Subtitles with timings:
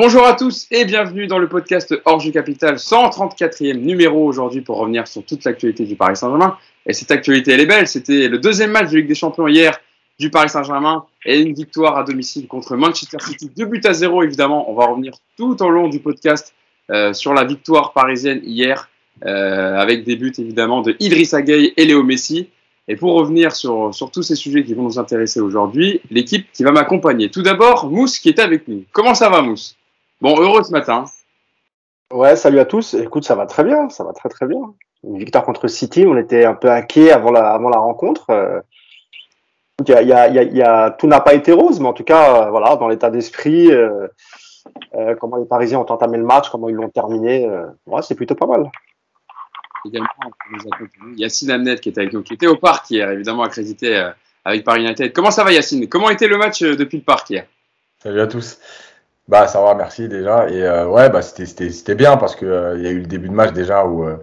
[0.00, 5.08] Bonjour à tous et bienvenue dans le podcast Orge Capital, 134e numéro aujourd'hui pour revenir
[5.08, 6.56] sur toute l'actualité du Paris Saint-Germain.
[6.86, 7.88] Et cette actualité, elle est belle.
[7.88, 9.80] C'était le deuxième match de Ligue des Champions hier
[10.20, 13.50] du Paris Saint-Germain et une victoire à domicile contre Manchester City.
[13.56, 14.70] Deux buts à zéro, évidemment.
[14.70, 16.54] On va revenir tout au long du podcast
[16.92, 18.88] euh, sur la victoire parisienne hier,
[19.26, 22.50] euh, avec des buts évidemment de Idrissa Gueye et Léo Messi.
[22.86, 26.62] Et pour revenir sur, sur tous ces sujets qui vont nous intéresser aujourd'hui, l'équipe qui
[26.62, 27.30] va m'accompagner.
[27.30, 28.84] Tout d'abord, Mousse qui est avec nous.
[28.92, 29.74] Comment ça va, Mousse?
[30.20, 31.04] Bon, heureux ce matin.
[32.12, 32.94] Ouais, salut à tous.
[32.94, 34.58] Écoute, ça va très bien, ça va très très bien.
[35.04, 38.30] Une victoire contre City, on était un peu inquiet avant la, avant la rencontre.
[38.30, 38.60] Euh,
[39.86, 42.46] y a, y a, y a, tout n'a pas été rose, mais en tout cas,
[42.46, 44.08] euh, voilà, dans l'état d'esprit, euh,
[44.94, 48.16] euh, comment les Parisiens ont entamé le match, comment ils l'ont terminé, euh, ouais, c'est
[48.16, 48.68] plutôt pas mal.
[49.86, 50.08] Également,
[51.14, 54.10] Yacine Amnet qui était avec nous, qui était au parc hier, évidemment accrédité
[54.44, 55.12] avec Paris United.
[55.12, 55.88] Comment ça va Yacine?
[55.88, 57.46] Comment était le match depuis le parc hier?
[58.02, 58.58] Salut à tous.
[59.28, 60.48] Bah ça va, merci déjà.
[60.48, 63.28] Et euh, ouais, bah c'était bien parce que euh, il y a eu le début
[63.28, 64.16] de match déjà où euh,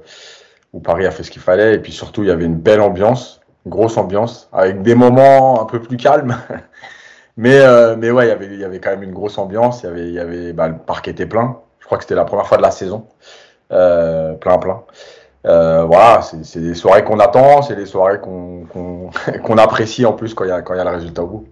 [0.74, 2.82] où Paris a fait ce qu'il fallait et puis surtout il y avait une belle
[2.82, 6.38] ambiance, une grosse ambiance avec des moments un peu plus calmes.
[7.38, 9.84] mais euh, mais ouais, il y avait il y avait quand même une grosse ambiance.
[9.84, 11.60] Il y avait il y avait bah, le parc était plein.
[11.80, 13.08] Je crois que c'était la première fois de la saison,
[13.70, 14.84] plein plein.
[15.44, 19.12] Voilà, c'est des soirées qu'on attend, c'est des soirées qu'on qu'on
[19.44, 21.28] qu'on apprécie en plus quand il y a quand il y a le résultat au
[21.28, 21.48] bout.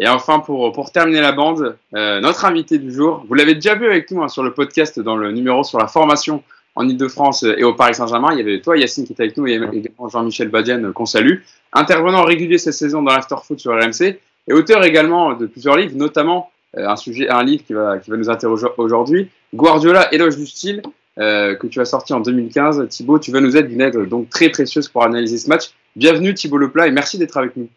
[0.00, 3.76] Et enfin, pour, pour terminer la bande, euh, notre invité du jour, vous l'avez déjà
[3.76, 6.42] vu avec nous hein, sur le podcast dans le numéro sur la formation
[6.74, 8.30] en Ile-de-France et au Paris Saint-Germain.
[8.32, 11.06] Il y avait toi, Yacine, qui était avec nous, et également Jean-Michel Badian, euh, qu'on
[11.06, 11.38] salue.
[11.72, 15.96] Intervenant régulier cette saison dans l'After Foot sur RMC, et auteur également de plusieurs livres,
[15.96, 20.36] notamment euh, un, sujet, un livre qui va, qui va nous interroger aujourd'hui, Guardiola, éloge
[20.36, 20.82] du style,
[21.18, 22.88] euh, que tu as sorti en 2015.
[22.88, 25.70] Thibaut, tu vas nous être d'une aide donc très précieuse pour analyser ce match.
[25.94, 27.68] Bienvenue Thibaut Leplat et merci d'être avec nous.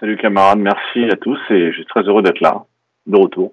[0.00, 2.64] Salut camarades, merci à tous et je suis très heureux d'être là,
[3.06, 3.52] de retour.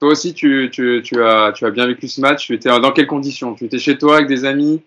[0.00, 2.46] Toi aussi, tu, tu, tu, as, tu as bien vécu ce match.
[2.46, 3.54] Tu étais dans quelles conditions?
[3.54, 4.82] Tu étais chez toi avec des amis?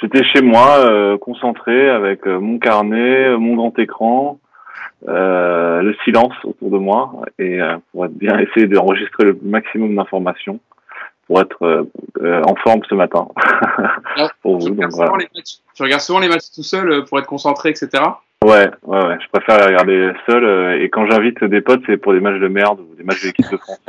[0.00, 4.40] J'étais chez moi, euh, concentré avec euh, mon carnet, euh, mon grand écran,
[5.06, 9.96] euh, le silence autour de moi et euh, pour être bien essayer d'enregistrer le maximum
[9.96, 10.60] d'informations
[11.26, 11.86] pour être
[12.22, 13.28] en forme ce matin.
[14.42, 15.08] pour tu, vous, donc, regardes voilà.
[15.08, 18.02] souvent les matchs, tu regardes souvent les matchs tout seul pour être concentré, etc.
[18.44, 19.18] Ouais, ouais, ouais.
[19.20, 22.40] Je préfère les regarder seul euh, et quand j'invite des potes, c'est pour des matchs
[22.40, 23.80] de merde ou des matchs de l'équipe de France.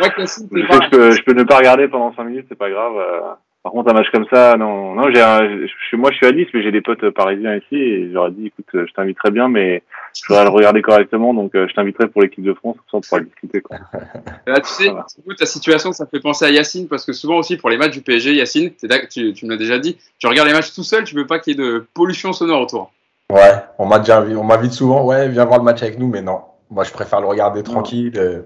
[0.00, 2.70] Ouais, Je pas- je peux, je peux ne pas regarder pendant 5 minutes, c'est pas
[2.70, 2.94] grave.
[2.96, 3.20] euh.
[3.62, 6.32] Par contre, un match comme ça, non, non, j'ai un, chez moi, je suis à
[6.32, 8.92] Nice, mais j'ai des potes parisiens ici et je leur ai dit, écoute, euh, je
[8.92, 9.84] t'inviterai bien, mais
[10.16, 13.06] je voudrais le regarder correctement, donc euh, je t'inviterai pour l'équipe de France, comme ça
[13.06, 13.76] on pourra discuter, quoi.
[14.48, 15.06] Là, tu sais, Voilà.
[15.38, 18.00] ta situation, ça fait penser à Yacine, parce que souvent aussi pour les matchs du
[18.02, 18.72] PSG, Yacine,
[19.10, 21.38] tu, tu me l'as déjà dit, tu regardes les matchs tout seul, tu veux pas
[21.38, 22.92] qu'il y ait de pollution sonore autour.
[23.32, 26.20] Ouais, on m'a déjà on m'invite souvent, ouais, viens voir le match avec nous, mais
[26.20, 26.42] non.
[26.70, 28.12] Moi, je préfère le regarder tranquille.
[28.16, 28.42] euh,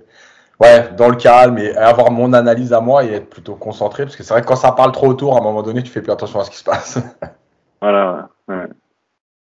[0.61, 4.05] ouais, dans le calme et avoir mon analyse à moi et être plutôt concentré.
[4.05, 5.91] Parce que c'est vrai que quand ça parle trop autour, à un moment donné, tu
[5.91, 6.99] fais plus attention à ce qui se passe.
[7.83, 8.67] Voilà, ouais.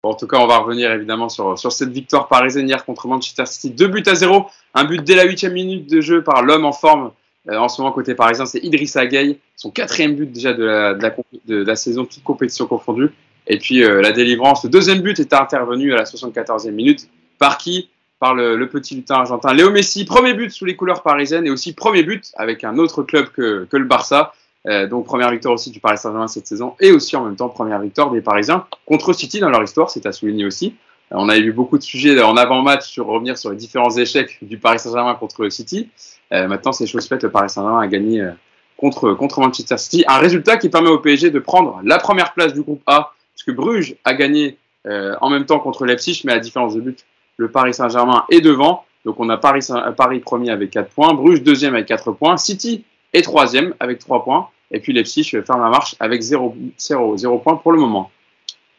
[0.04, 3.08] Bon, en tout cas, on va revenir évidemment sur, sur cette victoire parisienne hier contre
[3.08, 3.72] Manchester City.
[3.72, 6.74] Deux buts à zéro, un but dès la huitième minute de jeu par l'homme en
[6.74, 7.12] forme
[7.50, 10.94] euh, en ce moment côté parisien, c'est Idrissa Gueye, son quatrième but déjà de la,
[10.94, 13.12] de la, comp- de la saison, toute compétition confondue.
[13.50, 17.10] Et puis euh, la délivrance, le deuxième but est intervenu à la 74e minute.
[17.38, 17.90] Par qui?
[18.20, 21.50] Par le, le petit lutin argentin Léo Messi, premier but sous les couleurs parisiennes et
[21.50, 24.34] aussi premier but avec un autre club que, que le Barça.
[24.68, 27.48] Euh, donc première victoire aussi du Paris Saint-Germain cette saison et aussi en même temps
[27.48, 30.76] première victoire des Parisiens contre City dans leur histoire, c'est à souligner aussi.
[31.12, 34.38] Euh, on avait eu beaucoup de sujets en avant-match sur revenir sur les différents échecs
[34.42, 35.90] du Paris Saint-Germain contre City.
[36.32, 38.32] Euh, maintenant, c'est chose faite, le Paris Saint-Germain a gagné euh,
[38.78, 40.04] contre, contre Manchester City.
[40.08, 43.56] Un résultat qui permet au PSG de prendre la première place du groupe A, puisque
[43.56, 44.58] Bruges a gagné
[44.88, 47.06] euh, en même temps contre Leipzig, mais à différence de but,
[47.38, 48.86] le Paris Saint-Germain est devant.
[49.06, 52.84] Donc on a Paris, Paris premier avec 4 points, Bruges deuxième avec 4 points, City
[53.14, 57.38] est troisième avec 3 points, et puis Leipzig ferme la marche avec 0, 0, 0
[57.40, 58.12] points pour le moment.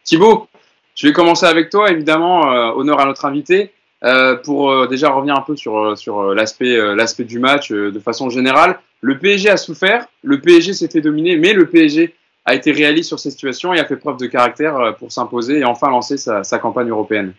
[0.05, 0.47] Thibaut,
[0.95, 3.73] je vais commencer avec toi, évidemment, euh, honneur à notre invité,
[4.05, 7.71] euh, pour euh, déjà revenir un peu sur, euh, euh, l'aspect euh, l'aspect du match
[7.71, 8.79] euh, de façon générale.
[9.01, 12.15] Le PSG a souffert, le PSG s'est fait dominer, mais le PSG
[12.51, 15.61] a été réaliste sur ces situations et a fait preuve de caractère euh, pour s'imposer
[15.61, 17.33] et enfin lancer sa, campagne européenne.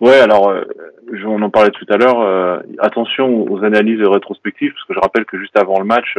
[0.00, 0.64] Ouais, alors, euh,
[1.24, 2.20] on en parlait tout à l'heure.
[2.20, 6.18] euh, attention aux analyses rétrospectives, parce que je rappelle que juste avant le match,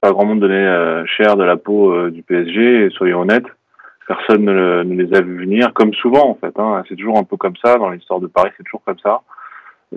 [0.00, 2.90] pas grand monde donnait cher de la peau du PSG.
[2.90, 3.46] Soyons honnêtes,
[4.06, 6.56] personne ne, le- ne les a vus venir, comme souvent en fait.
[6.58, 9.22] Hein, c'est toujours un peu comme ça dans l'histoire de Paris, c'est toujours comme ça.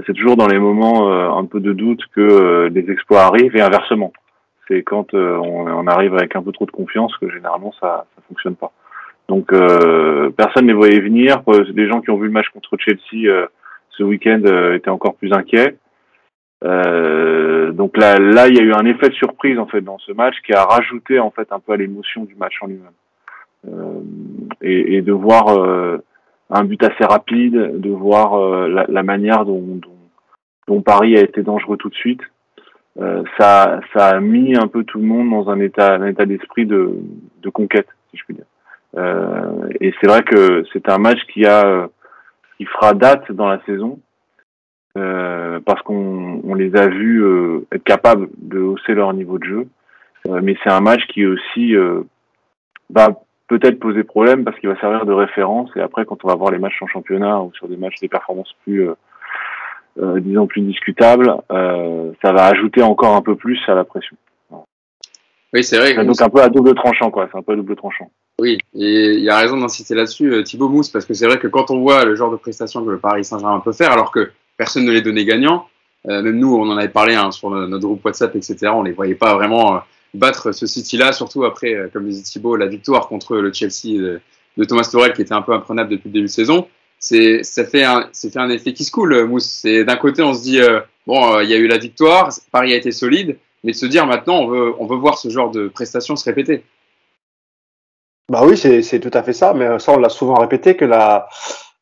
[0.05, 4.11] C'est toujours dans les moments un peu de doute que les exploits arrivent et inversement.
[4.67, 8.05] C'est quand euh, on, on arrive avec un peu trop de confiance que généralement ça
[8.15, 8.71] ça fonctionne pas.
[9.27, 11.41] Donc euh, personne ne les voyait venir.
[11.73, 13.47] Des gens qui ont vu le match contre Chelsea euh,
[13.89, 14.41] ce week-end
[14.73, 15.75] étaient encore plus inquiets.
[16.63, 19.99] Euh, donc là, là, il y a eu un effet de surprise en fait dans
[19.99, 22.91] ce match qui a rajouté en fait un peu à l'émotion du match en lui-même.
[23.67, 23.99] Euh,
[24.61, 25.97] et, et, de voir euh,
[26.49, 29.97] un but assez rapide, de voir la, la, manière dont, dont,
[30.67, 32.21] dont, Paris a été dangereux tout de suite,
[33.37, 36.65] ça, ça a mis un peu tout le monde dans un état, un état d'esprit
[36.65, 36.93] de,
[37.41, 38.45] de conquête, si je puis dire.
[39.79, 41.89] et c'est vrai que c'est un match qui a,
[42.57, 43.99] qui fera date dans la saison
[44.97, 49.43] euh, parce qu'on on les a vus euh, être capables de hausser leur niveau de
[49.43, 49.67] jeu.
[50.27, 51.75] Euh, mais c'est un match qui aussi
[52.89, 53.09] va
[53.47, 56.51] peut-être poser problème parce qu'il va servir de référence et après quand on va voir
[56.51, 58.89] les matchs en championnat ou sur des matchs des performances plus
[60.19, 64.15] disons plus discutables, ça va ajouter encore un peu plus à la pression.
[65.53, 66.05] Oui, c'est vrai.
[66.05, 67.27] donc un peu à double tranchant, quoi.
[67.31, 68.11] C'est un peu à double tranchant.
[68.39, 71.47] Oui, et il y a raison d'insister là-dessus, Thibaut Mousse, parce que c'est vrai que
[71.47, 74.31] quand on voit le genre de prestation que le Paris Saint-Germain peut faire, alors que
[74.57, 75.67] personne ne les donnait gagnants.
[76.07, 78.67] Euh, même nous, on en avait parlé hein, sur notre groupe WhatsApp, etc.
[78.73, 79.79] On les voyait pas vraiment euh,
[80.13, 84.21] battre ce City-là, surtout après, euh, comme disait Thibaut, la victoire contre le Chelsea de,
[84.57, 86.67] de, Thomas Tuchel qui était un peu imprenable depuis le début de saison.
[86.99, 89.45] C'est, ça fait un, c'est fait un effet qui se coule, Mousse.
[89.45, 90.59] C'est d'un côté, on se dit,
[91.05, 94.05] bon, il y a eu la victoire, Paris a été solide, mais de se dire
[94.05, 96.63] maintenant, on veut, on veut voir ce genre de prestations se répéter.
[98.29, 101.29] Bah oui, c'est, tout à fait ça, mais ça, on l'a souvent répété que la,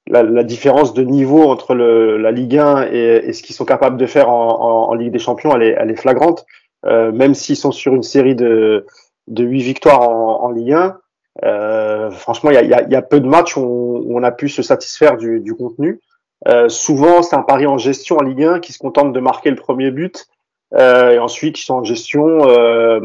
[0.07, 4.29] la, différence de niveau entre la Ligue 1 et, ce qu'ils sont capables de faire
[4.29, 6.45] en, Ligue des Champions, elle est, elle est flagrante.
[6.85, 8.85] Euh, même s'ils sont sur une série de,
[9.27, 10.97] de 8 victoires en, Ligue 1,
[11.44, 14.19] euh, franchement, il y a, y, a, y a, peu de matchs où on, où
[14.19, 16.00] on, a pu se satisfaire du, du contenu.
[16.48, 19.50] Euh, souvent, c'est un pari en gestion en Ligue 1 qui se contente de marquer
[19.50, 20.28] le premier but
[20.74, 22.50] euh, et ensuite, ils sont en gestion.
[22.50, 23.00] Euh,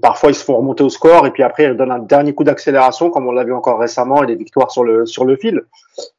[0.00, 2.44] parfois, ils se font remonter au score et puis après, ils donnent un dernier coup
[2.44, 5.62] d'accélération, comme on l'a vu encore récemment, et des victoires sur le sur le fil.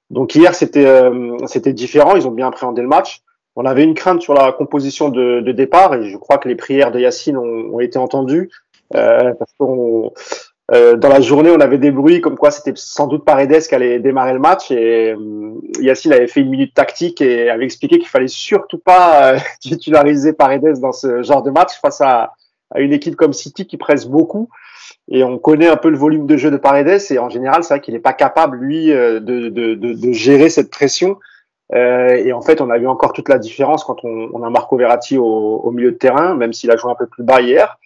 [0.09, 2.15] Donc hier, c'était euh, c'était différent.
[2.15, 3.21] Ils ont bien appréhendé le match.
[3.55, 6.55] On avait une crainte sur la composition de, de départ et je crois que les
[6.55, 8.49] prières de Yacine ont, ont été entendues
[8.95, 9.53] euh, parce
[10.73, 13.75] euh, dans la journée, on avait des bruits comme quoi c'était sans doute Paredes qui
[13.75, 17.99] allait démarrer le match et euh, Yacine avait fait une minute tactique et avait expliqué
[17.99, 22.33] qu'il fallait surtout pas euh, titulariser Paredes dans ce genre de match face à,
[22.77, 24.49] une équipe comme City qui presse beaucoup
[25.07, 27.75] et on connaît un peu le volume de jeu de Paredes et en général c'est
[27.75, 31.19] vrai qu'il n'est pas capable lui de, de, de, de, gérer cette pression
[31.73, 34.75] et en fait on a vu encore toute la différence quand on, on a Marco
[34.77, 37.77] Verratti au, au milieu de terrain même s'il a joué un peu plus bas hier.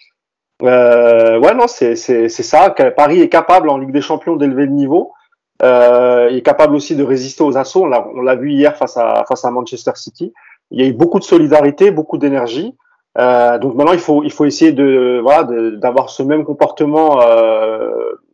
[0.62, 2.70] Euh, ouais, non, c'est ça.
[2.96, 5.14] Paris est capable en Ligue des Champions d'élever le niveau.
[5.62, 7.84] Euh, il est capable aussi de résister aux assauts.
[7.84, 10.34] On l'a vu hier face à, face à Manchester City.
[10.72, 12.76] Il y a eu beaucoup de solidarité, beaucoup d'énergie.
[13.18, 17.92] Euh, donc maintenant, il faut, il faut essayer de voilà d'avoir ce même comportement euh,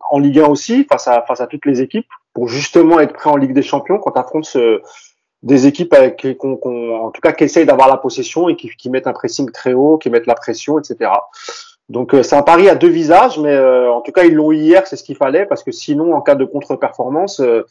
[0.09, 3.29] en Ligue 1 aussi face à face à toutes les équipes pour justement être prêt
[3.29, 4.81] en Ligue des Champions quand affronte ce,
[5.43, 8.89] des équipes avec, qu en tout cas qui essayent d'avoir la possession et qui, qui
[8.89, 11.09] mettent un pressing très haut, qui mettent la pression, etc.
[11.89, 14.51] Donc euh, c'est un pari à deux visages, mais euh, en tout cas ils l'ont
[14.51, 17.63] eu hier, c'est ce qu'il fallait, parce que sinon en cas de contre-performance, euh,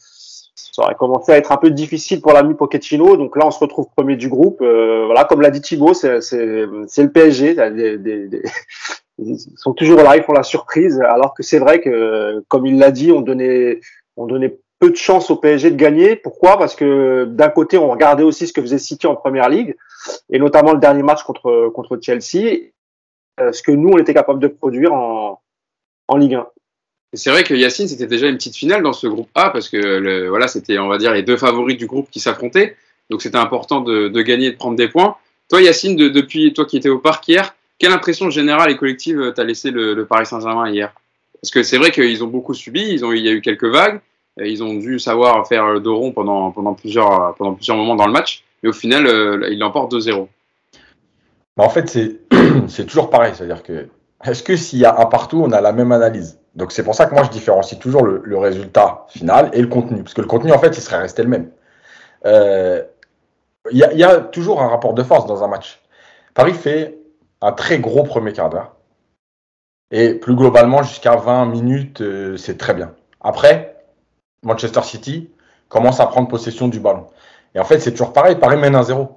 [0.55, 3.17] ça aurait commencé à être un peu difficile pour l'ami Pochettino.
[3.17, 4.59] Donc là on se retrouve premier du groupe.
[4.59, 7.55] voilà, comme l'a dit Thibaut, c'est le PSG.
[7.55, 8.43] Des, des, des,
[9.17, 12.77] ils sont toujours là, ils font la surprise, alors que c'est vrai que, comme il
[12.79, 13.79] l'a dit, on donnait,
[14.15, 16.15] on donnait peu de chance au PSG de gagner.
[16.15, 16.57] Pourquoi?
[16.57, 19.75] Parce que d'un côté on regardait aussi ce que faisait City en première ligue,
[20.29, 22.71] et notamment le dernier match contre contre Chelsea
[23.39, 25.41] ce que nous, on était capable de produire en,
[26.07, 26.47] en Ligue 1.
[27.13, 29.77] C'est vrai que Yacine, c'était déjà une petite finale dans ce groupe A parce que
[29.77, 32.75] le, voilà, c'était, on va dire, les deux favoris du groupe qui s'affrontaient.
[33.09, 35.15] Donc c'était important de, de, gagner et de prendre des points.
[35.49, 39.33] Toi, Yacine, de, depuis toi qui étais au parc hier, quelle impression générale et collective
[39.35, 40.93] t'a laissé le, le Paris Saint-Germain hier?
[41.41, 43.65] Parce que c'est vrai qu'ils ont beaucoup subi, ils ont, il y a eu quelques
[43.65, 44.01] vagues,
[44.43, 48.07] ils ont dû savoir faire le dos rond pendant, pendant, plusieurs, pendant plusieurs moments dans
[48.07, 50.27] le match, mais au final, euh, ils l'emportent 2-0.
[51.57, 51.87] Bah, en fait,
[52.67, 53.33] c'est toujours pareil.
[53.35, 53.89] C'est-à-dire que,
[54.23, 56.39] est-ce que s'il y a un partout, on a la même analyse?
[56.55, 60.03] Donc, c'est pour ça que moi, je différencie toujours le, résultat final et le contenu.
[60.03, 61.51] Parce que le contenu, en fait, il serait resté le même.
[62.25, 62.83] Euh,
[63.71, 65.81] il y, a, y, a, toujours un rapport de force dans un match.
[66.33, 66.97] Paris fait
[67.41, 68.75] un très gros premier quart d'heure.
[69.91, 72.93] Et plus globalement, jusqu'à 20 minutes, euh, c'est très bien.
[73.21, 73.75] Après,
[74.43, 75.29] Manchester City
[75.69, 77.07] commence à prendre possession du ballon.
[77.53, 78.35] Et en fait, c'est toujours pareil.
[78.35, 79.09] Paris mène 1-0.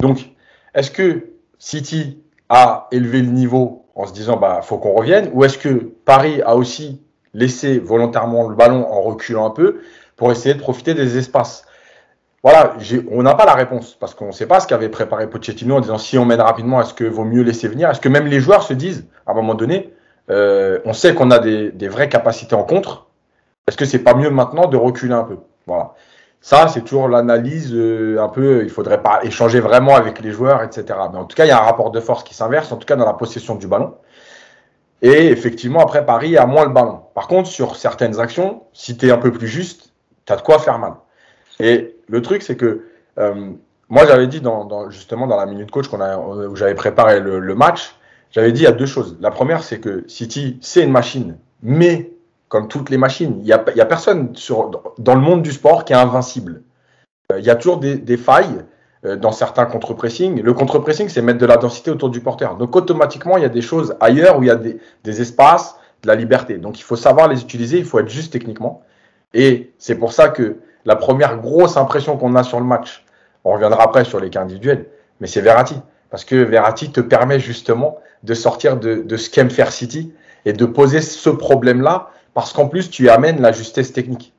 [0.00, 0.30] Donc,
[0.74, 1.33] est-ce que
[1.64, 5.94] City a élevé le niveau en se disant bah faut qu'on revienne ou est-ce que
[6.04, 7.00] Paris a aussi
[7.32, 9.80] laissé volontairement le ballon en reculant un peu
[10.16, 11.64] pour essayer de profiter des espaces?
[12.42, 12.76] Voilà,
[13.10, 15.80] on n'a pas la réponse parce qu'on ne sait pas ce qu'avait préparé Pochettino en
[15.80, 17.88] disant si on mène rapidement, est-ce que vaut mieux laisser venir?
[17.88, 19.94] Est-ce que même les joueurs se disent à un moment donné,
[20.28, 23.06] euh, on sait qu'on a des, vraies capacités en contre,
[23.66, 25.38] est-ce que c'est pas mieux maintenant de reculer un peu?
[25.66, 25.94] Voilà.
[26.44, 28.64] Ça, c'est toujours l'analyse euh, un peu.
[28.64, 30.84] Il faudrait pas échanger vraiment avec les joueurs, etc.
[31.10, 32.84] Mais en tout cas, il y a un rapport de force qui s'inverse, en tout
[32.84, 33.94] cas dans la possession du ballon.
[35.00, 37.00] Et effectivement, après, Paris a moins le ballon.
[37.14, 39.94] Par contre, sur certaines actions, si tu es un peu plus juste,
[40.26, 40.92] tu as de quoi faire mal.
[41.60, 43.52] Et le truc, c'est que euh,
[43.88, 47.54] moi, j'avais dit dans, justement dans la minute coach qu'on a, où j'avais préparé le,
[47.54, 47.96] match,
[48.32, 49.16] j'avais dit il y a deux choses.
[49.18, 52.10] La première, c'est que City, c'est une machine, mais
[52.48, 54.32] comme toutes les machines, il n'y a, personne
[54.98, 56.62] dans le monde du sport qui est invincible.
[57.32, 58.64] Euh, il y a toujours des, failles
[59.04, 60.40] euh, dans certains contre-pressing.
[60.42, 62.56] Le contre-pressing, c'est mettre de la densité autour du porteur.
[62.56, 65.76] Donc automatiquement, il y a des choses ailleurs où il y a des, des espaces,
[66.02, 66.58] de la liberté.
[66.58, 68.82] Donc il faut savoir les utiliser, il faut être juste techniquement.
[69.32, 73.04] Et c'est pour ça que la première grosse impression qu'on a sur le match,
[73.42, 74.86] on reviendra après sur les cas individuels,
[75.20, 75.76] mais c'est Verratti.
[76.10, 80.12] Parce que Verratti te permet justement de sortir de, de ce qu'aime faire City
[80.44, 84.32] et de poser ce problème-là, parce qu'en plus, tu amènes la justesse technique.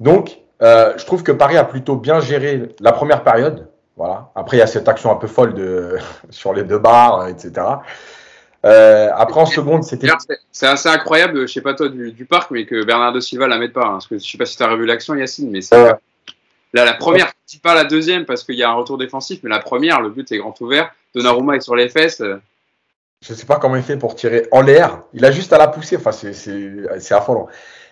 [0.00, 3.68] Donc, euh, je trouve que Paris a plutôt bien géré la première période.
[3.96, 4.30] Voilà.
[4.34, 5.96] Après, il y a cette action un peu folle de,
[6.30, 7.52] sur les deux barres, etc.
[8.64, 10.08] Euh, après, en seconde, c'était.
[10.50, 13.72] C'est assez incroyable, je sais pas toi du, parc, mais que Bernardo Silva la mette
[13.72, 13.84] pas.
[13.84, 15.76] Hein, parce que je sais pas si tu as revu l'action, Yacine, mais c'est.
[16.72, 17.30] Là, la première,
[17.62, 20.30] pas la deuxième parce qu'il y a un retour défensif, mais la première, le but
[20.32, 20.92] est grand ouvert.
[21.14, 22.20] Donnarumma est sur les fesses.
[23.26, 25.02] Je sais pas comment il fait pour tirer en l'air.
[25.14, 25.96] Il a juste à la pousser.
[25.96, 27.46] Enfin, c'est affolant.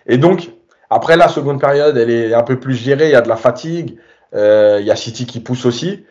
[0.05, 0.49] Et donc,
[0.89, 3.07] après la seconde période, elle est un peu plus gérée.
[3.07, 3.97] Il y a de la fatigue.
[4.35, 6.05] Euh, il y a City qui pousse aussi.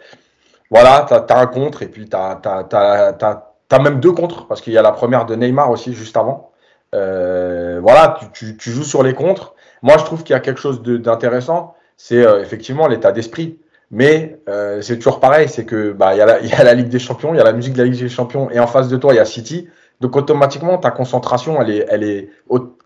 [0.71, 4.73] Voilà, tu as, un contre et puis tu as, as, même deux contres parce qu'il
[4.73, 6.50] y a la première de Neymar aussi juste avant.
[6.95, 9.55] Euh, voilà, tu, tu, joues sur les contres.
[9.83, 13.61] Moi, je trouve qu'il y a quelque chose d'intéressant c'est euh, effectivement l'état d'esprit.
[13.92, 16.99] Mais euh, c'est toujours pareil, c'est que bah il y, y a la Ligue des
[16.99, 18.96] Champions, il y a la musique de la Ligue des Champions, et en face de
[18.96, 19.68] toi il y a City.
[20.00, 22.30] Donc automatiquement ta concentration elle est, elle est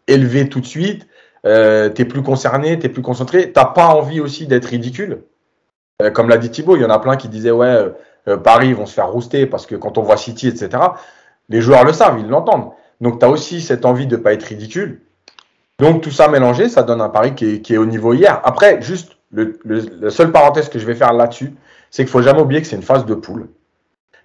[0.09, 1.07] élevée tout de suite.
[1.47, 3.53] Euh, t'es plus concerné, t'es plus concentré.
[3.53, 5.23] T'as pas envie aussi d'être ridicule.
[6.03, 7.93] Euh, comme l'a dit Thibaut, il y en a plein qui disaient ouais
[8.29, 10.71] euh, Paris vont se faire rouster parce que quand on voit City etc.
[11.49, 12.71] Les joueurs le savent, ils l'entendent.
[13.01, 15.03] Donc tu as aussi cette envie de pas être ridicule.
[15.79, 18.41] Donc tout ça mélangé, ça donne un pari qui est, qui est au niveau hier.
[18.43, 19.59] Après, juste le,
[20.01, 21.55] la seule parenthèse que je vais faire là-dessus,
[21.91, 23.49] c'est qu'il faut jamais oublier que c'est une phase de poule.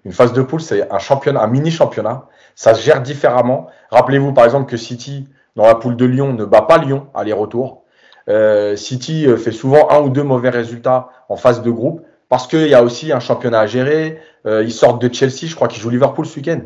[0.06, 2.26] Une phase de poule, c'est un championnat, un mini championnat.
[2.56, 3.68] Ça se gère différemment.
[3.92, 7.84] Rappelez-vous par exemple que City, dans la poule de Lyon, ne bat pas Lyon aller-retour.
[8.30, 12.48] Euh, City euh, fait souvent un ou deux mauvais résultats en phase de groupe parce
[12.48, 14.20] qu'il y a aussi un championnat à gérer.
[14.46, 16.62] Euh, ils sortent de Chelsea, je crois qu'ils jouent Liverpool ce week-end.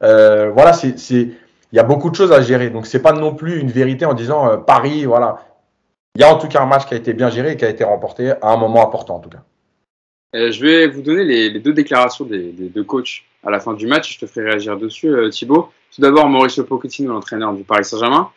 [0.00, 0.94] Voilà, c'est
[1.72, 2.70] il y a beaucoup de choses à gérer.
[2.70, 5.36] Donc, c'est pas non plus une vérité en disant Paris, voilà.
[6.20, 7.64] Il y a en tout cas un match qui a été bien géré et qui
[7.64, 9.42] a été remporté à un moment important, en tout cas.
[10.36, 13.86] Euh, je vais vous donner les, deux déclarations des, deux coachs à la fin du
[13.86, 14.16] match.
[14.16, 15.70] Je te ferai réagir dessus, euh, Thibaut.
[15.94, 18.30] Tout d'abord, Mauricio Pochettino, l'entraîneur du Paris Saint-Germain,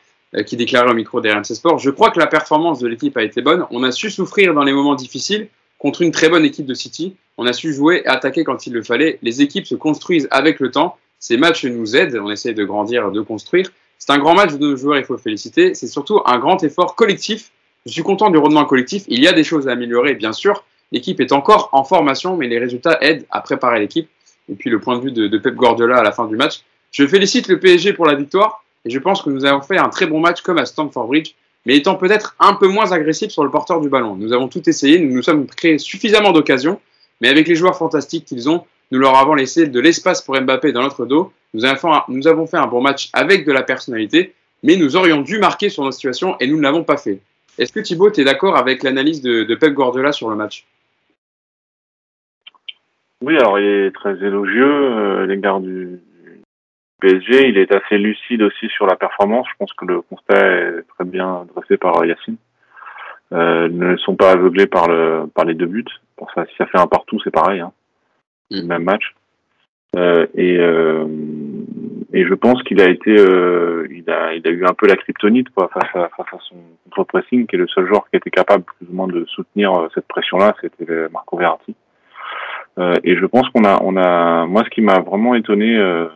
[0.46, 3.42] qui déclarait au micro d'RMC Sport Je crois que la performance de l'équipe a été
[3.42, 3.66] bonne.
[3.70, 7.18] On a su souffrir dans les moments difficiles contre une très bonne équipe de City.
[7.38, 9.20] On a su jouer et attaquer quand il le fallait.
[9.22, 13.10] Les équipes se construisent avec le temps ces matchs nous aident, on essaie de grandir,
[13.10, 13.72] de construire.
[13.98, 15.74] C'est un grand match de nos joueurs, il faut féliciter.
[15.74, 17.52] C'est surtout un grand effort collectif.
[17.86, 19.04] Je suis content du rendement collectif.
[19.08, 20.64] Il y a des choses à améliorer, bien sûr.
[20.94, 24.10] L'équipe est encore en formation, mais les résultats aident à préparer l'équipe.
[24.50, 26.62] Et puis le point de vue de, Pep Guardiola à la fin du match.
[26.92, 29.90] Je félicite le PSG pour la victoire et je pense que nous avons fait un
[29.90, 31.34] très bon match comme à Stamford Bridge,
[31.66, 34.16] mais étant peut-être un peu moins agressif sur le porteur du ballon.
[34.16, 36.80] Nous avons tout essayé, nous nous sommes créés suffisamment d'occasions,
[37.20, 40.72] mais avec les joueurs fantastiques qu'ils ont, nous leur avons laissé de l'espace pour Mbappé
[40.72, 41.34] dans notre dos.
[41.54, 45.70] Nous avons, fait un bon match avec de la personnalité, mais nous aurions dû marquer
[45.70, 47.20] sur nos situations et nous ne l'avons pas fait.
[47.58, 50.66] Est-ce que Thibaut, tu es d'accord avec l'analyse de, Pep Guardiola sur le match?
[53.22, 56.00] Oui, alors il est très élogieux euh, à l'égard du
[57.00, 57.48] PSG.
[57.50, 59.48] Il est assez lucide aussi sur la performance.
[59.50, 62.38] Je pense que le constat est très bien dressé par Yacine.
[63.32, 65.86] Euh, ne sont pas aveuglés par, le, par les deux buts.
[66.18, 67.62] Pour ça, si ça fait un partout, c'est pareil.
[67.62, 67.72] Hein
[68.50, 69.16] le même match.
[69.96, 71.06] Euh, et, euh,
[72.16, 74.96] et je pense qu'il a été, euh, il a, il a eu un peu la
[74.96, 78.30] kryptonite quoi, face à, face à son contre-pressing, qui est le seul joueur qui était
[78.30, 81.76] capable plus ou moins de soutenir euh, cette pression-là, c'était Marco Verratti.
[82.78, 86.08] Euh, et je pense qu'on a, on a, moi, ce qui m'a vraiment étonné euh,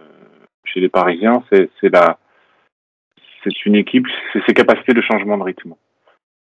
[0.66, 2.20] chez les Parisiens, c'est, c'est la,
[3.44, 5.74] c'est une équipe, c'est ses capacités de changement de rythme.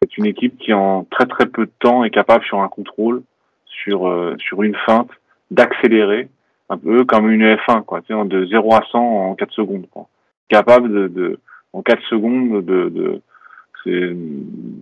[0.01, 3.23] C'est une équipe qui en très très peu de temps est capable sur un contrôle,
[3.65, 5.09] sur sur une feinte,
[5.51, 6.27] d'accélérer
[6.69, 9.87] un peu comme une F1 quoi, tu sais, de 0 à 100 en 4 secondes
[9.91, 10.07] quoi.
[10.49, 11.39] Capable de, de
[11.73, 13.21] en 4 secondes de, de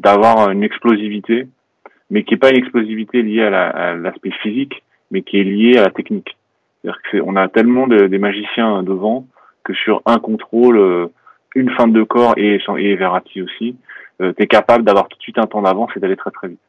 [0.02, 1.48] d'avoir une explosivité
[2.10, 5.84] mais qui est pas une explosivité liée à l'aspect physique mais qui est liée à
[5.84, 6.38] la technique.
[6.82, 9.26] C'est-à-dire que on a tellement de, des magiciens devant
[9.64, 11.08] que sur un contrôle euh,
[11.56, 13.76] une fin de corps et et Verratti aussi,
[14.22, 16.48] euh, tu es capable d'avoir tout de suite un temps d'avance et d'aller très très
[16.50, 16.60] vite.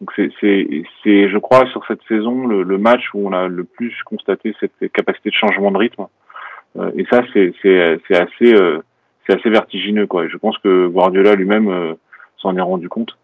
[0.00, 0.66] Donc c'est, c'est,
[1.02, 4.54] c'est, je crois, sur cette saison, le, le, match où on a le plus constaté
[4.58, 6.06] cette capacité de changement de rythme.
[6.78, 8.82] Euh, et ça, c'est, c'est, c'est assez, euh,
[9.26, 10.26] c'est assez vertigineux, quoi.
[10.28, 11.94] je pense que Guardiola lui-même euh,
[12.38, 13.16] s'en est rendu compte.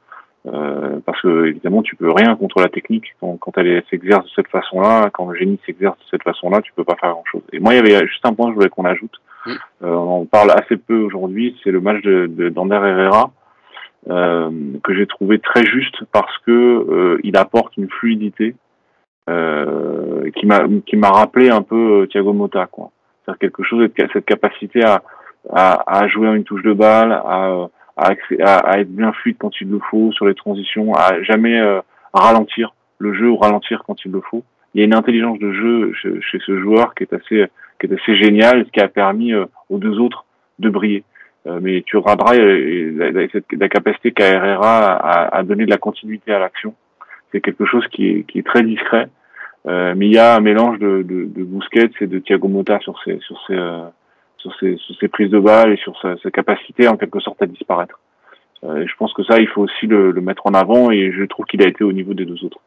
[0.47, 4.31] Euh, parce que évidemment tu peux rien contre la technique quand, quand elle s'exerce de
[4.37, 7.43] cette façon-là, quand le génie s'exerce de cette façon-là, tu peux pas faire grand-chose.
[7.53, 9.21] Et moi, il y avait juste un point que je voulais qu'on ajoute.
[9.49, 13.33] Euh, on en parle assez peu aujourd'hui, c'est le match de, d'Ander Herrera
[14.09, 18.55] que j'ai trouvé très juste parce que euh, il apporte une fluidité
[19.29, 22.91] euh, qui m'a qui m'a rappelé un peu euh, Thiago Motta, quoi.
[23.27, 25.03] C'est quelque chose cette capacité à,
[25.53, 29.81] à, à jouer une touche de balle, à à, être bien fluide quand il le
[29.91, 31.81] faut sur les transitions, à jamais euh,
[32.13, 34.45] ralentir le jeu ou ralentir quand il le faut.
[34.75, 37.47] Il y a une intelligence de jeu chez, chez ce joueur qui est assez
[37.81, 40.25] qui est assez géniale, ce qui a permis euh, aux deux autres
[40.59, 41.05] de briller.
[41.47, 46.39] Euh, mais tu regarderas la, la, capacité qu'a Herrera à, donner de la continuité à
[46.39, 46.75] l'action.
[47.31, 49.09] C'est quelque chose qui est, très discret.
[49.67, 52.79] Euh, mais il y a un mélange de, de, de Busquets et de Thiago Motta
[52.81, 53.19] sur ses,
[55.09, 57.99] prises de balles et sur sa, capacité en quelque sorte à disparaître.
[58.65, 61.25] Euh, je pense que ça, il faut aussi le, le mettre en avant et je
[61.25, 62.59] trouve qu'il a été au niveau des deux autres.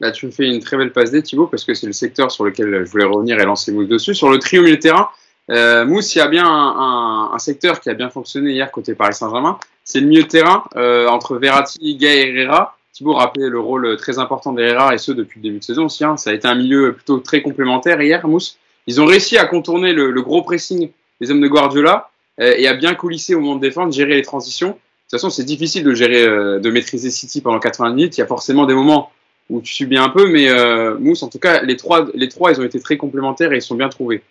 [0.00, 2.30] Là, tu me fais une très belle passe D, Thibaut, parce que c'est le secteur
[2.30, 4.14] sur lequel je voulais revenir et lancer Mousse dessus.
[4.14, 5.08] Sur le trio milieu de terrain,
[5.50, 8.70] euh, Mousse, il y a bien un, un, un, secteur qui a bien fonctionné hier
[8.70, 9.58] côté Paris Saint-Germain.
[9.84, 12.76] C'est le milieu de terrain euh, entre Verratti, Gay et Herrera.
[12.92, 16.04] Thibaut rappelait le rôle très important d'Herrera et ce depuis le début de saison aussi.
[16.04, 16.16] Hein.
[16.16, 18.56] Ça a été un milieu plutôt très complémentaire hier, Mousse.
[18.86, 22.10] Ils ont réussi à contourner le, le gros pressing des hommes de Guardiola
[22.40, 24.68] euh, et à bien coulisser au moment de défendre, gérer les transitions.
[24.68, 28.16] De toute façon, c'est difficile de gérer, euh, de maîtriser City pendant 80 minutes.
[28.16, 29.10] Il y a forcément des moments
[29.50, 32.52] où tu subis un peu, mais euh, Mousse, en tout cas, les trois, les trois,
[32.52, 34.22] ils ont été très complémentaires et ils sont bien trouvés.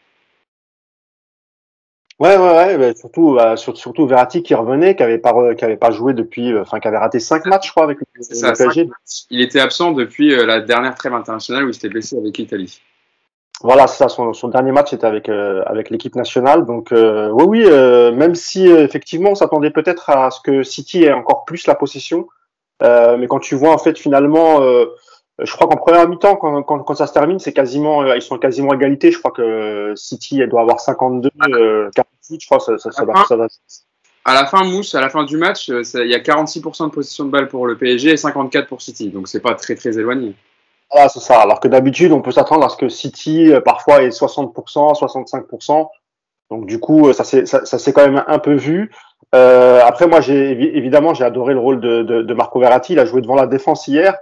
[2.20, 5.78] Ouais, ouais, ouais, bah, surtout, bah, surtout Verratti qui revenait, qui avait pas, qui avait
[5.78, 8.58] pas joué depuis, enfin, qui avait raté cinq matchs, je crois, avec le, ça, le
[8.58, 8.90] PSG.
[9.30, 12.80] Il était absent depuis la dernière trêve internationale où il s'était blessé avec l'Italie.
[13.62, 14.10] Voilà, c'est ça.
[14.10, 16.66] Son, son, dernier match était avec euh, avec l'équipe nationale.
[16.66, 17.64] Donc euh, oui, oui.
[17.66, 21.76] Euh, même si effectivement, on s'attendait peut-être à ce que City ait encore plus la
[21.76, 22.28] possession,
[22.82, 24.60] mais quand tu vois en fait finalement,
[25.42, 28.38] je crois qu'en première mi-temps, quand, quand, quand, ça se termine, c'est quasiment, ils sont
[28.38, 29.12] quasiment égalité.
[29.12, 31.30] Je crois que City elle doit avoir 52,
[31.96, 32.42] 48.
[32.42, 33.48] Je crois ça, ça, ça, va, ça va.
[34.26, 37.26] À la fin, Mousse, à la fin du match, il y a 46% de possession
[37.26, 39.10] de balle pour le PSG et 54% pour City.
[39.10, 40.36] Donc c'est pas très très éloigné.
[40.94, 41.42] Voilà, c'est ça.
[41.42, 44.54] Alors que d'habitude, on peut s'attendre à ce que City, euh, parfois, est 60%,
[45.00, 45.90] 65%.
[46.52, 48.92] Donc, du coup, ça s'est, quand même un peu vu.
[49.34, 52.94] Euh, après, moi, j'ai évidemment, j'ai adoré le rôle de, de, de, Marco Verratti.
[52.94, 54.16] Il a joué devant la défense hier.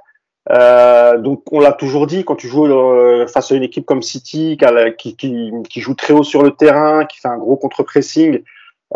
[0.52, 4.02] Euh, donc, on l'a toujours dit, quand tu joues euh, face à une équipe comme
[4.02, 4.58] City,
[4.98, 8.42] qui, qui, qui, joue très haut sur le terrain, qui fait un gros contre-pressing,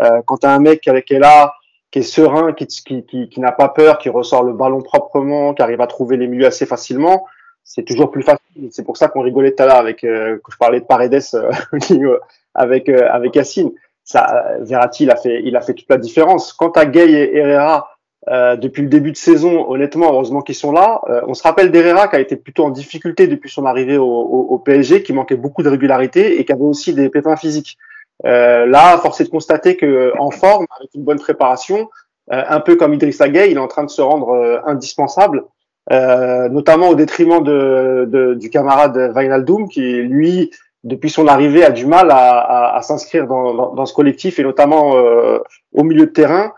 [0.02, 1.54] euh, quand tu as un mec qui est là,
[1.90, 5.54] qui est serein, qui, qui, qui, qui n'a pas peur, qui ressort le ballon proprement,
[5.54, 7.24] qui arrive à trouver les milieux assez facilement,
[7.64, 8.68] c'est toujours plus facile.
[8.70, 11.22] C'est pour ça qu'on rigolait tout à l'heure avec euh, quand je parlais de Paredes
[11.34, 11.50] euh,
[12.54, 13.72] avec avec Yacine.
[14.04, 16.52] Ça, Verratti, il a fait il a fait toute la différence.
[16.52, 17.95] Quant à Gay et Herrera,
[18.28, 21.00] euh, depuis le début de saison, honnêtement, heureusement qu'ils sont là.
[21.08, 24.06] Euh, on se rappelle d'Herrera qui a été plutôt en difficulté depuis son arrivée au,
[24.06, 27.78] au, au, PSG, qui manquait beaucoup de régularité et qui avait aussi des pépins physiques.
[28.24, 31.88] Euh, là, force est de constater que en forme, avec une bonne préparation,
[32.28, 35.44] un peu comme Idrissa Gueye, il est en train de se rendre indispensable.
[35.92, 40.50] Euh, notamment au détriment de, de, du camarade Vainaldoum qui, lui,
[40.82, 44.40] depuis son arrivée, a du mal à, à, à s'inscrire dans, dans, dans, ce collectif
[44.40, 45.38] et notamment euh,
[45.72, 46.52] au milieu de terrain.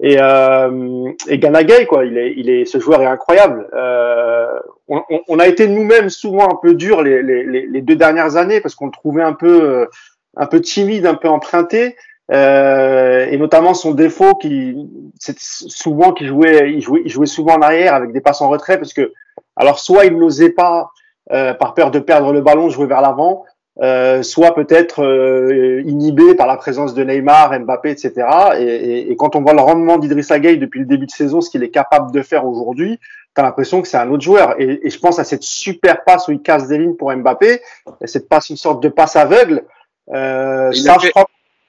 [0.00, 3.68] Et, euh, et Ganagay, quoi, il est, il est, ce joueur est incroyable.
[3.74, 8.36] Euh, on, on, a été nous-mêmes souvent un peu durs les, les, les deux dernières
[8.36, 9.88] années parce qu'on le trouvait un peu,
[10.36, 11.96] un peu timide, un peu emprunté.
[12.30, 14.76] Euh, et notamment son défaut qui
[15.18, 18.48] c'est souvent qu'il jouait il jouait il jouait souvent en arrière avec des passes en
[18.48, 19.12] retrait parce que
[19.56, 20.92] alors soit il n'osait pas
[21.32, 23.44] euh, par peur de perdre le ballon jouer vers l'avant
[23.80, 28.12] euh, soit peut-être euh, inhibé par la présence de Neymar, Mbappé, etc.
[28.58, 31.40] Et, et, et quand on voit le rendement d'Idrissa Gueye depuis le début de saison,
[31.40, 32.98] ce qu'il est capable de faire aujourd'hui,
[33.34, 34.60] t'as l'impression que c'est un autre joueur.
[34.60, 37.62] Et, et, je pense à cette super passe où il casse des lignes pour Mbappé,
[38.04, 39.64] cette passe, une sorte de passe aveugle.
[40.12, 41.06] Euh, ça, fait...
[41.06, 41.26] je crois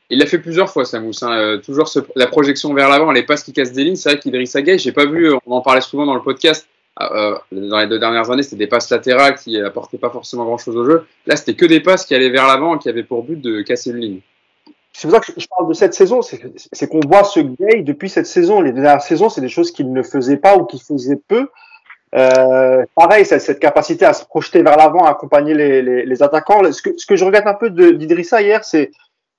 [0.10, 1.24] il l'a fait plusieurs fois, Samous.
[1.24, 1.32] Hein.
[1.32, 3.96] Euh, toujours ce, la projection vers l'avant, les passes qui cassent des lignes.
[3.96, 6.68] C'est vrai qu'Idrissa Gueye, j'ai pas vu, on en parlait souvent dans le podcast.
[7.01, 10.58] Euh, dans les deux dernières années, c'était des passes latérales qui apportaient pas forcément grand
[10.58, 11.08] chose au jeu.
[11.25, 13.62] Là, c'était que des passes qui allaient vers l'avant et qui avaient pour but de
[13.62, 14.19] casser une ligne.
[14.91, 18.10] C'est pour ça que je parle de cette saison, c'est qu'on voit ce Gay depuis
[18.10, 18.62] cette saison.
[18.62, 21.49] Les dernières saisons, c'est des choses qu'il ne faisait pas ou qu'il faisait peu.
[22.15, 26.71] Euh, pareil, cette capacité à se projeter vers l'avant, à accompagner les, les, les, attaquants.
[26.71, 28.91] Ce que, ce que je regrette un peu d'Idrissa hier, c'est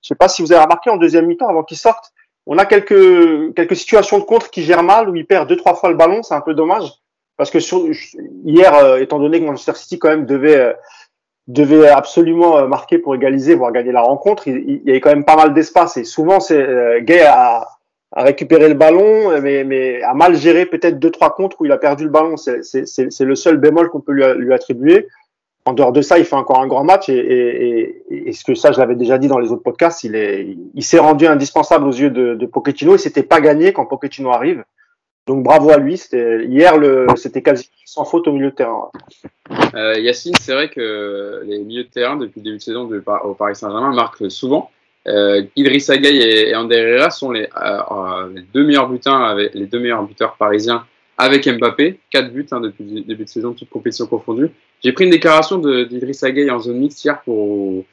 [0.02, 2.12] je sais pas si vous avez remarqué en deuxième mi-temps, avant qu'il sorte,
[2.46, 5.74] on a quelques, quelques situations de contre qui gèrent mal, où il perd deux, trois
[5.74, 6.90] fois le ballon, c'est un peu dommage.
[7.36, 7.58] Parce que
[8.44, 10.74] hier, étant donné que Manchester City quand même devait
[11.46, 15.36] devait absolument marquer pour égaliser, voire gagner la rencontre, il, y avait quand même pas
[15.36, 17.68] mal d'espace et souvent c'est Gay a,
[18.12, 21.72] a récupéré le ballon, mais, mais a mal géré peut-être deux trois contre où il
[21.72, 22.36] a perdu le ballon.
[22.38, 25.08] C'est le seul bémol qu'on peut lui, lui attribuer
[25.66, 28.54] en dehors de ça, il fait encore un grand match et, et, et, ce que
[28.54, 31.86] ça, je l'avais déjà dit dans les autres podcasts, il est, il s'est rendu indispensable
[31.86, 34.62] aux yeux de, de Pochettino et c'était pas gagné quand Pochettino arrive.
[35.26, 36.00] Donc bravo à lui.
[36.12, 36.74] Hier,
[37.16, 38.90] c'était quasi sans faute au milieu de terrain.
[39.74, 42.90] Euh, Yacine, c'est vrai que les milieux de terrain depuis le début de saison
[43.24, 44.70] au Paris Saint-Germain marquent souvent.
[45.06, 49.66] Euh, Idrissa Gueye et Ander Herrera sont les, euh, euh, les deux meilleurs avec les
[49.66, 53.70] deux meilleurs buteurs parisiens avec Mbappé, 4 buts hein, depuis le début de saison, toutes
[53.70, 54.50] compétitions confondues.
[54.82, 57.84] J'ai pris une déclaration d'Idriss Gueye en zone mixte hier pour,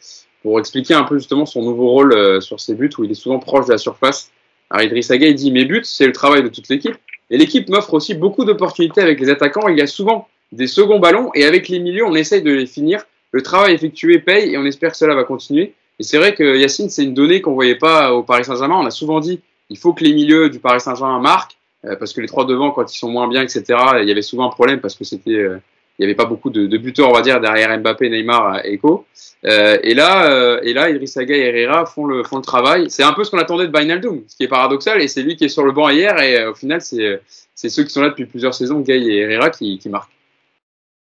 [0.42, 3.16] pour expliquer un peu justement son nouveau rôle euh, sur ses buts, où il est
[3.16, 4.32] souvent proche de la surface.
[4.72, 6.96] Alors Idriss Gueye dit Mes buts, c'est le travail de toute l'équipe.
[7.30, 9.68] Et l'équipe m'offre aussi beaucoup d'opportunités avec les attaquants.
[9.68, 12.66] Il y a souvent des seconds ballons et avec les milieux, on essaye de les
[12.66, 13.04] finir.
[13.32, 15.74] Le travail effectué paye et on espère que cela va continuer.
[16.00, 18.78] Et c'est vrai que Yacine, c'est une donnée qu'on voyait pas au Paris Saint-Germain.
[18.80, 21.58] On a souvent dit il faut que les milieux du Paris Saint-Germain marquent.
[21.86, 23.64] Euh, parce que les trois devant, quand ils sont moins bien, etc.,
[24.02, 25.58] il y avait souvent un problème parce que c'était, euh,
[26.02, 29.06] il n'y avait pas beaucoup de, buteurs, on va dire, derrière Mbappé, Neymar et Co.
[29.46, 32.90] Euh, et là, euh, et là, Idrissa Gueye et Herrera font le, font le travail.
[32.90, 35.36] C'est un peu ce qu'on attendait de Wijnaldum, ce qui est paradoxal, et c'est lui
[35.36, 37.22] qui est sur le banc hier, et au final, c'est,
[37.54, 40.12] c'est ceux qui sont là depuis plusieurs saisons, Gueye et Herrera, qui, marquent.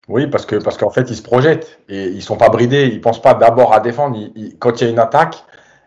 [0.08, 2.90] Oui, parce que parce qu'en fait, ils se projettent et ils sont pas bridés.
[2.92, 4.18] Ils pensent pas d'abord à défendre.
[4.58, 5.36] Quand il y a une attaque,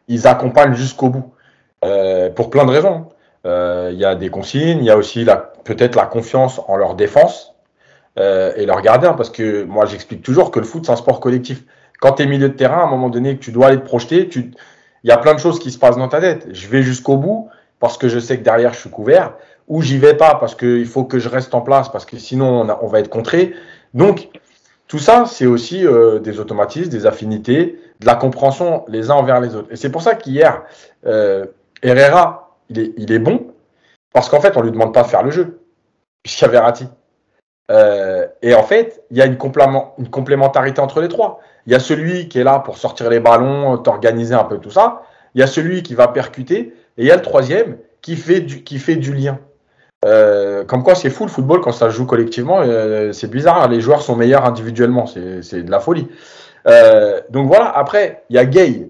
[0.07, 1.33] ils accompagnent jusqu'au bout
[1.83, 3.09] euh, pour plein de raisons.
[3.45, 5.25] Euh, il y a des consignes, il y a aussi
[5.65, 7.52] peut-être la confiance en leur défense
[8.19, 11.19] euh, et leur gardien, parce que moi j'explique toujours que le foot c'est un sport
[11.19, 11.63] collectif.
[11.99, 14.27] Quand tu es milieu de terrain, à un moment donné, tu dois aller te projeter,
[14.27, 14.51] tu...
[15.03, 16.47] il y a plein de choses qui se passent dans ta tête.
[16.51, 17.49] Je vais jusqu'au bout
[17.79, 19.33] parce que je sais que derrière je suis couvert,
[19.67, 22.67] ou j'y vais pas parce qu'il faut que je reste en place, parce que sinon
[22.81, 23.53] on, va être contré.
[23.93, 24.29] Donc
[24.87, 29.39] tout ça, c'est aussi euh, des automatismes, des affinités, de la compréhension les uns envers
[29.39, 29.69] les autres.
[29.71, 30.63] Et c'est pour ça qu'hier,
[31.05, 31.45] euh,
[31.81, 33.47] Herrera il est, bon
[34.13, 35.59] parce qu'en fait, on lui demande pas de faire le jeu,
[36.21, 36.87] puisqu'il y a Verratti.
[37.71, 41.39] Euh, et en fait, il y a une, complémentarité entre les trois.
[41.65, 44.71] Il y a celui qui est là pour sortir les ballons, t'organiser un peu tout
[44.71, 45.03] ça.
[45.35, 46.73] Il y a celui qui va percuter.
[46.97, 49.39] Et il y a le troisième qui fait du, lien.
[50.05, 52.61] Euh, comme quoi, c'est fou le football quand ça joue collectivement.
[52.61, 53.69] Euh, c'est bizarre.
[53.69, 55.05] Les joueurs sont meilleurs individuellement.
[55.05, 56.07] C'est de la folie.
[57.29, 57.69] donc voilà.
[57.69, 58.89] Après, il y a Gay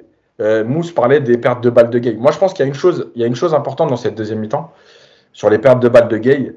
[0.66, 2.18] Mousse parlait des pertes de balles de Gay.
[2.20, 4.16] Moi, je pense qu'il y a une chose, y a une chose importante dans cette
[4.16, 4.72] deuxième mi-temps
[5.32, 6.56] sur les pertes de balles de Gay,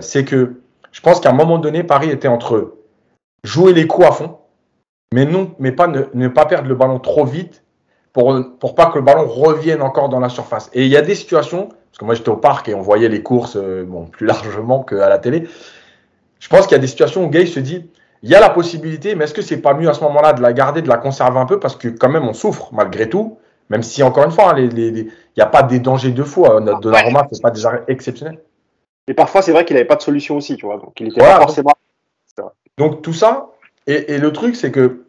[0.00, 0.56] c'est que
[0.92, 2.74] je pense qu'à un moment donné, Paris était entre
[3.44, 4.38] jouer les coups à fond,
[5.12, 7.64] mais non, mais pas ne, pas perdre le ballon trop vite
[8.12, 10.70] pour pour pas que le ballon revienne encore dans la surface.
[10.74, 13.08] Et il y a des situations, parce que moi j'étais au parc et on voyait
[13.08, 15.48] les courses euh, bon plus largement qu'à la télé.
[16.40, 17.90] Je pense qu'il y a des situations où Gay se dit
[18.22, 20.42] il y a la possibilité, mais est-ce que c'est pas mieux à ce moment-là de
[20.42, 21.60] la garder, de la conserver un peu?
[21.60, 23.38] Parce que quand même on souffre malgré tout,
[23.70, 26.46] même si encore une fois, il hein, n'y a pas des dangers de fou.
[26.46, 28.38] Hein, notre Donnarumma c'est pas déjà exceptionnel.
[29.08, 30.76] Et parfois c'est vrai qu'il n'avait pas de solution aussi, tu vois.
[30.76, 31.72] Donc il était pas forcément.
[32.76, 33.50] Donc tout ça,
[33.86, 35.06] et, le truc c'est que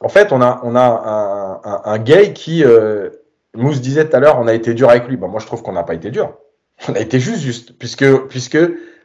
[0.00, 3.08] en fait on a on a un, gay qui euh,
[3.54, 5.16] Mousse disait tout à l'heure, on a été dur avec lui.
[5.16, 6.34] Bon, moi je trouve qu'on n'a pas été dur.
[6.88, 8.58] On a été juste juste puisque puisque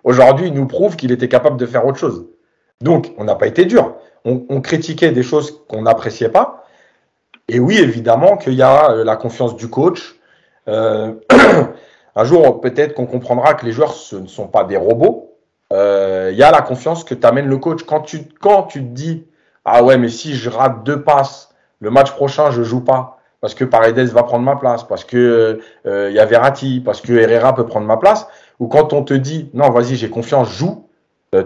[0.05, 2.25] aujourd'hui il nous prouve qu'il était capable de faire autre chose.
[2.81, 3.95] Donc, on n'a pas été dur.
[4.25, 6.65] On, critiquait des choses qu'on n'appréciait pas.
[7.47, 10.15] Et oui, évidemment qu'il y a euh, la confiance du coach.
[10.67, 11.13] Euh,
[12.15, 15.33] un jour, peut-être qu'on comprendra que les joueurs ce ne sont pas des robots.
[15.73, 17.83] Euh, il y a la confiance que t'amène le coach.
[17.83, 19.25] Quand tu, quand te dis,
[19.65, 21.49] ah ouais, mais si je rate deux passes,
[21.79, 23.19] le match prochain, je joue pas.
[23.41, 27.13] Parce que Paredes va prendre ma place, parce que il y a Verratti, parce que
[27.13, 28.27] Herrera peut prendre ma place.
[28.59, 30.87] Ou quand on te dit, non, vas-y, j'ai confiance, joue,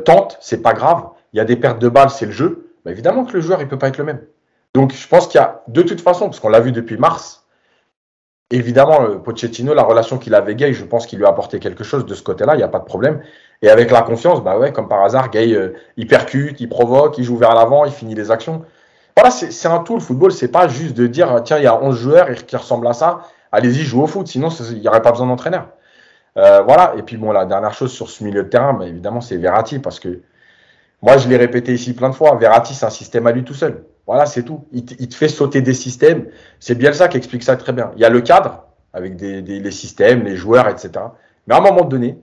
[0.05, 1.03] tente, c'est pas grave
[1.33, 3.61] il y a des pertes de balles, c'est le jeu, bah, évidemment que le joueur,
[3.61, 4.21] il peut pas être le même.
[4.73, 7.45] Donc, je pense qu'il y a, de toute façon, parce qu'on l'a vu depuis mars,
[8.51, 11.59] évidemment, euh, Pochettino, la relation qu'il a avec Gay, je pense qu'il lui a apporté
[11.59, 13.21] quelque chose de ce côté-là, il n'y a pas de problème.
[13.61, 17.17] Et avec la confiance, bah ouais, comme par hasard, Gay, euh, il percute, il provoque,
[17.17, 18.63] il joue vers l'avant, il finit les actions.
[19.15, 21.81] Voilà, c'est un tout le football, c'est pas juste de dire, tiens, il y a
[21.81, 25.11] 11 joueurs qui ressemblent à ça, allez-y, joue au foot, sinon il n'y aurait pas
[25.11, 25.67] besoin d'entraîneur.
[26.37, 29.19] Euh, voilà, et puis bon, la dernière chose sur ce milieu de terrain, bah, évidemment,
[29.19, 30.21] c'est Verratti, parce que
[31.01, 32.35] moi, je l'ai répété ici plein de fois.
[32.35, 33.83] Verratti, c'est un système à lui tout seul.
[34.09, 34.65] Voilà, c'est tout.
[34.71, 36.29] Il, te fait sauter des systèmes.
[36.59, 37.91] C'est bien ça qui explique ça très bien.
[37.95, 40.93] Il y a le cadre avec les systèmes, les joueurs, etc.
[41.45, 42.17] Mais à un moment donné,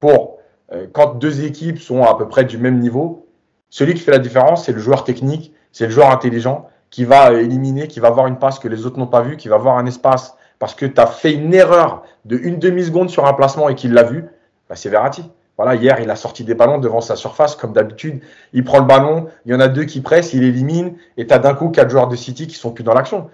[0.00, 0.38] pour
[0.72, 3.28] euh, quand deux équipes sont à peu près du même niveau,
[3.68, 7.34] celui qui fait la différence, c'est le joueur technique, c'est le joueur intelligent qui va
[7.34, 9.76] éliminer, qui va avoir une passe que les autres n'ont pas vue, qui va avoir
[9.76, 13.68] un espace parce que tu as fait une erreur de une demi-seconde sur un placement
[13.68, 14.24] et qu'il l'a vu.
[14.66, 15.30] Bah, c'est Verratti.
[15.56, 18.22] Voilà, hier, il a sorti des ballons devant sa surface, comme d'habitude.
[18.52, 21.34] Il prend le ballon, il y en a deux qui pressent, il élimine, et tu
[21.34, 23.30] as d'un coup quatre joueurs de City qui sont plus dans l'action.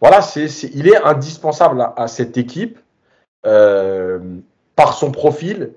[0.00, 2.78] Voilà, c'est, il est indispensable à, cette équipe
[3.46, 4.18] euh,
[4.74, 5.72] par son profil,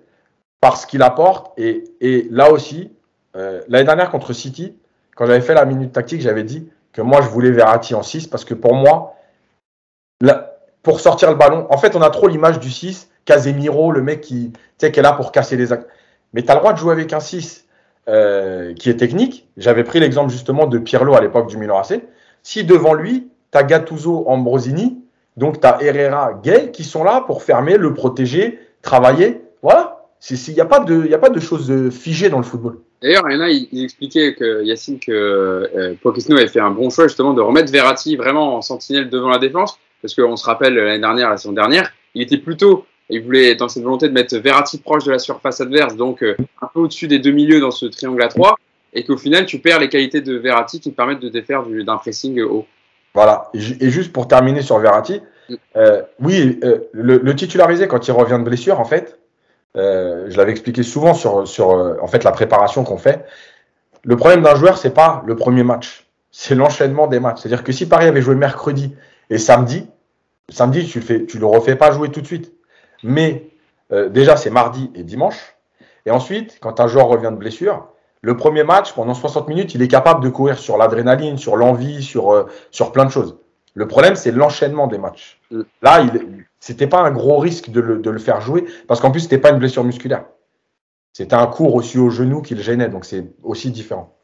[0.60, 1.58] par ce qu'il apporte.
[1.58, 2.92] Et, et, là aussi,
[3.36, 4.76] euh, l'année dernière contre City,
[5.16, 8.28] quand j'avais fait la minute tactique, j'avais dit que moi, je voulais Verratti en 6
[8.28, 9.16] parce que pour moi,
[10.84, 14.22] pour sortir le ballon, en fait, on a trop l'image du 6, Casemiro, le mec
[14.22, 15.88] qui, qui est là pour casser les actes.
[16.34, 17.68] Mais tu as le droit de jouer avec un 6
[18.08, 19.48] euh, qui est technique.
[19.56, 22.02] J'avais pris l'exemple justement de Pirlo à l'époque du Milan AC.
[22.42, 24.98] Si devant lui, tu as Gattuso, Ambrosini,
[25.38, 29.44] donc tu as Herrera, Gay qui sont là pour fermer, le protéger, travailler.
[29.62, 30.08] Voilà.
[30.28, 32.80] Il n'y a, pas de, a pas de choses figées dans le football.
[33.04, 36.72] D'ailleurs, il y en a, il, expliquait que Yacine que euh, Pochettino avait fait un
[36.72, 40.46] bon choix justement de remettre Verratti vraiment en sentinelle devant la défense, parce qu'on se
[40.46, 44.14] rappelle l'année dernière, la saison dernière, il était plutôt, il voulait dans cette volonté de
[44.14, 47.60] mettre Verratti proche de la surface adverse, donc euh, un peu au-dessus des deux milieux
[47.60, 48.56] dans ce triangle à trois,
[48.94, 51.98] et qu'au final tu perds les qualités de Verratti qui te permettent de défaire d'un
[51.98, 52.66] pressing haut.
[53.14, 53.50] Voilà.
[53.54, 55.56] Et juste pour terminer sur Verratti, mm.
[55.76, 59.20] euh, oui, euh, le, le, titulariser quand il revient de blessure, en fait,
[59.78, 63.26] euh, je l'avais expliqué souvent sur, sur en fait, la préparation qu'on fait.
[64.04, 67.42] Le problème d'un joueur, c'est pas le premier match, c'est l'enchaînement des matchs.
[67.42, 68.96] C'est-à-dire que si Paris avait joué mercredi
[69.30, 69.86] et samedi,
[70.50, 72.54] samedi, tu le, fais, tu le refais pas jouer tout de suite.
[73.04, 73.50] Mais
[73.92, 75.56] déjà, c'est mardi et dimanche.
[76.06, 77.88] Et ensuite, quand un joueur revient de blessure,
[78.22, 82.04] le premier match, pendant 60 minutes, il est capable de courir sur l'adrénaline, sur l'envie,
[82.04, 83.38] sur, euh, sur plein de choses.
[83.76, 85.40] Le problème, c'est l'enchaînement des matchs.
[85.52, 85.62] Mm.
[85.82, 86.06] Là,
[86.60, 89.38] c'était pas un gros risque de le, de le faire jouer, parce qu'en plus, c'était
[89.38, 90.26] pas une blessure musculaire.
[91.14, 94.16] C'était un coup reçu au genou qui le gênait, donc c'est aussi différent.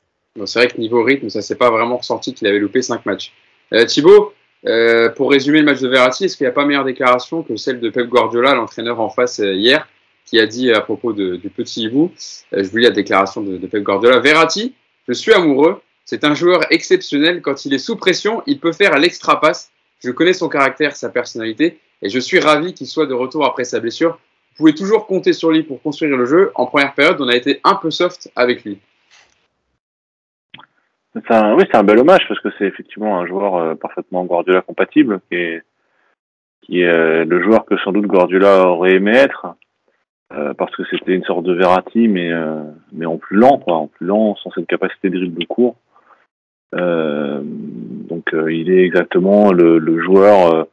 [0.45, 3.33] c'est vrai que niveau rythme, ça s'est pas vraiment ressenti qu'il avait loupé 5 matchs.
[3.73, 4.33] Euh, Thibaut,
[4.67, 7.55] euh, pour résumer le match de Verratti, est-ce qu'il n'y a pas meilleure déclaration que
[7.55, 9.87] celle de Pep Guardiola, l'entraîneur en face euh, hier
[10.25, 12.11] qui a dit à propos du petit hibou,
[12.53, 14.73] euh, je vous lis la déclaration de, de Pep Guardiola, Verratti,
[15.07, 18.97] je suis amoureux, c'est un joueur exceptionnel, quand il est sous pression, il peut faire
[18.97, 19.71] l'extra passe,
[20.03, 23.63] je connais son caractère, sa personnalité, et je suis ravi qu'il soit de retour après
[23.63, 24.19] sa blessure.
[24.51, 26.51] Vous pouvez toujours compter sur lui pour construire le jeu.
[26.55, 28.79] En première période, on a été un peu soft avec lui.
[31.15, 34.61] Un, oui, c'est un bel hommage parce que c'est effectivement un joueur euh, parfaitement Guardiola
[34.61, 35.63] compatible, qui est,
[36.61, 39.55] qui est euh, le joueur que sans doute Guardiola aurait aimé être.
[40.33, 43.75] Euh, parce que c'était une sorte de Verratti, mais euh, mais en plus lent, quoi,
[43.75, 45.75] en plus lent, sans cette capacité de dribble court.
[46.73, 50.67] Euh, donc il est exactement le, le joueur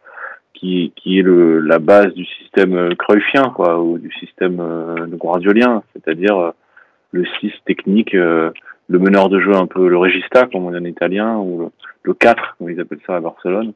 [0.54, 4.56] qui qui est le la base du système cruyffien, quoi, ou du système
[5.10, 6.54] guardiolien, c'est-à-dire
[7.10, 8.16] le 6 technique,
[8.92, 11.66] le meneur de jeu un peu le regista, comme on dit en italien, ou le,
[12.02, 13.72] le 4, comme ils appellent ça à Barcelone,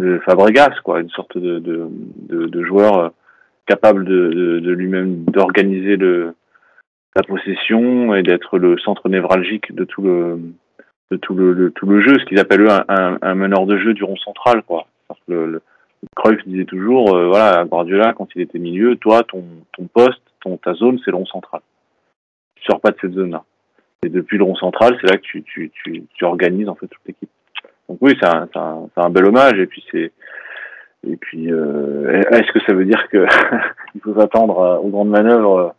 [0.00, 3.12] le Fabregas, quoi, une sorte de de, joueur
[3.66, 6.34] capable de, de, lui-même d'organiser le
[7.14, 10.38] la possession et d'être le centre névralgique de tout le
[11.10, 13.94] de tout le, tout le jeu, ce qu'ils appellent eux un, un, meneur de jeu
[13.94, 14.86] du rond central, quoi.
[15.26, 15.62] Le,
[16.14, 20.58] Cruyff disait toujours, euh, voilà, Guardiola, quand il était milieu, toi, ton, ton poste, ton,
[20.58, 21.60] ta zone, c'est le rond central.
[22.56, 23.42] Tu sors pas de cette zone-là.
[24.04, 26.86] Et depuis le rond central, c'est là que tu, tu, tu, tu organises en fait
[26.86, 27.30] toute l'équipe.
[27.88, 29.58] Donc oui, c'est un, un, un, bel hommage.
[29.58, 30.12] Et puis c'est
[31.06, 33.24] et puis, euh, est-ce que ça veut dire que
[33.94, 35.74] il faut s'attendre aux grandes manœuvres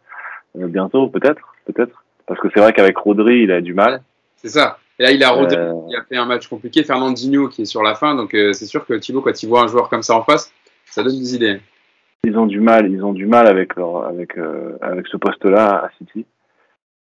[0.57, 1.07] euh, bientôt?
[1.07, 2.03] Peut-être, peut-être.
[2.25, 4.01] Parce que c'est vrai qu'avec Rodri, il a du mal.
[4.37, 4.77] C'est ça.
[4.97, 5.73] Et là, il a Rodri, euh...
[5.89, 6.83] il a fait un match compliqué.
[6.83, 9.63] Fernandinho qui est sur la fin, donc euh, c'est sûr que Thibaut, quand il voit
[9.63, 10.51] un joueur comme ça en face,
[10.85, 11.59] ça donne des idées.
[12.23, 15.85] Ils ont du mal, ils ont du mal avec leur, avec euh, avec ce poste-là
[15.85, 16.25] à City.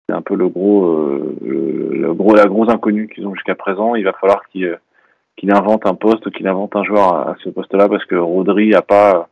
[0.08, 1.06] C'est un peu le gros,
[1.44, 3.94] le, le, gros, la grosse inconnue qu'ils ont jusqu'à présent.
[3.94, 4.78] Il va falloir qu'il
[5.50, 9.28] invente un poste, qu'il invente un joueur à, ce poste-là, parce que Rodri a pas,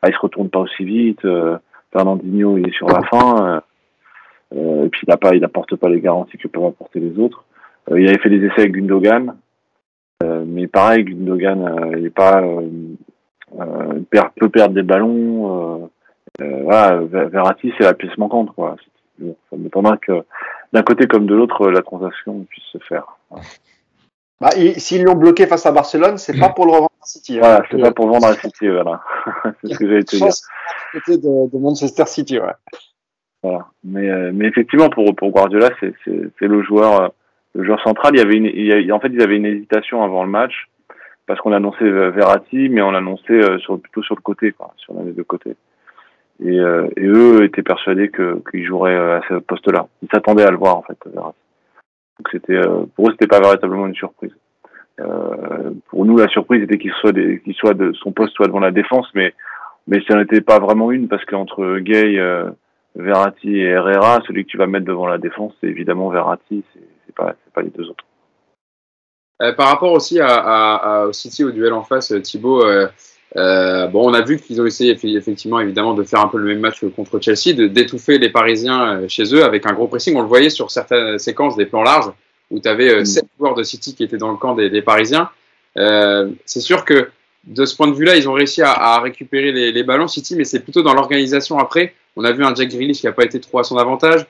[0.00, 1.24] ah, il se retourne pas aussi vite.
[1.24, 1.58] Euh,
[1.92, 3.62] Fernandinho, il est sur la fin.
[4.54, 7.18] Euh, et puis il a pas, il apporte pas les garanties que peuvent apporter les
[7.18, 7.44] autres.
[7.90, 9.36] Euh, il avait fait des essais avec Gundogan,
[10.22, 14.06] euh, mais pareil, Gundogan, euh, il est pas, il
[14.36, 15.90] peut perdre des ballons.
[16.38, 18.76] voilà, Verratti, c'est la pièce manquante, quoi.
[19.22, 20.24] Bon, ça m'étonnerait que
[20.72, 23.18] d'un côté comme de l'autre, la transaction puisse se faire.
[23.30, 23.44] Voilà.
[24.40, 27.36] Bah, S'ils l'ont bloqué face à Barcelone, c'est pas pour le revendre à City.
[27.36, 27.40] Hein.
[27.42, 29.00] Voilà, c'est pas pour vendre à City, voilà.
[29.62, 30.26] c'est ce que j'allais te dire.
[30.92, 32.52] Côté de, de, Manchester City, ouais.
[33.44, 33.66] Voilà.
[33.84, 35.94] Mais, euh, mais effectivement, pour, pour Guardiola, c'est
[36.40, 37.08] le joueur, euh,
[37.54, 38.14] le joueur central.
[38.14, 40.30] Il y avait une, il y a, en fait, ils avaient une hésitation avant le
[40.30, 40.68] match
[41.26, 44.94] parce qu'on annonçait Verratti, mais on annonçait euh, sur, plutôt sur le côté, quoi, sur
[45.04, 45.54] les deux côtés.
[46.44, 49.86] Et, euh, et eux étaient persuadés que qu'il jouerait à ce poste-là.
[50.02, 51.38] Ils s'attendaient à le voir en fait, Verratti.
[52.18, 54.32] Donc c'était euh, pour eux c'était pas véritablement une surprise.
[55.00, 59.08] Euh, pour nous la surprise était qu'il soit de son poste soit devant la défense,
[59.14, 59.34] mais
[59.86, 62.50] mais ça n'était pas vraiment une parce qu'entre Gay, euh,
[62.94, 67.14] Verratti et Herrera, celui que tu vas mettre devant la défense, c'est évidemment Verratti, c'est
[67.14, 68.04] pas, pas les deux autres.
[69.42, 72.62] Euh, par rapport aussi au City, au duel en face, Thibaut,
[73.36, 76.38] euh, euh, bon, on a vu qu'ils ont essayé effectivement, évidemment, de faire un peu
[76.38, 79.86] le même match contre Chelsea, de d'étouffer les Parisiens euh, chez eux avec un gros
[79.86, 80.16] pressing.
[80.16, 82.12] On le voyait sur certaines séquences des plans larges
[82.50, 83.26] où tu avais euh, 7 mm.
[83.38, 85.30] joueurs de City qui étaient dans le camp des, des Parisiens.
[85.78, 87.08] Euh, c'est sûr que
[87.44, 90.36] de ce point de vue-là, ils ont réussi à, à récupérer les, les, ballons City,
[90.36, 91.94] mais c'est plutôt dans l'organisation après.
[92.14, 94.26] On a vu un Jack Grealish qui n'a pas été trop à son avantage.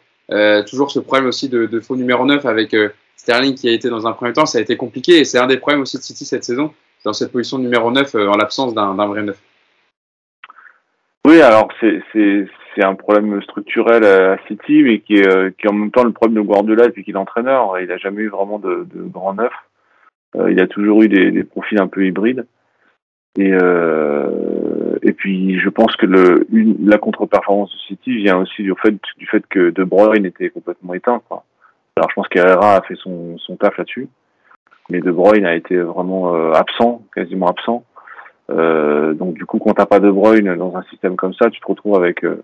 [0.71, 2.75] toujours ce problème aussi de, de faux numéro 9 avec
[3.17, 5.47] Sterling qui a été dans un premier temps, ça a été compliqué et c'est un
[5.47, 6.73] des problèmes aussi de City cette saison,
[7.05, 9.37] dans cette position numéro 9 euh, en l'absence d'un vrai 9.
[11.27, 15.75] Oui, alors c'est un problème structurel à City, mais qui est, euh, qui est en
[15.75, 17.79] même temps le problème de Guardiola depuis qu'il est entraîneur.
[17.79, 19.53] Il n'a jamais eu vraiment de, de grand neuf.
[20.37, 22.47] Euh, il a toujours eu des, profils un peu hybrides.
[23.39, 26.47] Et, euh, et puis je pense que le,
[26.85, 30.95] la contre-performance de City vient aussi du fait, du fait que De Bruyne était complètement
[30.95, 31.23] éteint.
[31.97, 34.09] Alors je pense qu'Herrera a fait son, son taf là-dessus,
[34.91, 37.85] mais De Bruyne a été vraiment euh, absent, quasiment absent.
[38.51, 41.61] Euh, donc du coup, quand t'as pas De Bruyne dans un système comme ça, tu
[41.61, 42.43] te retrouves avec euh,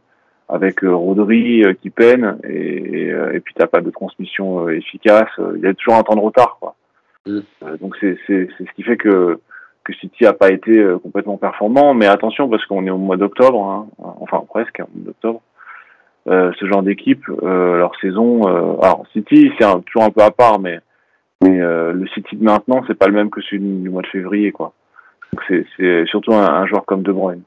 [0.48, 5.31] avec euh, Rodri euh, qui peine et, et, et puis t'as pas de transmission efficace.
[5.57, 6.74] Il y a toujours un temps de retard, quoi.
[7.27, 7.40] Mm.
[7.81, 9.40] donc c'est c'est c'est ce qui fait que
[9.85, 13.62] que City a pas été complètement performant, mais attention parce qu'on est au mois d'octobre,
[13.62, 13.87] hein,
[14.20, 15.40] enfin presque, hein, d'octobre.
[16.29, 18.46] Euh, ce genre d'équipe, euh, leur saison.
[18.48, 20.79] Euh, alors City, c'est toujours un peu à part, mais
[21.42, 24.53] mais le City de maintenant, c'est pas le même que celui du mois de février,
[24.53, 24.72] quoi.
[25.46, 25.64] C'est
[26.07, 27.42] surtout un, un, joueur comme De Bruyne.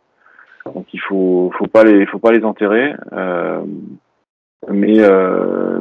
[0.65, 2.93] Donc il faut faut pas les faut pas les enterrer.
[4.69, 4.99] mais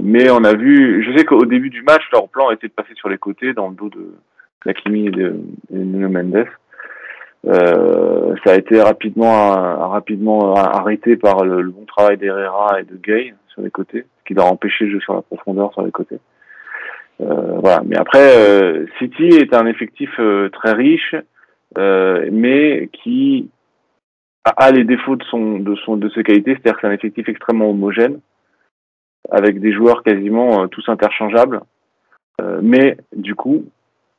[0.02, 2.94] mais on a vu, je sais qu'au début du match, leur plan était de passer
[2.94, 4.14] sur les côtés dans le dos de
[4.64, 6.46] Lakimi et de, de Nuno Mendes.
[7.46, 12.96] Euh, ça a été rapidement rapidement arrêté par le, le bon travail d'Herrera et de
[12.96, 15.82] Gay sur les côtés, ce qui leur a empêché le jeu sur la profondeur sur
[15.82, 16.18] les côtés.
[17.20, 17.82] Euh, voilà.
[17.84, 21.14] Mais après, euh, City est un effectif euh, très riche,
[21.76, 23.48] mais qui
[24.44, 27.28] a, les défauts de son de son de ses qualités, c'est-à-dire que c'est un effectif
[27.28, 28.20] extrêmement homogène,
[29.30, 31.60] avec des joueurs quasiment tous interchangeables.
[32.62, 33.64] mais du coup,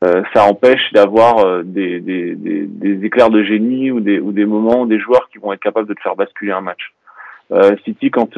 [0.04, 4.46] euh, ça empêche d'avoir euh, des, des, des, éclairs de génie ou des, ou des
[4.46, 6.92] moments, des joueurs qui vont être capables de te faire basculer un match.
[7.52, 8.32] Euh, City, quand,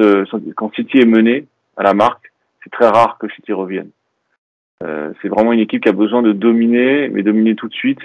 [0.55, 1.45] quand City est mené
[1.77, 3.89] à la marque, c'est très rare que City revienne.
[5.21, 8.01] C'est vraiment une équipe qui a besoin de dominer, mais dominer tout de suite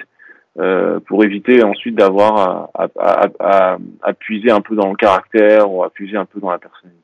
[1.07, 6.25] pour éviter ensuite d'avoir à, puiser un peu dans le caractère ou à puiser un
[6.25, 7.03] peu dans la personnalité.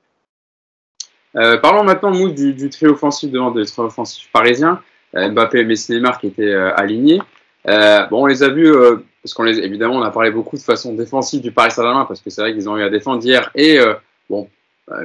[1.60, 4.80] parlons maintenant du, du trio offensif devant des trio offensif parisien.
[5.16, 7.20] Euh, Mbappé et Messi Neymar qui étaient euh, alignés.
[7.68, 8.72] Euh, bon, on les a vus,
[9.22, 12.20] parce qu'on les, évidemment, on a parlé beaucoup de façon défensive du Paris Saint-Germain, parce
[12.20, 13.50] que c'est vrai qu'ils ont eu à défendre hier.
[13.54, 13.78] Et
[14.28, 14.48] bon,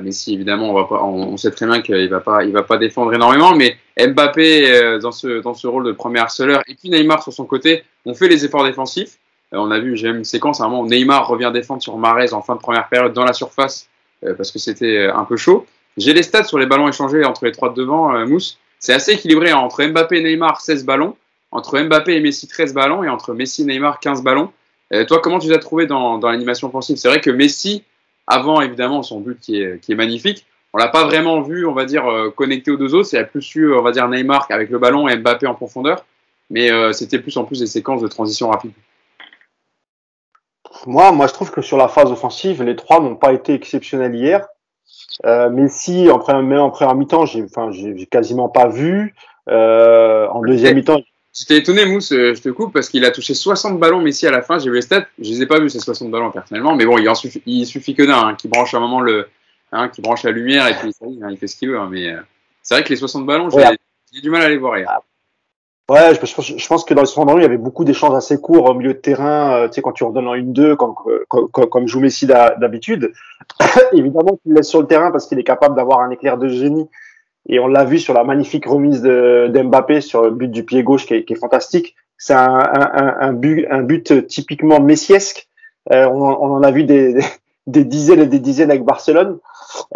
[0.02, 2.78] Messi, évidemment, on, va pas, on, sait très bien qu'il va pas, il va pas
[2.78, 7.24] défendre énormément, mais Mbappé dans ce dans ce rôle de premier harceleur et puis Neymar
[7.24, 9.20] sur son côté ont fait les efforts défensifs.
[9.54, 12.34] on a vu, j'ai une séquence à un moment où Neymar revient défendre sur Marez
[12.34, 13.88] en fin de première période dans la surface
[14.22, 15.66] parce que c'était un peu chaud.
[15.96, 18.58] J'ai les stats sur les ballons échangés entre les trois de devant, Mousse.
[18.80, 19.58] C'est assez équilibré hein.
[19.58, 21.16] entre Mbappé et Neymar 16 ballons,
[21.52, 24.52] entre Mbappé et Messi 13 ballons et entre Messi et Neymar 15 ballons.
[24.94, 26.98] Euh, toi, comment tu t'as trouvé dans, dans l'animation offensive?
[26.98, 27.84] C'est vrai que Messi,
[28.30, 31.74] avant évidemment son but qui est, qui est magnifique, on l'a pas vraiment vu, on
[31.74, 33.08] va dire, euh, connecté aux deux autres.
[33.08, 36.06] C'est plus su, on va dire, Neymar avec le ballon et Mbappé en profondeur.
[36.52, 38.72] Mais euh, c'était plus en plus des séquences de transition rapide.
[40.86, 44.16] Moi, moi, je trouve que sur la phase offensive, les trois n'ont pas été exceptionnels
[44.16, 44.48] hier.
[45.26, 49.16] Euh, Messi, en première, en première mi-temps, j'ai, enfin, j'ai quasiment pas vu.
[49.50, 51.02] Euh, en deuxième mi-temps.
[51.34, 54.32] J'étais étonné, Mousse, euh, je te coupe, parce qu'il a touché 60 ballons Messi à
[54.32, 54.58] la fin.
[54.58, 56.98] J'ai vu les stats, je les ai pas vus ces 60 ballons personnellement, mais bon,
[56.98, 59.28] il, en suffit, il suffit que d'un, hein, qui branche à un moment le,
[59.72, 61.80] hein, qui branche la lumière et puis hein, il fait ce qu'il veut.
[61.80, 62.20] Hein, mais euh,
[62.64, 65.02] c'est vrai que les 60 ballons, j'ai, du mal à les voir hier.
[65.88, 68.16] Ouais, je, je, je, pense que dans les 60 ballons, il y avait beaucoup d'échanges
[68.16, 69.54] assez courts au milieu de terrain.
[69.54, 70.96] Euh, tu sais, quand tu redonnes en une deux, comme,
[71.28, 73.12] comme, comme joue Messi d'habitude,
[73.94, 76.48] évidemment, tu le laisses sur le terrain parce qu'il est capable d'avoir un éclair de
[76.48, 76.88] génie.
[77.48, 81.06] Et on l'a vu sur la magnifique remise d'Mbappé sur le but du pied gauche
[81.06, 81.96] qui est, qui est fantastique.
[82.18, 85.48] C'est un, un, un, but, un but typiquement messiesque.
[85.92, 87.18] Euh, on, on, en a vu des,
[87.66, 89.40] des dizaines et des dizaines avec Barcelone.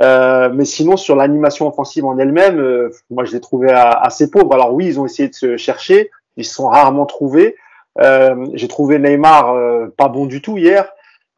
[0.01, 4.53] Euh, mais sinon, sur l'animation offensive en elle-même, euh, moi, je l'ai trouvé assez pauvre.
[4.53, 7.55] Alors oui, ils ont essayé de se chercher, ils se sont rarement trouvés.
[8.01, 10.89] Euh, J'ai trouvé Neymar euh, pas bon du tout hier.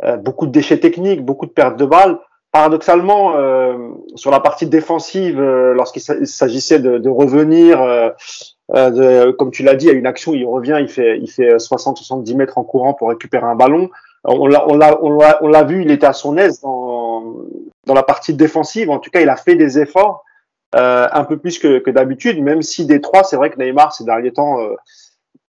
[0.03, 2.19] Euh, beaucoup de déchets techniques, beaucoup de pertes de balles.
[2.55, 3.33] Paradoxalement,
[4.15, 7.79] sur la partie défensive, lorsqu'il s'agissait de, de, revenir,
[8.73, 12.33] de, comme tu l'as dit, à une action, il revient, il fait, il fait 60-70
[12.37, 13.89] mètres en courant pour récupérer un ballon.
[14.23, 17.35] On l'a, on l'a, vu, il était à son aise dans,
[17.87, 18.89] dans la partie défensive.
[18.89, 20.23] En tout cas, il a fait des efforts
[20.75, 23.93] euh, un peu plus que, que d'habitude, même si des trois, c'est vrai que Neymar
[23.93, 24.75] ces derniers temps, euh,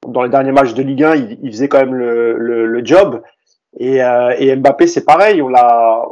[0.08, 2.86] dans les derniers matchs de Ligue 1, il, il faisait quand même le, le, le
[2.86, 3.22] job.
[3.80, 5.42] Et, euh, et Mbappé, c'est pareil.
[5.42, 6.06] On l'a,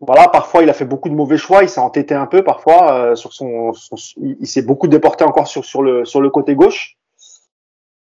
[0.00, 2.92] voilà, parfois il a fait beaucoup de mauvais choix, il s'est entêté un peu parfois
[2.92, 6.54] euh, sur son, son il, s'est beaucoup déporté encore sur sur le sur le côté
[6.54, 6.96] gauche.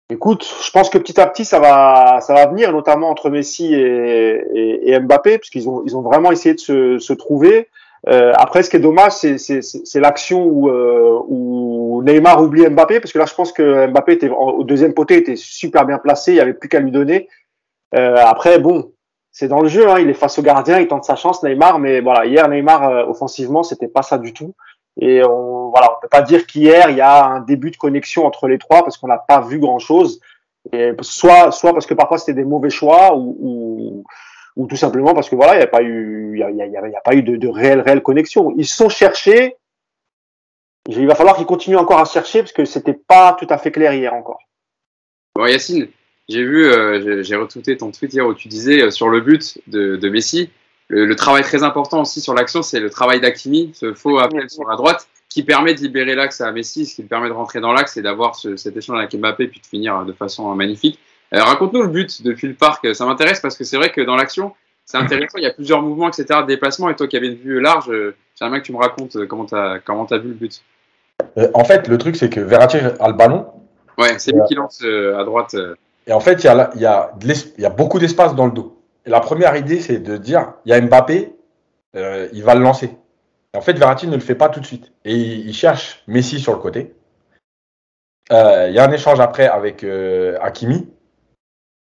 [0.08, 3.74] Écoute, je pense que petit à petit ça va ça va venir, notamment entre Messi
[3.74, 7.68] et, et, et Mbappé, parce qu'ils ont ils ont vraiment essayé de se, se trouver.
[8.08, 13.12] Euh, après, ce qui est dommage, c'est l'action où, euh, où Neymar oublie Mbappé, parce
[13.12, 16.36] que là, je pense que Mbappé était au deuxième poté était super bien placé, il
[16.36, 17.28] y avait plus qu'à lui donner.
[17.94, 18.92] Euh, après, bon,
[19.32, 21.78] c'est dans le jeu, hein, il est face au gardien, il tente sa chance, Neymar,
[21.78, 24.54] mais voilà, hier Neymar euh, offensivement, c'était pas ça du tout.
[25.00, 28.26] Et on, voilà, on peut pas dire qu'hier il y a un début de connexion
[28.26, 30.20] entre les trois parce qu'on n'a pas vu grand chose.
[30.72, 34.04] Et soit, soit parce que parfois c'était des mauvais choix ou, ou,
[34.56, 37.14] ou, tout simplement parce que voilà, il n'y a pas eu, il y a, pas
[37.14, 38.52] eu de, de réelle, réelle connexion.
[38.56, 39.56] Ils sont cherchés.
[40.88, 43.70] Il va falloir qu'ils continuent encore à chercher parce que c'était pas tout à fait
[43.70, 44.40] clair hier encore.
[45.34, 45.88] Bon, Yacine,
[46.30, 49.58] j'ai vu, euh, j'ai retweeté ton tweet hier où tu disais euh, sur le but
[49.66, 50.50] de, de Messi,
[50.88, 54.48] le, le, travail très important aussi sur l'action, c'est le travail d'Akimi, ce faux appel
[54.48, 57.60] sur la droite, qui permet de libérer l'axe à Messi, ce qui permet de rentrer
[57.60, 60.98] dans l'axe et d'avoir ce, cet échange avec Mbappé puis de finir de façon magnifique.
[61.32, 64.16] Euh, Raconte-nous le but depuis le parc, ça m'intéresse parce que c'est vrai que dans
[64.16, 64.52] l'action,
[64.84, 67.36] c'est intéressant, il y a plusieurs mouvements, etc., de déplacement, et toi qui avais une
[67.36, 70.28] vue large, euh, j'aimerais bien que tu me racontes comment tu as, comment as vu
[70.28, 70.62] le but.
[71.38, 73.46] Euh, en fait, le truc, c'est que Verratti a le ballon.
[73.98, 75.54] Ouais, c'est lui qui lance à droite.
[76.06, 78.82] Et en fait, il y a, beaucoup d'espace dans le dos.
[79.06, 81.34] Et la première idée, c'est de dire, il y a Mbappé,
[81.96, 82.96] euh, il va le lancer.
[83.54, 84.92] Et en fait, Verratti ne le fait pas tout de suite.
[85.04, 86.94] Et il, il cherche Messi sur le côté.
[88.32, 90.88] Euh, il y a un échange après avec euh, Hakimi.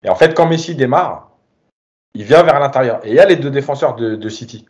[0.03, 1.31] Et en fait, quand Messi démarre,
[2.13, 2.99] il vient vers l'intérieur.
[3.05, 4.65] Et il y a les deux défenseurs de, de City.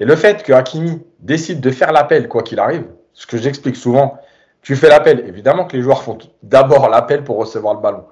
[0.00, 3.76] Et le fait que Hakimi décide de faire l'appel, quoi qu'il arrive, ce que j'explique
[3.76, 4.18] souvent,
[4.62, 5.24] tu fais l'appel.
[5.26, 8.04] Évidemment que les joueurs font d'abord l'appel pour recevoir le ballon.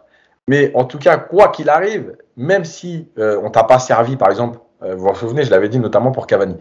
[0.48, 4.30] Mais en tout cas, quoi qu'il arrive, même si euh, on t'a pas servi, par
[4.30, 6.56] exemple, euh, vous vous souvenez, je l'avais dit notamment pour Cavani,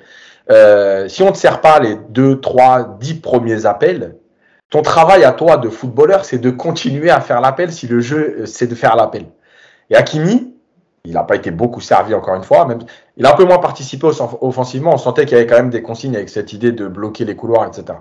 [0.52, 4.16] euh, si on ne te sert pas les 2, 3, 10 premiers appels,
[4.70, 8.46] ton travail à toi de footballeur, c'est de continuer à faire l'appel si le jeu,
[8.46, 9.26] c'est de faire l'appel.
[9.90, 10.56] Et Hakimi,
[11.04, 12.80] il n'a pas été beaucoup servi encore une fois, même,
[13.18, 14.08] il a un peu moins participé
[14.42, 17.26] offensivement, on sentait qu'il y avait quand même des consignes avec cette idée de bloquer
[17.26, 17.98] les couloirs, etc.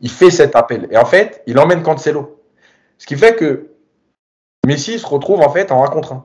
[0.00, 0.88] Il fait cet appel.
[0.90, 2.40] Et en fait, il emmène Cancelo.
[2.98, 3.71] Ce qui fait que
[4.66, 6.24] Messi se retrouve en fait en 1 contre 1.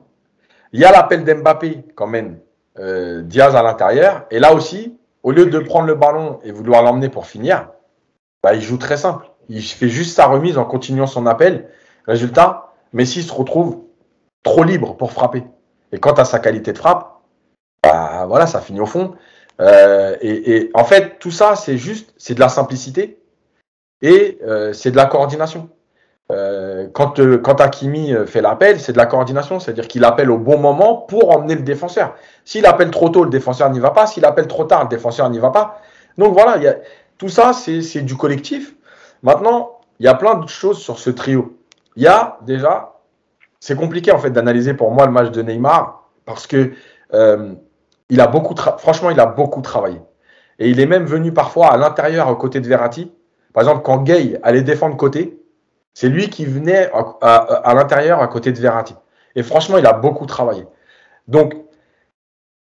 [0.72, 2.38] Il y a l'appel d'Mbappé quand même,
[2.78, 4.26] euh, Diaz à l'intérieur.
[4.30, 7.70] Et là aussi, au lieu de prendre le ballon et vouloir l'emmener pour finir,
[8.42, 9.30] bah, il joue très simple.
[9.48, 11.68] Il fait juste sa remise en continuant son appel.
[12.06, 13.82] Résultat, Messi se retrouve
[14.42, 15.44] trop libre pour frapper.
[15.92, 17.20] Et quant à sa qualité de frappe,
[17.82, 19.14] bah, voilà, ça finit au fond.
[19.60, 23.20] Euh, et, en fait, tout ça, c'est juste, c'est de la simplicité
[24.02, 25.68] et euh, c'est de la coordination.
[26.30, 30.30] Euh, quand, euh, quand Hakimi euh, fait l'appel, c'est de la coordination, c'est-à-dire qu'il appelle
[30.30, 32.14] au bon moment pour emmener le défenseur.
[32.44, 34.06] S'il appelle trop tôt, le défenseur n'y va pas.
[34.06, 35.80] S'il appelle trop tard, le défenseur n'y va pas.
[36.18, 36.76] Donc voilà, y a,
[37.16, 38.74] tout ça, c'est du collectif.
[39.22, 41.56] Maintenant, il y a plein de choses sur ce trio.
[41.96, 42.94] Il y a déjà,
[43.58, 46.72] c'est compliqué en fait d'analyser pour moi le match de Neymar parce que
[47.14, 47.54] euh,
[48.08, 50.00] il a beaucoup, franchement, il a beaucoup travaillé.
[50.58, 53.12] Et il est même venu parfois à l'intérieur, aux côtés de Verratti.
[53.52, 55.37] Par exemple, quand Gay allait défendre côté,
[55.94, 58.94] c'est lui qui venait à, l'intérieur à côté de Verratti.
[59.34, 60.66] Et franchement, il a beaucoup travaillé.
[61.26, 61.54] Donc,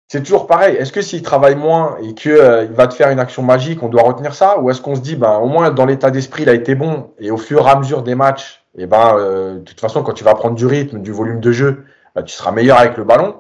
[0.09, 0.77] c'est toujours pareil.
[0.77, 3.89] Est-ce que s'il travaille moins et qu'il euh, va te faire une action magique, on
[3.89, 4.59] doit retenir ça?
[4.61, 7.11] Ou est-ce qu'on se dit, ben, au moins dans l'état d'esprit, il a été bon
[7.19, 10.13] et au fur et à mesure des matchs, eh ben, euh, de toute façon, quand
[10.13, 13.05] tu vas prendre du rythme, du volume de jeu, ben, tu seras meilleur avec le
[13.05, 13.37] ballon.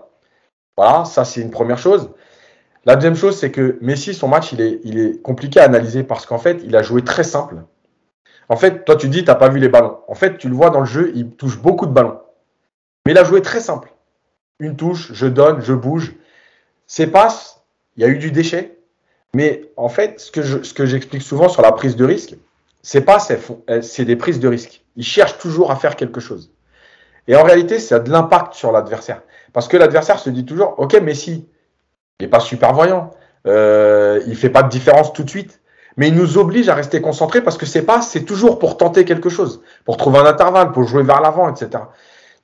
[0.76, 2.10] Voilà, ça c'est une première chose.
[2.84, 6.38] La deuxième chose, c'est que Messi, son match, il est compliqué à analyser parce qu'en
[6.38, 7.56] fait, il a joué très simple.
[8.48, 9.98] En fait, toi, tu dis, tu n'as pas vu les ballons.
[10.08, 12.20] En fait, tu le vois dans le jeu, il touche beaucoup de ballons.
[13.04, 13.92] Mais il a joué très simple.
[14.58, 16.14] Une touche, je donne, je bouge.
[16.86, 17.62] Ses passes,
[17.96, 18.78] il y a eu du déchet.
[19.34, 22.36] Mais en fait, ce que, j'explique souvent sur la prise de risque,
[22.82, 24.82] c'est pas c'est des prises de risque.
[24.96, 26.52] Il cherche toujours à faire quelque chose.
[27.28, 29.22] Et en réalité, ça a de l'impact sur l'adversaire.
[29.52, 31.48] Parce que l'adversaire se dit toujours, OK, mais si,
[32.20, 33.10] il n'est pas super voyant,
[33.46, 35.60] euh, il fait pas de différence tout de suite
[35.96, 39.04] mais il nous oblige à rester concentrés parce que c'est pas, c'est toujours pour tenter
[39.04, 41.84] quelque chose, pour trouver un intervalle, pour jouer vers l'avant, etc.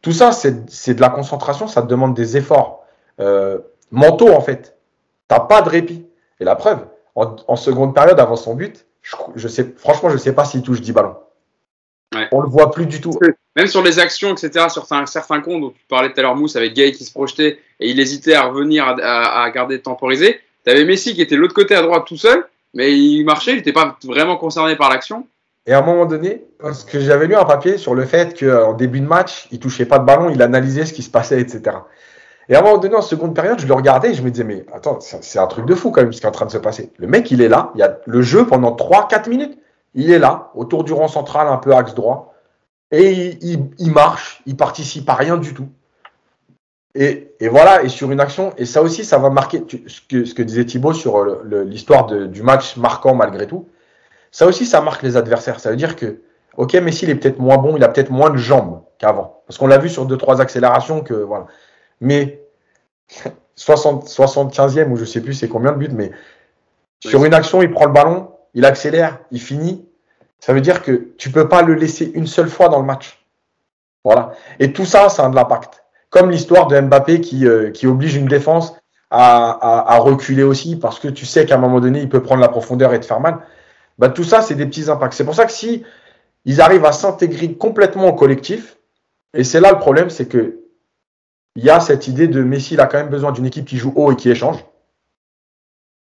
[0.01, 2.85] Tout ça, c'est de la concentration, ça te demande des efforts
[3.21, 3.59] euh,
[3.91, 4.77] mentaux en fait.
[5.29, 6.07] T'as pas de répit.
[6.41, 10.17] Et la preuve, en, en seconde période avant son but, je, je, sais, franchement, je
[10.17, 11.17] sais pas s'il touche 10 ballons.
[12.15, 12.29] Ouais.
[12.33, 13.13] On le voit plus du tout.
[13.57, 16.37] Même sur les actions, etc., sur un certain compte dont tu parlais tout à l'heure,
[16.37, 19.81] Mousse, avec Gay qui se projetait et il hésitait à revenir à, à, à garder
[19.81, 23.53] temporisé T'avais Messi qui était de l'autre côté à droite tout seul, mais il marchait,
[23.53, 25.27] il n'était pas vraiment concerné par l'action.
[25.66, 28.73] Et à un moment donné, parce que j'avais lu un papier sur le fait qu'en
[28.73, 31.77] début de match, il touchait pas de ballon, il analysait ce qui se passait, etc.
[32.49, 34.45] Et à un moment donné, en seconde période, je le regardais et je me disais,
[34.45, 36.51] mais attends, c'est un truc de fou quand même ce qui est en train de
[36.51, 36.93] se passer.
[36.99, 39.57] Le mec, il est là, il y a le jeu pendant 3-4 minutes.
[39.95, 42.35] Il est là, autour du rang central, un peu axe droit.
[42.91, 45.68] Et il, marche, il participe à rien du tout.
[46.95, 50.34] Et, voilà, et sur une action, et ça aussi, ça va marquer ce, que, ce
[50.34, 51.24] que disait Thibaut sur
[51.64, 53.68] l'histoire du match marquant malgré tout.
[54.30, 55.61] Ça aussi, ça marque les adversaires.
[55.61, 56.20] Ça veut dire que,
[56.57, 59.43] ok, Messi, il est peut-être moins bon, il a peut-être moins de jambes qu'avant.
[59.47, 61.47] Parce qu'on l'a vu sur deux, trois accélérations que, voilà.
[62.01, 62.43] Mais
[63.57, 66.11] 60, 75e, ou je sais plus c'est combien de buts, mais
[67.01, 69.86] sur une action, il prend le ballon, il accélère, il finit.
[70.40, 73.24] Ça veut dire que tu peux pas le laisser une seule fois dans le match.
[74.05, 74.32] Voilà.
[74.59, 75.82] Et tout ça, ça a de l'impact.
[76.13, 78.75] Comme l'histoire de Mbappé qui, euh, oblige une défense
[79.11, 82.49] à, reculer aussi parce que tu sais qu'à un moment donné, il peut prendre la
[82.49, 83.39] profondeur et te faire mal.
[83.99, 85.15] Bah, tout ça, c'est des petits impacts.
[85.15, 85.85] C'est pour ça que si
[86.45, 88.77] ils arrivent à s'intégrer complètement au collectif,
[89.33, 90.61] et c'est là le problème, c'est que
[91.57, 93.79] il y a cette idée de Messi, il a quand même besoin d'une équipe qui
[93.79, 94.63] joue haut et qui échange.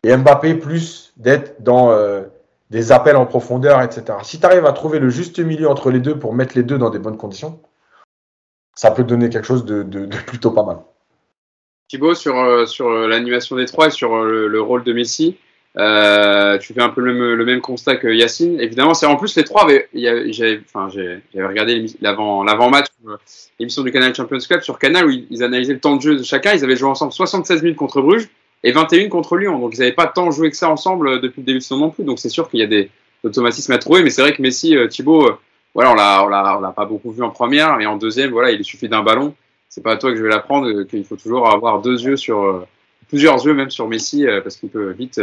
[0.03, 2.23] Et Mbappé, plus d'être dans euh,
[2.71, 4.17] des appels en profondeur, etc.
[4.23, 6.79] Si tu arrives à trouver le juste milieu entre les deux pour mettre les deux
[6.79, 7.59] dans des bonnes conditions,
[8.75, 10.77] ça peut donner quelque chose de, plutôt pas mal.
[11.87, 15.37] Thibaut, sur, euh, sur euh, l'animation des trois et sur le, rôle de Messi,
[15.75, 18.59] tu fais un peu le même, constat que Yacine.
[18.59, 20.67] Évidemment, c'est en plus les trois j'avais,
[21.35, 22.87] regardé l'avant, l'avant-match,
[23.59, 26.23] l'émission du Canal Champions Club sur Canal où ils, analysaient le temps de jeu de
[26.23, 26.53] chacun.
[26.53, 28.29] Ils avaient joué ensemble 76 minutes contre Bruges
[28.63, 29.59] et 21 contre Lyon.
[29.59, 31.77] Donc ils n'avaient pas tant joué que ça ensemble euh, depuis le début de saison
[31.77, 32.03] non plus.
[32.03, 32.89] Donc c'est sûr qu'il y a des
[33.23, 34.03] automatismes à trouver.
[34.03, 35.37] Mais c'est vrai que Messi, euh, Thibaut, euh,
[35.73, 38.31] voilà, on l'a, on l'a, on l'a pas beaucoup vu en première, mais en deuxième,
[38.31, 39.35] voilà, il suffit d'un ballon.
[39.69, 42.65] C'est pas à toi que je vais l'apprendre, qu'il faut toujours avoir deux yeux sur
[43.07, 45.21] plusieurs yeux même sur Messi parce qu'il peut vite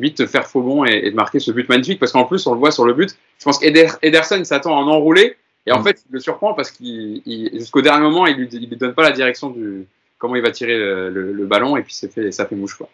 [0.00, 2.58] vite faire faux bon et, et, marquer ce but magnifique parce qu'en plus on le
[2.58, 3.16] voit sur le but.
[3.38, 5.36] Je pense qu'Ederson s'attend à en enrouler
[5.66, 5.84] et en mm.
[5.84, 7.22] fait il le surprend parce qu'il
[7.52, 9.86] jusqu'au dernier moment il lui, il lui donne pas la direction du
[10.18, 12.88] comment il va tirer le, ballon et puis ça fait, ça fait mouche quoi.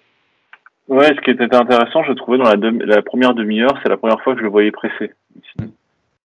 [0.89, 4.21] Ouais, ce qui était intéressant, je trouvais dans la, la première demi-heure, c'est la première
[4.21, 5.13] fois que je le voyais presser.
[5.59, 5.67] Mm.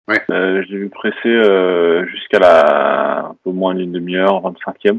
[0.09, 0.23] Ouais.
[0.31, 4.91] Euh, je l'ai vu presser euh, jusqu'à la un peu moins d'une demi-heure, 25e, ce
[4.91, 4.99] qui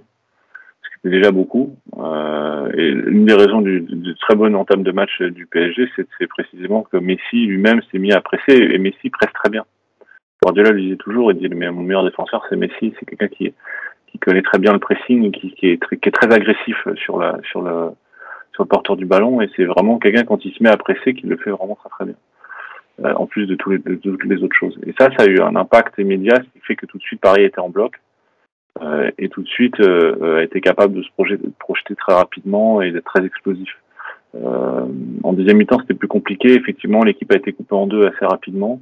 [1.00, 1.76] était déjà beaucoup.
[1.98, 6.28] Euh, et une des raisons du, du, très bonne entame de match du PSG, c'est
[6.28, 9.66] précisément que Messi lui-même s'est mis à presser et Messi presse très bien.
[10.44, 13.54] Guardiola lui disait toujours, il dit mais mon meilleur défenseur c'est Messi, c'est quelqu'un qui
[14.12, 17.20] qui connaît très bien le pressing, qui, qui, est, très, qui est très agressif sur,
[17.20, 17.92] la, sur, le,
[18.54, 19.42] sur le porteur du ballon.
[19.42, 21.90] Et c'est vraiment quelqu'un, quand il se met à presser, qui le fait vraiment très
[21.90, 22.16] très bien.
[23.06, 24.78] Euh, en plus de, tous les, les autres choses.
[24.86, 27.22] Et ça, ça a eu un impact immédiat, ce qui fait que tout de suite
[27.22, 27.96] Paris était en bloc.
[28.82, 32.14] Euh, et tout de suite euh, a été capable de se projeter, de projeter très
[32.14, 33.70] rapidement et d'être très explosif.
[34.36, 34.86] Euh,
[35.24, 36.54] en deuxième mi-temps, c'était plus compliqué.
[36.54, 38.82] Effectivement, l'équipe a été coupée en deux assez rapidement.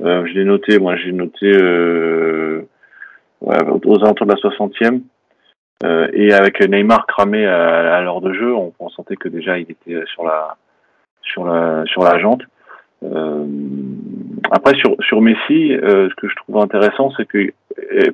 [0.00, 2.62] Euh, je l'ai noté, moi j'ai noté euh,
[3.40, 5.02] aux alentours de la 60e.
[5.84, 10.02] Euh, et avec Neymar cramé à, l'heure de jeu, on, sentait que déjà il était
[10.06, 10.56] sur la
[11.20, 12.42] sur la sur la jante.
[13.04, 13.46] Euh,
[14.50, 17.52] après sur sur Messi, euh, ce que je trouve intéressant, c'est que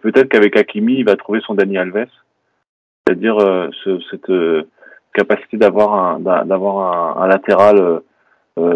[0.02, 2.06] peut-être qu'avec Hakimi, il va trouver son Dani Alves,
[3.06, 3.38] c'est-à-dire
[3.84, 4.32] ce, cette
[5.14, 8.00] capacité d'avoir un d'avoir un, un, latéral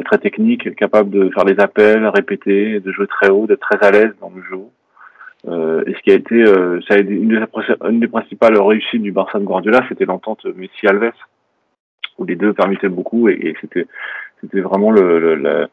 [0.04, 3.90] très technique, capable de faire les appels, répéter, de jouer très haut, d'être très à
[3.90, 4.64] l'aise dans le jeu.
[5.46, 7.44] Euh, et ce qui a été, euh, ça a été une, des,
[7.88, 11.12] une des principales réussites du Barça de Guardiola, c'était l'entente Messi-Alves,
[12.18, 13.86] où les deux permettaient beaucoup et, et c'était,
[14.40, 15.68] c'était vraiment le, le,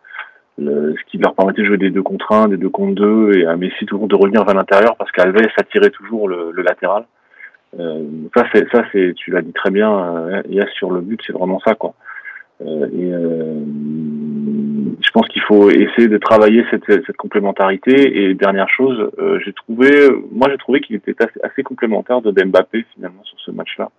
[0.57, 3.37] le, ce qui leur permettait de jouer des deux contre un, des deux contre deux,
[3.37, 7.05] et à Messi toujours de revenir vers l'intérieur parce qu'Alves attirait toujours le, le latéral.
[7.79, 8.03] Euh,
[8.35, 11.33] ça, c'est, ça, c'est, tu l'as dit très bien, euh, a sur le but, c'est
[11.33, 11.93] vraiment ça, quoi.
[12.61, 13.11] Euh, et
[15.01, 18.23] je pense qu'il faut essayer de travailler cette, cette complémentarité.
[18.23, 19.89] Et dernière chose, euh, j'ai trouvé,
[20.31, 23.89] moi j'ai trouvé qu'il était assez, assez, complémentaire de Mbappé finalement sur ce match-là.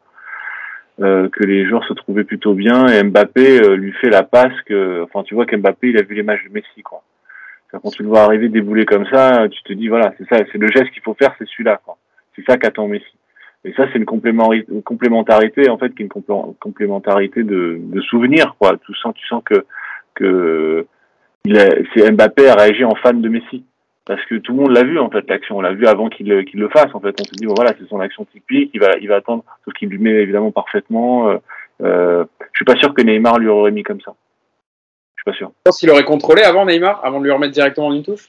[1.02, 4.52] Euh, que les joueurs se trouvaient plutôt bien et Mbappé euh, lui fait la passe
[4.66, 7.02] que, enfin tu vois qu'Mbappé il a vu les matchs de Messi quoi.
[7.72, 10.58] Quand tu le vois arriver débouler comme ça, tu te dis voilà c'est ça, c'est
[10.58, 11.96] le geste qu'il faut faire, c'est celui-là quoi.
[12.36, 13.16] C'est ça qu'attend Messi.
[13.64, 18.76] Et ça c'est une complémentarité en fait qui est une complémentarité de, de souvenirs quoi.
[18.86, 19.64] Tu sens, tu sens que
[20.14, 20.86] que
[21.44, 23.64] c'est Mbappé a réagi en fan de Messi
[24.04, 26.28] parce que tout le monde l'a vu en fait l'action, on l'a vu avant qu'il
[26.28, 27.14] le fasse en fait.
[27.20, 29.74] On se dit bon, voilà c'est son action typique, il va il va attendre, sauf
[29.74, 31.28] qu'il lui met évidemment parfaitement.
[31.28, 31.38] Euh,
[31.82, 34.14] euh, je suis pas sûr que Neymar lui aurait mis comme ça.
[35.16, 35.48] Je suis pas sûr.
[35.48, 38.28] Je pense qu'il aurait contrôlé avant Neymar, avant de lui remettre directement en une touche.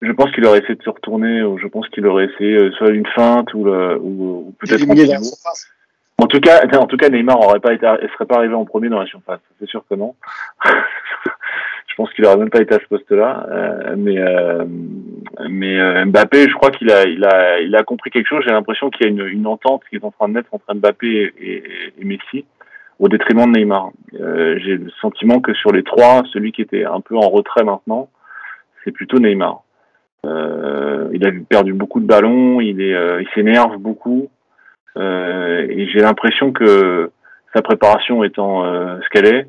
[0.00, 2.72] Je pense qu'il aurait essayé de se retourner, ou je pense qu'il aurait essayé euh,
[2.72, 4.84] soit une feinte ou, ou, ou peut-être
[6.18, 8.88] En tout cas, en tout cas, Neymar aurait pas été, serait pas arrivé en premier
[8.88, 9.40] dans la surface.
[9.60, 10.14] C'est sûr que non.
[11.94, 13.46] je pense qu'il aurait même pas été à ce poste-là.
[13.48, 14.64] Euh, mais euh,
[15.48, 18.42] mais euh, Mbappé, je crois qu'il a il a il a compris quelque chose.
[18.44, 20.74] J'ai l'impression qu'il y a une, une entente qui est en train de naître entre
[20.74, 21.62] Mbappé et,
[22.04, 22.44] Messi
[22.98, 23.90] au détriment de Neymar.
[24.12, 28.08] J'ai le sentiment que sur les trois, celui qui était un peu en retrait maintenant,
[28.82, 29.62] c'est plutôt Neymar.
[30.24, 34.30] il a perdu beaucoup de ballons, il est il s'énerve beaucoup.
[34.96, 37.10] Euh, et j'ai l'impression que
[37.54, 39.46] sa préparation étant euh, ce qu'elle est, euh,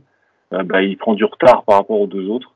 [0.51, 2.51] bah, il prend du retard par rapport aux deux autres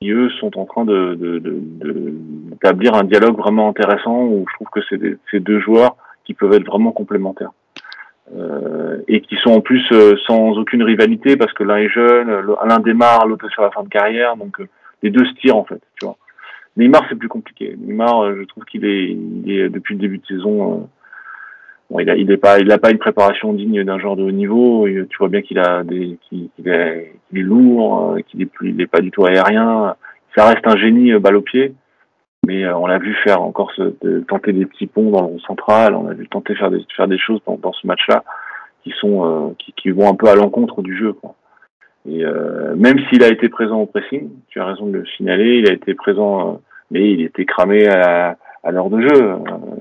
[0.00, 4.68] qui eux sont en train de, de, d'établir un dialogue vraiment intéressant où je trouve
[4.70, 7.52] que c'est ces deux joueurs qui peuvent être vraiment complémentaires
[8.36, 9.82] euh, et qui sont en plus
[10.26, 12.28] sans aucune rivalité parce que l'un est jeune,
[12.66, 14.60] l'un démarre, l'autre est sur la fin de carrière, donc
[15.02, 16.16] les deux se tirent en fait, tu vois.
[16.76, 17.74] Neymar c'est plus compliqué.
[17.78, 19.12] Neymar, je trouve qu'il est,
[19.46, 20.90] est depuis le début de saison
[21.90, 24.32] Bon, il a, il pas, il a pas une préparation digne d'un genre de haut
[24.32, 24.86] niveau.
[24.88, 28.80] Tu vois bien qu'il a des, qu'il est, est, lourd, euh, qu'il est plus, il
[28.80, 29.94] est pas du tout aérien.
[30.36, 31.74] Ça reste un génie euh, balle au pied,
[32.44, 35.94] mais euh, on l'a vu faire encore ce, tenter des petits ponts dans le central.
[35.94, 38.24] On a vu tenter faire des, faire des choses dans, dans ce match-là
[38.82, 41.12] qui sont, qui, qui, vont un peu à l'encontre du jeu.
[41.12, 41.34] Quoi.
[42.08, 42.22] Et
[42.76, 45.72] même s'il a été présent au pressing, tu as raison de le signaler, il a
[45.72, 46.60] été présent,
[46.92, 48.36] mais il était cramé à
[48.66, 49.36] à l'heure de jeu.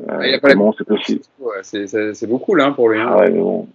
[0.09, 1.21] Euh, comment c'est possible
[1.63, 2.99] C'est beaucoup là hein, pour lui.
[2.99, 3.07] Hein.
[3.09, 3.67] Ah ouais, mais bon.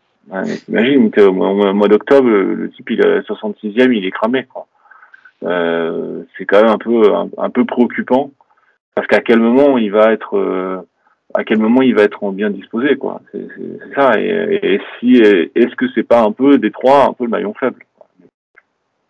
[0.68, 4.46] Imagine qu'au mois d'octobre, le type il est 66e, il est cramé.
[5.42, 7.02] Euh, c'est quand même un peu
[7.38, 8.30] un, peu préoccupant
[8.94, 10.76] parce qu'à quel moment il va être euh,
[11.32, 13.22] à quel moment il va être bien disposé quoi.
[13.32, 13.48] C'est
[13.96, 14.20] ça.
[14.20, 17.84] Et, si est-ce que c'est pas un peu des trois un peu le maillon faible.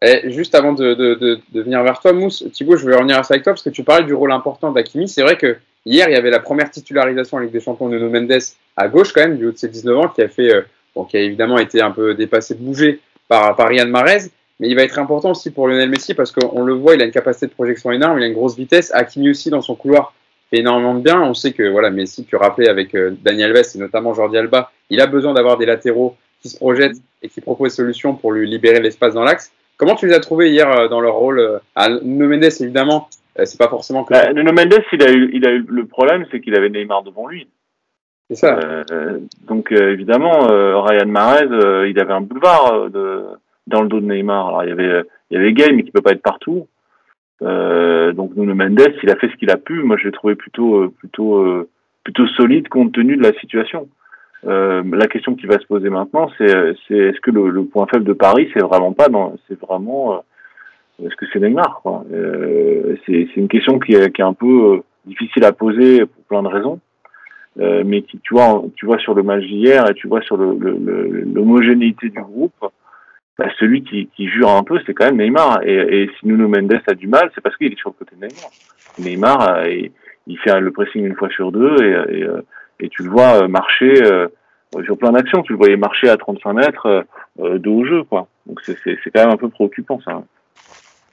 [0.02, 3.22] Et juste avant de, de, de, venir vers toi, Mousse, Thibaut, je vais revenir à
[3.22, 5.08] ça avec toi parce que tu parlais du rôle important d'Akimi.
[5.08, 8.10] C'est vrai que Hier, il y avait la première titularisation avec des champions de No
[8.10, 8.38] Mendes
[8.76, 10.62] à gauche quand même, du haut de ses 19 ans, qui a fait, euh,
[10.94, 14.30] bon, qui a évidemment été un peu dépassé, bougé par, par Riyad Mahrez.
[14.60, 17.06] Mais il va être important aussi pour Lionel Messi parce qu'on le voit, il a
[17.06, 18.92] une capacité de projection énorme, il a une grosse vitesse.
[18.92, 20.12] Hakimi aussi dans son couloir
[20.50, 21.22] fait énormément de bien.
[21.22, 24.70] On sait que voilà, Messi, tu rappelais avec euh, Daniel Vest et notamment Jordi Alba,
[24.90, 28.32] il a besoin d'avoir des latéraux qui se projettent et qui proposent des solutions pour
[28.32, 29.50] lui libérer l'espace dans l'axe.
[29.78, 33.58] Comment tu les as trouvés hier euh, dans leur rôle à No Mendes évidemment, c'est
[33.58, 34.12] pas forcément que.
[34.12, 37.02] Bah, Nuno Mendes, il a eu, il a eu le problème, c'est qu'il avait Neymar
[37.02, 37.48] devant lui.
[38.28, 38.58] C'est ça.
[38.92, 40.46] Euh, donc euh, évidemment,
[40.82, 43.24] Ryan Mahrez, il avait un boulevard de,
[43.66, 44.48] dans le dos de Neymar.
[44.48, 46.68] Alors il y avait, il y avait Gay, mais qui peut pas être partout.
[47.40, 49.82] donc Nuno Mendes, il a fait ce qu'il a pu.
[49.82, 51.66] Moi, je l'ai trouvé plutôt, plutôt,
[52.04, 53.88] plutôt solide compte tenu de la situation.
[54.44, 58.04] la question qui va se poser maintenant, c'est, c'est est-ce que le, le, point faible
[58.04, 60.22] de Paris, c'est vraiment pas dans, c'est vraiment
[61.04, 62.04] est-ce que c'est Neymar quoi?
[62.12, 66.24] Euh, C'est une question qui est, qui est, un peu euh, difficile à poser pour
[66.24, 66.80] plein de raisons,
[67.58, 70.36] euh, mais qui, tu vois, tu vois sur le match d'hier et tu vois sur
[70.36, 72.64] l'homogénéité le, le, du groupe,
[73.38, 75.62] bah, celui qui, qui jure un peu, c'est quand même Neymar.
[75.64, 78.14] Et, et si Nuno Mendes a du mal, c'est parce qu'il est sur le côté
[78.16, 78.50] de Neymar.
[78.98, 79.90] Neymar, euh, il,
[80.26, 82.42] il, fait le pressing une fois sur deux et, et, euh,
[82.90, 83.94] tu le vois marcher
[84.84, 85.42] sur plein d'actions.
[85.42, 87.04] Tu le voyais marcher à 35 mètres
[87.38, 88.26] de haut jeu, quoi.
[88.46, 88.74] Donc c'est
[89.14, 90.22] quand même un peu préoccupant ça.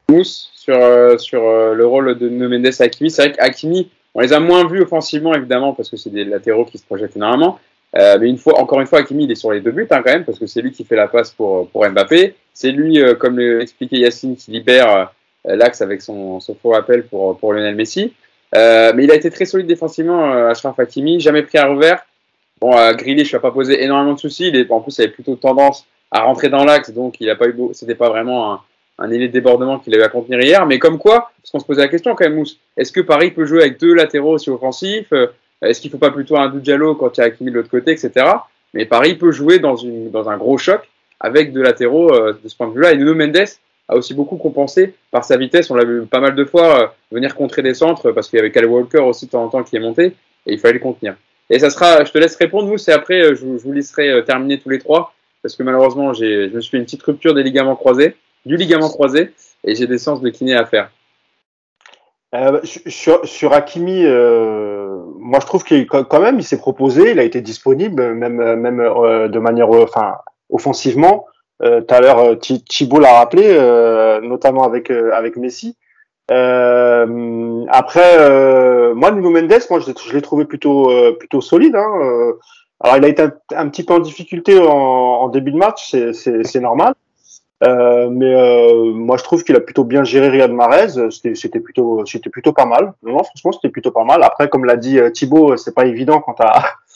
[0.10, 3.12] Mousse sur, euh, sur euh, le rôle de Mendes et Hakimi.
[3.12, 6.64] C'est vrai qu'Hakimi, on les a moins vus offensivement, évidemment, parce que c'est des latéraux
[6.64, 7.60] qui se projettent énormément.
[7.98, 10.02] Euh, mais une fois, encore une fois, Hakimi, il est sur les deux buts, hein,
[10.04, 12.36] quand même, parce que c'est lui qui fait la passe pour, pour Mbappé.
[12.54, 15.12] C'est lui, comme l'expliquait Yacine, qui libère
[15.46, 18.14] l'axe avec son, son, faux appel pour, pour Lionel Messi.
[18.54, 22.02] mais il a été très solide défensivement, Ashraf Hakimi, jamais pris à revers.
[22.60, 24.48] Bon, à Grealish, ne va pas poser énormément de soucis.
[24.48, 27.36] Il est, en plus, il avait plutôt tendance à rentrer dans l'axe, donc il a
[27.36, 28.62] pas eu beau, c'était pas vraiment un,
[29.00, 30.66] un élé de débordement qu'il avait à contenir hier.
[30.66, 33.32] Mais comme quoi, parce qu'on se posait la question quand même, Mousse, est-ce que Paris
[33.32, 35.28] peut jouer avec deux latéraux aussi offensifs euh,
[35.62, 37.70] Est-ce qu'il ne faut pas plutôt un Dujalo quand il y a Hakimi de l'autre
[37.70, 38.26] côté, etc.
[38.74, 40.88] Mais Paris peut jouer dans, une, dans un gros choc
[41.20, 42.94] avec deux latéraux euh, de ce point de vue-là.
[42.94, 43.48] Et Nuno Mendes
[43.88, 45.70] a aussi beaucoup compensé par sa vitesse.
[45.72, 48.40] On l'a vu pas mal de fois euh, venir contrer des centres parce qu'il y
[48.40, 50.80] avait Kyle Walker aussi de temps en temps qui est monté et il fallait le
[50.80, 51.16] contenir.
[51.50, 54.60] Et ça sera, je te laisse répondre, Mousse, et après je, je vous laisserai terminer
[54.60, 57.76] tous les trois parce que malheureusement, je me suis fait une petite rupture des ligaments
[57.76, 58.16] croisés
[58.48, 59.34] du ligament croisé
[59.64, 60.90] et j'ai des séances de kiné à faire.
[62.36, 67.20] Euh, sur, sur Hakimi, euh, moi je trouve qu'il quand même il s'est proposé, il
[67.20, 70.18] a été disponible, même euh, de manière, enfin
[70.50, 71.26] offensivement.
[71.60, 73.58] Tout à l'heure, Thibault l'a rappelé,
[74.22, 75.76] notamment avec avec Messi.
[76.30, 76.64] après,
[78.94, 81.76] moi Nuno Mendes, moi je, l'ai trouvé plutôt plutôt solide.
[81.76, 82.34] Hein.
[82.80, 83.24] alors il a été
[83.56, 86.94] un, petit peu en difficulté en, en début de match, c'est normal.
[87.64, 91.10] Euh, mais euh, moi, je trouve qu'il a plutôt bien géré Riyad Mahrez.
[91.12, 92.94] C'était plutôt, c'était plutôt pas mal.
[93.04, 94.24] Non, franchement, c'était plutôt pas mal.
[94.24, 96.64] Après, comme l'a dit euh, Thibaut, c'est pas évident quand t'as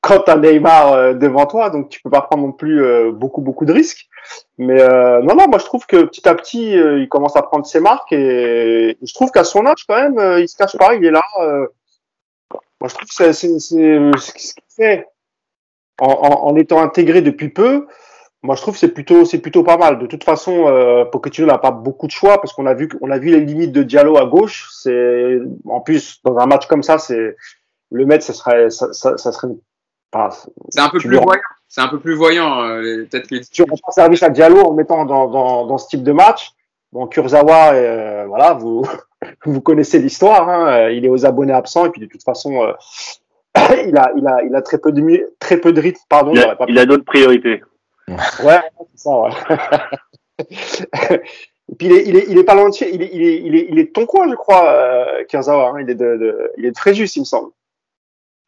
[0.00, 3.12] quand tu as Neymar euh, devant toi, donc tu peux pas prendre non plus euh,
[3.12, 4.08] beaucoup beaucoup de risques.
[4.56, 7.66] Mais euh, non, non, moi je trouve que petit à petit, il commence à prendre
[7.66, 11.04] ses marques et je trouve qu'à son âge quand même, il se cache pas, il
[11.04, 11.22] est là.
[11.38, 15.06] moi je trouve que c'est ce qu'il fait
[16.00, 17.86] en, en, en, étant intégré depuis peu.
[18.42, 19.98] Moi je trouve que c'est plutôt c'est plutôt pas mal.
[19.98, 23.10] De toute façon, euh, Pochettino n'a pas beaucoup de choix parce qu'on a vu on
[23.10, 24.68] a vu les limites de Diallo à gauche.
[24.72, 27.36] C'est en plus dans un match comme ça, c'est
[27.90, 29.48] le mettre, ça serait ça, ça, ça serait
[30.70, 31.42] c'est un peu plus voyant.
[31.68, 32.62] C'est un peu plus voyant.
[32.62, 33.40] Euh, peut-être les...
[33.42, 36.52] Tu rends pas service à Diallo en mettant dans, dans, dans ce type de match.
[36.92, 38.86] Bon, Kurzawa, euh, voilà, vous,
[39.44, 40.48] vous connaissez l'histoire.
[40.48, 42.72] Hein, il est aux abonnés absents et puis de toute façon, euh,
[43.86, 46.00] il a, il a, il a très peu de très peu de rythme.
[46.08, 46.32] Pardon.
[46.32, 47.62] Il a, il a d'autres priorités.
[48.08, 48.60] Ouais,
[48.94, 49.20] c'est ça.
[49.20, 49.30] Ouais.
[50.38, 53.40] et puis il est, il est, il est pas loin de il est, il est,
[53.44, 55.70] il est, il est de ton coin, je crois, euh, Kurzawa.
[55.70, 57.50] Hein, il est de, de, il est de Fréjus, il me semble.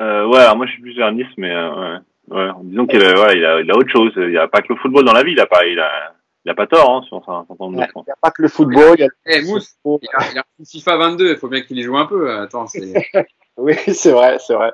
[0.00, 1.98] Euh, ouais, alors moi je suis plus vers Nice, mais euh,
[2.28, 2.36] ouais.
[2.36, 2.50] ouais.
[2.62, 4.12] Disons qu'il a, il a, il a autre chose.
[4.16, 5.32] Il n'y a pas que le football dans la vie.
[5.32, 8.02] Il a pas, il a, il a pas tort, hein, sur un certain nombre Il
[8.06, 8.96] n'y a pas que le football.
[8.98, 11.30] Il y a, hey, Mousse, il a, il a FIFA 22.
[11.32, 12.32] Il faut bien qu'il y joue un peu.
[12.32, 12.94] Attends, c'est.
[13.58, 14.72] oui, c'est vrai, c'est vrai.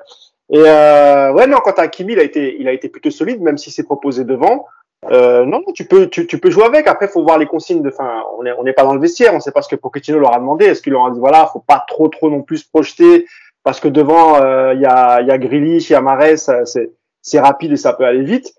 [0.49, 3.41] Et euh, ouais, non, quant à Kimi, il a été, il a été plutôt solide,
[3.41, 4.65] même si c'est proposé devant.
[5.11, 6.87] Euh, non, tu peux, tu, tu, peux jouer avec.
[6.87, 7.89] Après, faut voir les consignes de.
[7.89, 9.33] Enfin, on n'est on est pas dans le vestiaire.
[9.33, 10.65] On sait pas ce que Pochettino leur a demandé.
[10.65, 13.25] Est-ce qu'il leur a dit voilà, faut pas trop, trop non plus se projeter?
[13.67, 17.39] Parce que devant, euh, il y a, y a Grealish, il y a Marez, c'est
[17.41, 18.53] rapide et ça peut aller vite.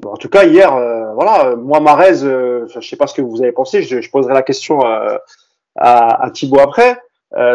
[0.00, 3.20] Bon, en tout cas, hier, euh, voilà, moi, Marez, euh, je sais pas ce que
[3.20, 5.20] vous avez pensé, je, je poserai la question à,
[5.76, 6.98] à, Thibaut après.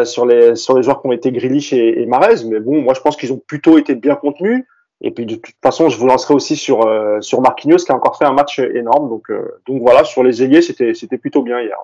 [0.04, 2.94] Sur les sur les joueurs qui ont été Grealish et, et Marez, mais bon, moi
[2.94, 4.64] je pense qu'ils ont plutôt été bien contenus.
[5.02, 6.80] Et puis de toute façon, je vous lancerai aussi sur
[7.20, 9.08] sur Marquinhos qui a encore fait un match énorme.
[9.08, 9.32] Donc
[9.66, 11.78] donc voilà, sur les ailiers, c'était c'était plutôt bien hier.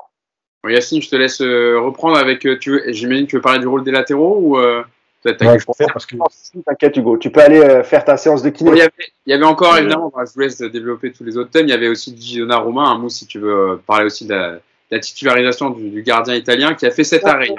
[0.62, 2.40] Bon, Yacine, je te laisse reprendre avec.
[2.40, 4.58] Tu j'imagine que tu veux parler du rôle des latéraux ou
[6.66, 7.16] T'inquiète, Hugo.
[7.18, 8.70] Tu peux aller euh, faire ta séance de kiné.
[8.72, 8.76] il,
[9.26, 11.66] y avait, encore, évidemment, je vous laisse développer tous les autres thèmes.
[11.66, 14.60] Il y avait aussi Gidona Romain, un mot si tu veux euh, parler aussi de
[14.90, 17.54] la, titularisation du, gardien italien qui a fait cet arrêt.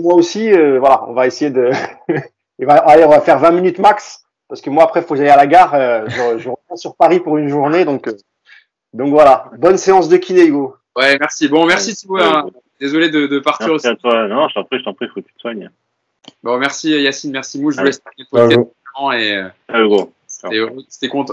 [0.00, 1.70] Moi aussi, euh, voilà, on va essayer de.
[2.68, 4.24] allez, on va faire 20 minutes max.
[4.48, 5.72] Parce que moi, après, il faut que j'aille à la gare.
[6.08, 7.84] je, je, reviens sur Paris pour une journée.
[7.84, 8.08] Donc,
[8.92, 9.50] donc voilà.
[9.58, 10.76] Bonne séance de kiné, Hugo.
[10.96, 11.48] Ouais, merci.
[11.48, 12.18] Bon, merci Thibaut.
[12.18, 12.50] Hein.
[12.80, 13.94] Désolé de, de partir merci aussi.
[13.94, 14.28] À toi.
[14.28, 15.70] Non, je t'en prie, je t'en prie, faut que tu te soignes.
[16.42, 17.70] Bon, merci Yacine, merci Mou.
[17.70, 18.26] Je vous laisse terminer
[19.14, 19.40] et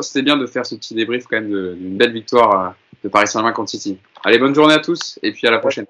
[0.01, 2.70] c'était bien de faire ce petit débrief quand même d'une belle victoire euh,
[3.03, 3.97] de Paris Saint-Germain contre City.
[4.24, 5.86] Allez, bonne journée à tous et puis à la prochaine.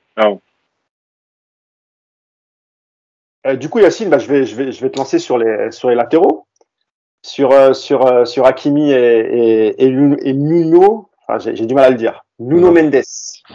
[3.48, 5.72] Euh, du coup, Yacine, bah, je, vais, je, vais, je vais te lancer sur les,
[5.72, 6.48] sur les latéraux,
[7.24, 11.10] sur, euh, sur, sur Hakimi et, et, et, Nuno.
[11.28, 12.26] Enfin, j'ai du mal à le dire.
[12.40, 13.02] Nuno Mendes.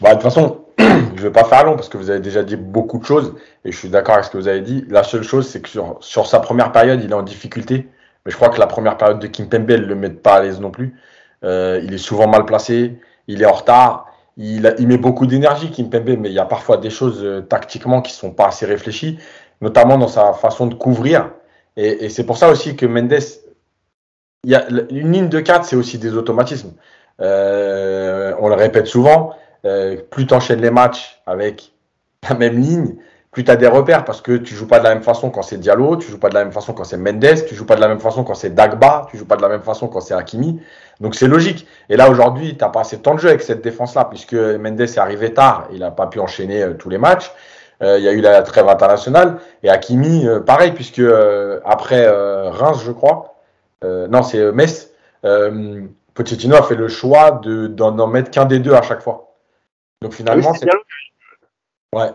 [0.00, 2.56] bah, de toute façon, je vais pas faire long parce que vous avez déjà dit
[2.56, 4.84] beaucoup de choses et je suis d'accord avec ce que vous avez dit.
[4.88, 7.88] La seule chose, c'est que sur, sur sa première période, il est en difficulté.
[8.24, 10.42] Mais je crois que la première période de Kimpembe, elle ne le met pas à
[10.42, 10.94] l'aise non plus.
[11.44, 14.07] Euh, il est souvent mal placé, il est en retard,
[14.38, 18.12] il, met beaucoup d'énergie, Kimpembe, mais il y a parfois des choses euh, tactiquement qui
[18.12, 19.18] sont pas assez réfléchies,
[19.60, 21.32] notamment dans sa façon de couvrir.
[21.76, 23.18] Et, c'est pour ça aussi que Mendes,
[24.44, 26.72] y a, une ligne de 4, c'est aussi des automatismes.
[27.20, 29.34] Euh, on le répète souvent,
[29.64, 31.72] euh, plus tu enchaînes les matchs avec
[32.28, 32.94] la même ligne,
[33.38, 35.42] plus tu as des repères parce que tu joues pas de la même façon quand
[35.42, 37.76] c'est Diallo, tu joues pas de la même façon quand c'est Mendes, tu joues pas
[37.76, 40.00] de la même façon quand c'est Dagba, tu joues pas de la même façon quand
[40.00, 40.60] c'est Hakimi.
[40.98, 41.64] Donc c'est logique.
[41.88, 44.34] Et là aujourd'hui, tu n'as pas assez de temps de jeu avec cette défense-là puisque
[44.34, 47.30] Mendes est arrivé tard, il n'a pas pu enchaîner euh, tous les matchs.
[47.80, 51.02] Euh, il y a eu la trêve internationale et Hakimi, pareil, puisque
[51.64, 53.36] après Reims, je crois,
[53.84, 54.90] non, c'est Metz,
[56.12, 59.32] Pochettino a fait le choix de d'en mettre qu'un des deux à chaque fois.
[60.02, 60.66] Donc finalement, c'est.
[61.94, 62.10] Ouais.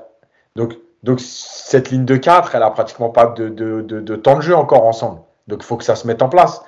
[0.56, 4.42] Donc, donc cette ligne de 4, elle a pratiquement pas de, de, de, temps de
[4.42, 5.22] jeu encore ensemble.
[5.48, 6.64] Donc il faut que ça se mette en place.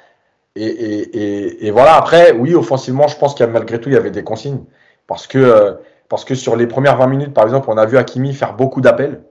[0.58, 3.94] Et, et, et, voilà, après, oui, offensivement, je pense qu'il y a malgré tout, il
[3.94, 4.64] y avait des consignes.
[5.08, 5.74] Parce que, euh,
[6.10, 8.82] parce que sur les premières 20 minutes, par exemple, on a vu Hakimi faire beaucoup
[8.82, 9.24] d'appels.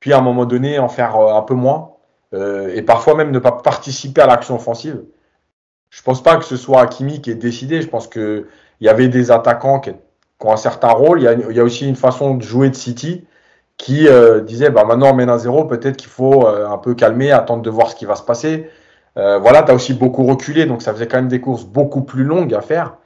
[0.00, 1.92] Puis à un moment donné, en faire euh, un peu moins.
[2.34, 5.02] Euh, et parfois même ne pas participer à l'action offensive.
[5.90, 7.82] Je pense pas que ce soit Hakimi qui ait décidé.
[7.82, 8.46] Je pense qu'il
[8.80, 11.20] y avait des attaquants qui, qui ont un certain rôle.
[11.20, 13.26] Il y, a, il y a aussi une façon de jouer de City
[13.78, 16.94] qui euh, disait bah, maintenant on mène un zéro, peut-être qu'il faut euh, un peu
[16.94, 18.68] calmer, attendre de voir ce qui va se passer.
[19.16, 22.02] Euh, voilà, tu as aussi beaucoup reculé, donc ça faisait quand même des courses beaucoup
[22.02, 22.96] plus longues à faire.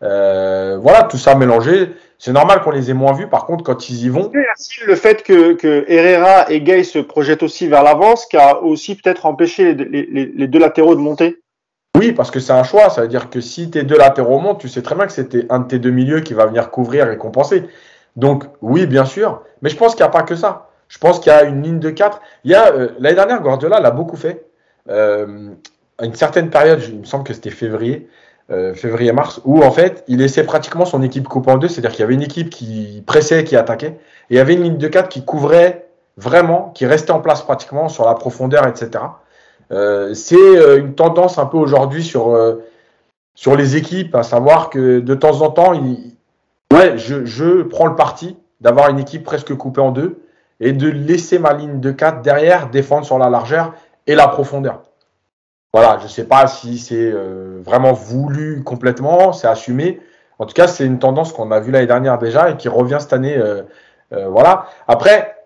[0.00, 1.90] Voilà, tout ça mélangé.
[2.18, 4.30] C'est normal qu'on les ait moins vus, par contre, quand ils y vont.
[4.86, 8.94] Le fait que, que Herrera et Gay se projettent aussi vers l'avance, qui a aussi
[8.94, 11.40] peut-être empêché les, les, les deux latéraux de monter
[11.98, 12.88] oui, parce que c'est un choix.
[12.88, 15.46] Ça veut dire que si tes deux latéraux montent, tu sais très bien que c'était
[15.50, 17.64] un de tes deux milieux qui va venir couvrir et compenser.
[18.16, 19.42] Donc, oui, bien sûr.
[19.62, 20.70] Mais je pense qu'il n'y a pas que ça.
[20.88, 22.20] Je pense qu'il y a une ligne de 4.
[22.44, 24.44] Il y a, euh, l'année dernière, Guardiola l'a beaucoup fait.
[24.88, 25.50] Euh,
[26.02, 28.08] une certaine période, il me semble que c'était février,
[28.50, 32.00] euh, février-mars, où en fait, il laissait pratiquement son équipe coupée en deux, c'est-à-dire qu'il
[32.00, 33.98] y avait une équipe qui pressait, qui attaquait,
[34.30, 35.86] et il y avait une ligne de 4 qui couvrait
[36.16, 39.04] vraiment, qui restait en place pratiquement sur la profondeur, etc.
[40.14, 42.36] C'est une tendance un peu aujourd'hui sur,
[43.34, 45.72] sur les équipes, à savoir que de temps en temps,
[46.72, 50.22] ouais, je, je prends le parti d'avoir une équipe presque coupée en deux
[50.60, 53.72] et de laisser ma ligne de 4 derrière défendre sur la largeur
[54.06, 54.82] et la profondeur.
[55.72, 60.00] Voilà, je ne sais pas si c'est euh, vraiment voulu complètement, c'est assumé.
[60.38, 62.98] En tout cas, c'est une tendance qu'on a vue l'année dernière déjà et qui revient
[62.98, 63.36] cette année.
[63.36, 63.62] Euh,
[64.12, 64.66] euh, voilà.
[64.88, 65.36] Après,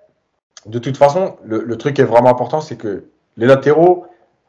[0.66, 3.04] de toute façon, le, truc qui est vraiment important, c'est que
[3.36, 4.06] les latéraux,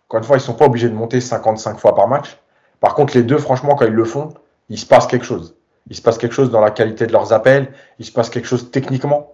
[0.08, 2.38] encore une fois, ils ne sont pas obligés de monter 55 fois par match.
[2.80, 4.30] Par contre, les deux, franchement, quand ils le font,
[4.70, 5.55] il se passe quelque chose.
[5.90, 8.48] Il se passe quelque chose dans la qualité de leurs appels, il se passe quelque
[8.48, 9.34] chose techniquement.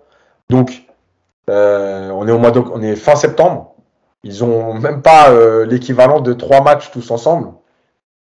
[0.50, 0.84] Donc,
[1.48, 3.76] on est au mois on est fin septembre.
[4.24, 7.50] Ils ont même pas euh, l'équivalent de trois matchs tous ensemble.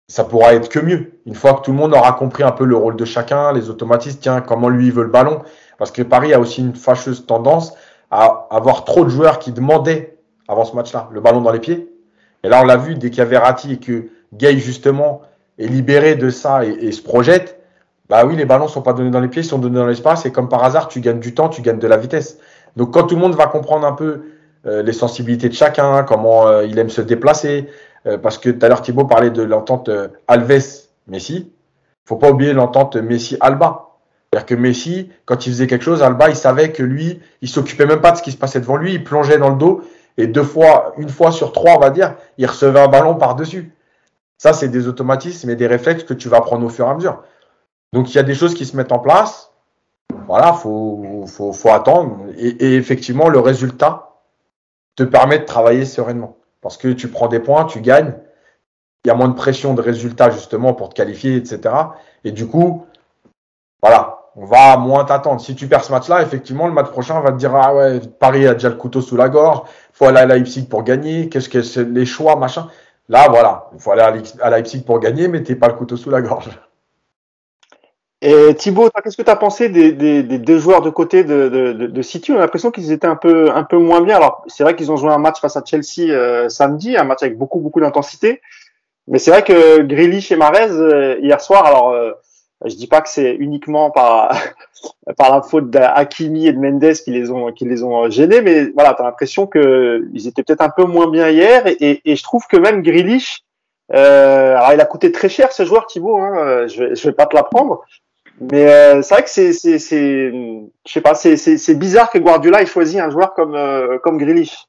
[0.08, 1.20] Ça pourra être que mieux.
[1.26, 3.70] Une fois que tout le monde aura compris un peu le rôle de chacun, les
[3.70, 5.42] automatistes, tiens, comment lui veut le ballon.
[5.78, 7.74] Parce que Paris a aussi une fâcheuse tendance
[8.12, 10.18] à avoir trop de joueurs qui demandaient
[10.48, 11.92] avant ce match-là le ballon dans les pieds.
[12.44, 15.22] Et là, on l'a vu, dès qu'il y avait Ratti et que Gay, justement,
[15.58, 17.59] est libéré de ça et, se projette,
[18.10, 20.26] bah oui, les ballons sont pas donnés dans les pieds, ils sont donnés dans l'espace.
[20.26, 22.40] Et comme par hasard, tu gagnes du temps, tu gagnes de la vitesse.
[22.76, 24.24] Donc quand tout le monde va comprendre un peu
[24.66, 27.70] euh, les sensibilités de chacun, comment euh, il aime se déplacer.
[28.08, 29.90] Euh, parce que tout à l'heure, Thibaut parlait de l'entente
[30.28, 31.52] Alves-Messi.
[32.06, 33.86] faut pas oublier l'entente Messi-Alba.
[34.32, 37.86] C'est-à-dire que Messi, quand il faisait quelque chose, Alba, il savait que lui, il s'occupait
[37.86, 39.82] même pas de ce qui se passait devant lui, il plongeait dans le dos
[40.18, 43.72] et deux fois, une fois sur trois, on va dire, il recevait un ballon par-dessus.
[44.38, 46.94] Ça, c'est des automatismes et des réflexes que tu vas prendre au fur et à
[46.94, 47.24] mesure.
[47.94, 49.52] Donc, il y a des choses qui se mettent en place.
[50.28, 52.18] Voilà, faut, faut, faut attendre.
[52.38, 54.10] et effectivement, le résultat,
[55.00, 56.36] te permet de travailler sereinement.
[56.62, 58.14] Parce que tu prends des points, tu gagnes,
[59.06, 61.74] il y a moins de pression de résultats justement pour te qualifier, etc.
[62.26, 62.86] Et du coup,
[63.82, 65.40] voilà, on va moins t'attendre.
[65.40, 68.02] Si tu perds ce match-là, effectivement, le match prochain, on va te dire ah ouais,
[68.20, 69.62] Paris a déjà le couteau sous la gorge,
[69.94, 71.30] faut aller à Leipzig pour gagner.
[71.30, 72.68] Qu'est-ce que c'est les choix, machin.
[73.08, 76.10] Là, voilà, il faut aller à Leipzig pour gagner, mais t'es pas le couteau sous
[76.10, 76.50] la gorge.
[78.22, 81.48] Et Thibaut, qu'est-ce que tu as pensé des, des, des, deux joueurs de côté de,
[81.48, 82.34] de, de City?
[82.34, 84.18] On a l'impression qu'ils étaient un peu, un peu moins bien.
[84.18, 87.24] Alors, c'est vrai qu'ils ont joué un match face à Chelsea euh, samedi, un match
[87.24, 88.42] avec beaucoup, beaucoup d'intensité.
[89.08, 92.12] Mais c'est vrai que Grealish et Marez, euh, hier soir, alors, euh,
[92.66, 94.32] je dis pas que c'est uniquement par,
[95.18, 98.66] par la faute d'Hakimi et de Mendes qui les ont, qui les ont gênés, mais
[98.66, 101.64] voilà, tu as l'impression qu'ils étaient peut-être un peu moins bien hier.
[101.68, 103.44] Et, et, je trouve que même Grealish,
[103.94, 107.16] euh, alors il a coûté très cher ce joueur Thibaut, hein, je, vais, je vais
[107.16, 107.86] pas te l'apprendre,
[108.40, 112.10] mais euh, c'est vrai que c'est, c'est, c'est, je sais pas, c'est, c'est, c'est bizarre
[112.10, 114.66] que Guardiola ait choisi un joueur comme euh, comme Grealish.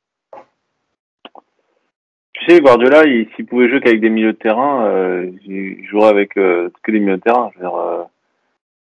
[2.32, 6.36] Tu sais, Guardiola, s'il pouvait jouer qu'avec des milieux de terrain, euh, il jouerait avec
[6.36, 7.50] euh, que des milieux de terrain.
[7.54, 7.76] Je veux dire,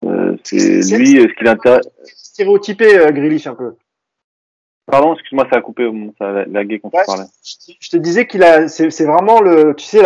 [0.04, 1.88] euh, c'est lui, ce qu'il intéresse.
[2.04, 3.76] Stéréotypé Grealish un peu.
[4.88, 7.24] Pardon, excuse-moi, ça a coupé au moment, ça a lagué quand tu parlais.
[7.80, 10.04] Je te disais qu'il a, c'est, c'est vraiment le, tu sais,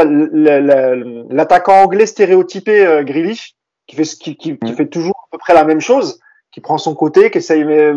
[1.30, 3.56] l'attaquant anglais stéréotypé euh, Grealish
[3.90, 4.76] qui fait qui, qui, qui, mm.
[4.76, 6.22] fait toujours à peu près la même chose,
[6.52, 7.66] qui prend son côté, qui essaye.
[7.66, 7.92] Mais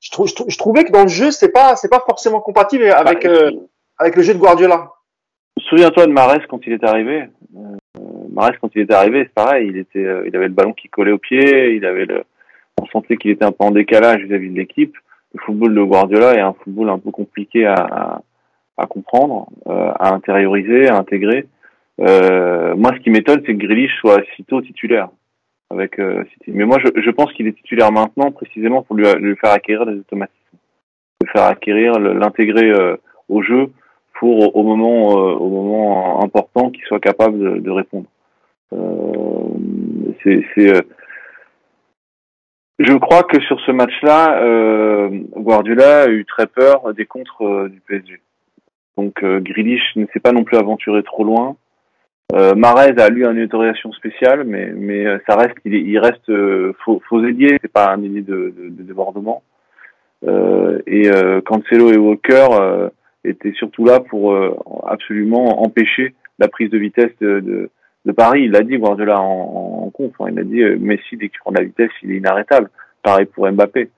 [0.00, 3.24] je, trouve, je, trouvais que dans le jeu, c'est pas c'est pas forcément compatible avec
[3.24, 3.50] bah, euh,
[3.98, 4.92] avec le jeu de Guardiola.
[5.68, 7.28] Souviens-toi de Marès quand il est arrivé.
[7.56, 9.68] Euh, Marès quand il est arrivé, c'est pareil.
[9.68, 11.74] Il était, euh, il avait le ballon qui collait au pied.
[11.74, 12.22] Il avait le,
[12.80, 14.96] on sentait qu'il était un peu en décalage vis-à-vis de l'équipe.
[15.34, 18.20] Le football de Guardiola est un football un peu compliqué à, à,
[18.76, 21.46] à comprendre, euh, à intérioriser, à intégrer.
[22.00, 25.08] Euh, moi, ce qui m'étonne, c'est que Grealish soit si tôt titulaire
[25.72, 26.24] euh.
[26.46, 29.86] Mais moi, je, je pense qu'il est titulaire maintenant, précisément pour lui, lui, faire acquérir
[29.86, 30.58] des automatismes,
[31.22, 32.96] lui faire acquérir, l'intégrer euh,
[33.28, 33.70] au jeu
[34.14, 38.06] pour au moment, euh, au moment important qu'il soit capable de, de répondre.
[40.22, 40.44] c'est,
[42.80, 48.20] je crois que sur ce match-là, Guardiola a eu très peur des contres du PSG.
[48.96, 51.56] Donc Grealish ne s'est pas non plus aventuré trop loin.
[52.34, 56.28] Euh, Marez a lui une autorisation spéciale, mais mais euh, ça reste il, il reste
[56.28, 59.42] euh, faux, ailier, c'est pas un ailier de, de, de débordement.
[60.26, 62.90] Euh, et euh, Cancelo et Walker euh,
[63.24, 64.36] étaient surtout là pour
[64.86, 67.70] absolument empêcher la prise de vitesse de, de,
[68.04, 68.42] de Paris.
[68.44, 70.26] Il l'a dit Guardiola en, en conf, hein.
[70.30, 72.68] il a dit Messi dès qu'il prend de la vitesse, il est inarrêtable.
[73.02, 73.88] Pareil pour Mbappé.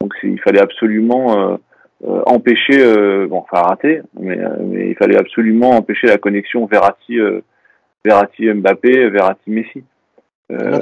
[0.00, 1.58] Donc il fallait absolument
[2.04, 2.78] empêcher,
[3.28, 7.18] bon, enfin rater, mais, mais il fallait absolument empêcher la connexion Verratti.
[8.06, 9.84] Verratti Mbappé, Verratti Messi.
[10.52, 10.78] Euh,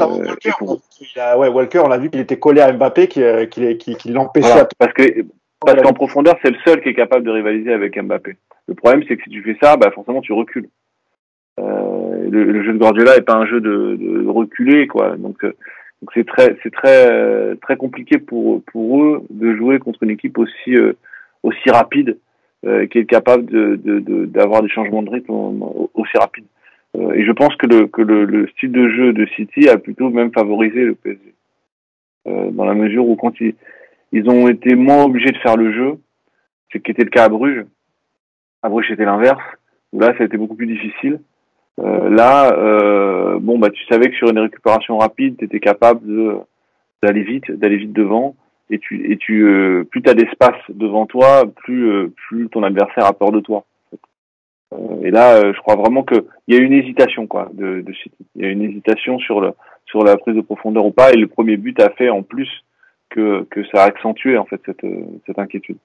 [1.37, 4.66] ouais, Walker, on a vu qu'il était collé à Mbappé, qui, euh, qui, qui, l'empêchait.
[4.79, 5.25] parce que
[5.64, 8.37] parce qu'en profondeur, c'est le seul qui est capable de rivaliser avec Mbappé.
[8.68, 10.68] Le problème, c'est que si tu fais ça, bah forcément, tu recules.
[11.59, 15.16] le, jeu de Guardiola est pas un jeu de, de reculer, quoi.
[15.16, 20.11] Donc donc c'est très c'est très très compliqué pour pour eux de jouer contre une
[20.11, 20.75] équipe aussi
[21.43, 22.18] aussi rapide
[22.66, 23.77] euh, qui est capable de
[24.27, 25.33] d'avoir des changements de rythme
[25.93, 26.47] aussi rapides.
[26.97, 29.78] Euh, et je pense que le que le, le, style de jeu de City a
[29.78, 31.34] plutôt même favorisé le PSG
[32.28, 33.55] euh, dans la mesure où quand ils
[34.12, 35.99] ils ont été moins obligés de faire le jeu,
[36.72, 37.64] ce qui était le cas à Bruges.
[38.62, 39.42] À Bruges c'était l'inverse
[39.95, 41.20] là ça a été beaucoup plus difficile.
[41.80, 46.07] Euh, là, euh, bon bah tu savais que sur une récupération rapide, tu étais capable
[46.07, 46.36] de
[47.03, 48.36] d'aller vite, d'aller vite devant
[48.70, 52.62] et tu et tu euh, plus tu as d'espace devant toi, plus euh, plus ton
[52.62, 53.64] adversaire a peur de toi.
[54.75, 57.93] Euh, et là, je crois vraiment que il y a une hésitation quoi de, de
[57.93, 58.27] City.
[58.35, 59.53] Il y a une hésitation sur le
[59.87, 61.12] sur la prise de profondeur ou pas.
[61.12, 62.49] Et le premier but a fait en plus
[63.11, 64.87] que que ça a accentué en fait cette
[65.27, 65.79] cette inquiétude.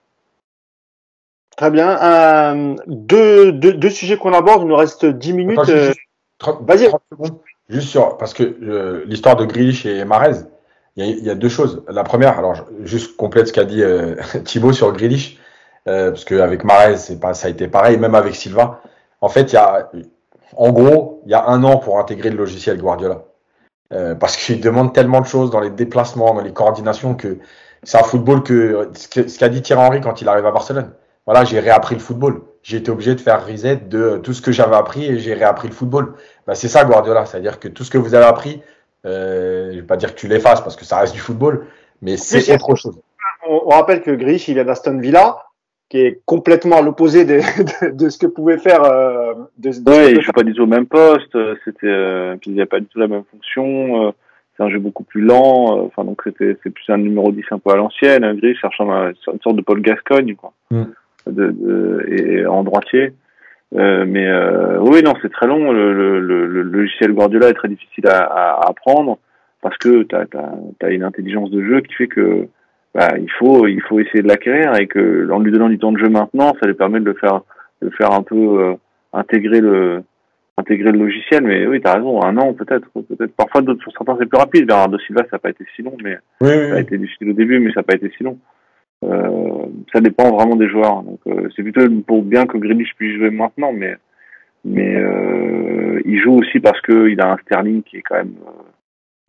[1.57, 2.75] Très bien.
[2.87, 4.61] deux, deux, deux, sujets qu'on aborde.
[4.61, 5.71] Il nous reste 10 minutes.
[6.61, 6.87] Vas-y.
[7.67, 10.45] Juste sur parce que l'histoire de Grealish et Marez
[11.07, 11.83] il y, a, deux choses.
[11.87, 15.37] La première, alors juste complète ce qu'a dit euh, Thibaut sur Grealish,
[15.87, 18.81] euh, parce qu'avec pas, ça a été pareil, même avec Silva.
[19.21, 19.89] En fait, il y a,
[20.55, 23.23] en gros, il y a un an pour intégrer le logiciel Guardiola.
[23.91, 27.39] Euh, parce qu'il demande tellement de choses dans les déplacements, dans les coordinations, que
[27.83, 30.91] c'est un football que ce qu'a dit Thierry Henry quand il arrive à Barcelone.
[31.25, 32.41] Voilà, j'ai réappris le football.
[32.61, 35.69] J'ai été obligé de faire reset de tout ce que j'avais appris et j'ai réappris
[35.69, 36.13] le football.
[36.45, 38.61] Bah, c'est ça Guardiola, c'est-à-dire que tout ce que vous avez appris,
[39.05, 41.67] euh, je vais pas dire que tu l'effaces parce que ça reste du football,
[42.01, 42.99] mais c'est autre chose.
[43.47, 45.37] On, rappelle que Grish, il est d'Aston Villa,
[45.89, 47.39] qui est complètement à l'opposé de,
[47.91, 48.83] de, ce que pouvait faire.
[48.83, 51.35] Euh, de, ouais, il joue pas du tout au même poste.
[51.35, 54.07] Euh, c'était, euh, puis il n'y a pas du tout la même fonction.
[54.07, 54.11] Euh,
[54.55, 55.85] c'est un jeu beaucoup plus lent.
[55.85, 58.31] Enfin donc c'était, c'est plus un numéro 10 un peu à l'ancienne.
[58.37, 60.83] Grish cherchant une sorte de Paul Gascogne, quoi, mm.
[61.27, 63.13] de, de, et en droitier.
[63.75, 65.71] Euh, mais euh, oui, non, c'est très long.
[65.71, 69.19] Le, le, le, logiciel Guardiola est très difficile à, à apprendre
[69.61, 70.25] parce que tu as,
[70.81, 72.47] as, une intelligence de jeu qui fait que
[72.95, 75.91] bah, il faut il faut essayer de l'acquérir et que en lui donnant du temps
[75.91, 77.41] de jeu maintenant, ça lui permet de le faire
[77.81, 78.73] de faire un peu euh,
[79.13, 80.03] intégrer le
[80.57, 81.43] intégrer le logiciel.
[81.43, 84.39] Mais oui, tu as raison, un an peut-être, peut-être parfois d'autres sur certains c'est plus
[84.39, 84.65] rapide.
[84.65, 87.33] Bernardo Silva, ça n'a pas été si long, mais oui, ça a été difficile au
[87.33, 88.37] début, mais ça n'a pas été si long.
[89.05, 91.03] Euh, ça dépend vraiment des joueurs.
[91.03, 93.95] Donc euh, c'est plutôt pour bien que Grealish puisse jouer maintenant, mais
[94.65, 98.35] mais euh, il joue aussi parce que il a un Sterling qui est quand même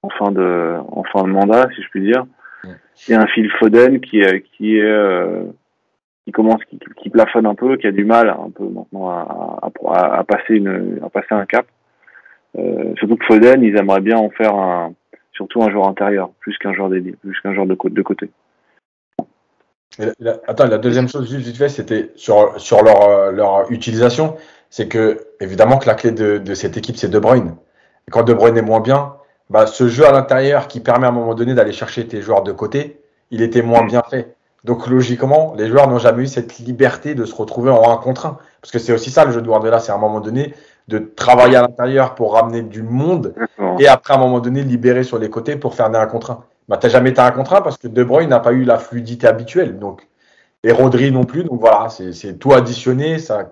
[0.02, 2.24] en fin de en fin de mandat, si je puis dire.
[2.64, 4.22] Il y a un Phil Foden qui
[4.56, 5.42] qui est
[6.24, 9.60] qui commence qui, qui, plafonne un peu, qui a du mal un peu maintenant à,
[9.88, 11.66] à, à passer une à passer un cap.
[12.58, 14.92] Euh, surtout que Foden, ils aimeraient bien en faire un
[15.32, 18.30] surtout un joueur intérieur, plus qu'un joueur dédié, plus qu'un joueur de, de côté
[20.18, 24.36] la, attends, la deuxième chose, juste vite fait, c'était sur, sur leur, euh, leur utilisation.
[24.70, 27.56] C'est que, évidemment, que la clé de, de cette équipe, c'est De Bruyne.
[28.06, 29.14] Et quand De Bruyne est moins bien,
[29.50, 32.42] bah, ce jeu à l'intérieur qui permet à un moment donné d'aller chercher tes joueurs
[32.42, 34.34] de côté, il était moins bien fait.
[34.64, 38.26] Donc, logiquement, les joueurs n'ont jamais eu cette liberté de se retrouver en un contre
[38.26, 38.38] un.
[38.60, 40.54] Parce que c'est aussi ça, le jeu de Guardiola, c'est à un moment donné
[40.88, 43.34] de travailler à l'intérieur pour ramener du monde
[43.78, 46.32] et après, à un moment donné, libérer sur les côtés pour faire des un contre
[46.32, 48.62] un bah, tu n'as jamais été un contrat parce que De Bruyne n'a pas eu
[48.62, 49.80] la fluidité habituelle.
[49.80, 50.08] Donc,
[50.62, 51.42] et Rodri non plus.
[51.42, 53.18] Donc voilà, c'est tout additionné.
[53.18, 53.50] Ça...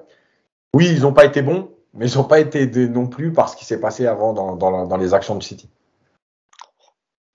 [0.72, 3.56] Oui, ils n'ont pas été bons, mais ils n'ont pas été non plus par ce
[3.56, 5.68] qui s'est passé avant dans, dans, dans, les actions de City.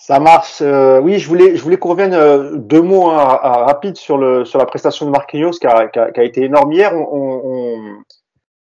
[0.05, 0.57] Ça marche.
[0.61, 4.43] Euh, oui, je voulais, je voulais qu'on revienne euh, deux mots hein, rapides sur, le,
[4.43, 6.93] sur la prestation de Marquinhos qui a, qui a, qui a été énorme hier.
[6.93, 7.79] On, on,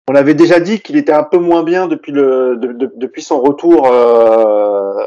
[0.08, 3.22] on avait déjà dit qu'il était un peu moins bien depuis, le, de, de, depuis
[3.22, 5.06] son retour euh,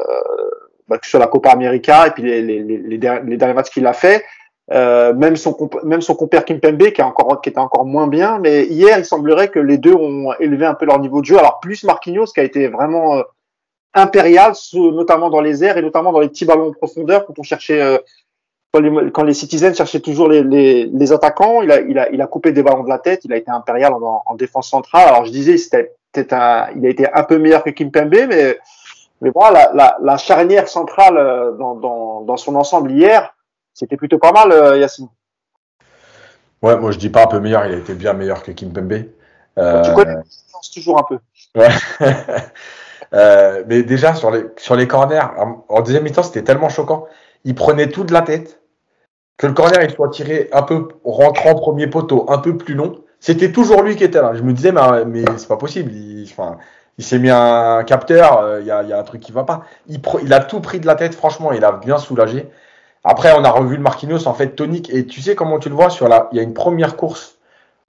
[0.87, 3.91] bah, sur la Copa América et puis les, les, les, les derniers matchs qu'il a
[3.91, 4.23] fait.
[4.71, 8.39] Euh, même son même son compère Kimpembe qui est encore qui était encore moins bien
[8.39, 11.37] mais hier il semblerait que les deux ont élevé un peu leur niveau de jeu
[11.37, 13.21] alors plus Marquinhos qui a été vraiment
[13.95, 17.37] euh, impérial notamment dans les airs et notamment dans les petits ballons en profondeur quand
[17.37, 17.97] on cherchait euh,
[18.73, 22.09] quand, les, quand, les, citizens cherchaient toujours les, les, les, attaquants il a, il a
[22.11, 24.69] il a coupé des ballons de la tête il a été impérial en, en défense
[24.69, 28.57] centrale alors je disais c'était un il a été un peu meilleur que Kimpembe mais
[29.23, 33.33] mais voilà, la, la, charnière centrale euh, dans, dans, dans, son ensemble hier,
[33.73, 35.07] c'était plutôt pas mal, euh, Yacine.
[36.61, 38.73] Ouais, moi je dis pas un peu meilleur, il a été bien meilleur que Kim
[38.73, 39.05] Pembe.
[39.57, 39.81] Euh...
[39.81, 40.15] Tu connais
[40.73, 41.19] toujours un peu.
[41.55, 41.69] Ouais.
[43.13, 45.27] euh, mais déjà sur les, sur les corners,
[45.69, 47.05] en deuxième mi-temps, c'était tellement choquant.
[47.43, 48.59] Il prenait tout de la tête.
[49.37, 53.01] Que le corner il soit tiré un peu rentrant premier poteau, un peu plus long.
[53.19, 54.33] C'était toujours lui qui était là.
[54.35, 55.91] Je me disais, mais, mais c'est pas possible.
[55.91, 56.27] Il,
[56.97, 59.43] il s'est mis un capteur, euh, il y, a, y, a, un truc qui va
[59.43, 59.63] pas.
[59.87, 62.47] Il, il, a tout pris de la tête, franchement, il a bien soulagé.
[63.03, 64.89] Après, on a revu le Marquinhos en fait tonique.
[64.93, 67.37] Et tu sais comment tu le vois sur la, il y a une première course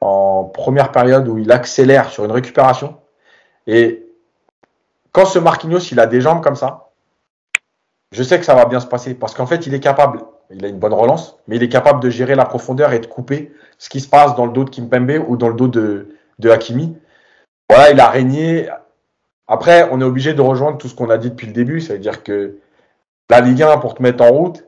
[0.01, 2.97] en première période où il accélère sur une récupération.
[3.67, 4.04] Et
[5.15, 6.91] quand ce Marquinhos, il a des jambes comme ça,
[8.11, 10.65] je sais que ça va bien se passer parce qu'en fait, il est capable, il
[10.65, 13.53] a une bonne relance, mais il est capable de gérer la profondeur et de couper
[13.79, 16.51] ce qui se passe dans le dos de Kimpembe ou dans le dos de, de
[16.51, 16.97] Hakimi.
[17.71, 18.69] Voilà, il a régné.
[19.47, 22.25] Après, on est obligé de rejoindre tout ce qu'on a dit depuis le début, c'est-à-dire
[22.25, 22.59] que
[23.31, 24.65] la Ligue 1 pour te mettre en route,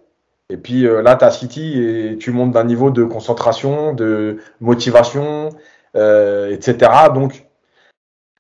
[0.49, 4.39] et puis euh, là, tu as City et tu montes d'un niveau de concentration, de
[4.61, 5.49] motivation,
[5.97, 6.91] euh, etc.
[7.13, 7.46] Donc,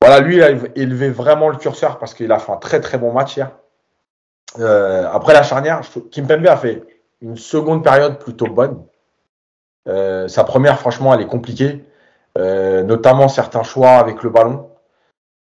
[0.01, 2.99] voilà, lui, il a élevé vraiment le curseur parce qu'il a fait un très très
[2.99, 3.51] bon match hier.
[4.59, 5.81] Euh, après la charnière,
[6.11, 6.83] Kimpembe a fait
[7.21, 8.83] une seconde période plutôt bonne.
[9.89, 11.85] Euh, sa première, franchement, elle est compliquée,
[12.39, 14.71] euh, notamment certains choix avec le ballon,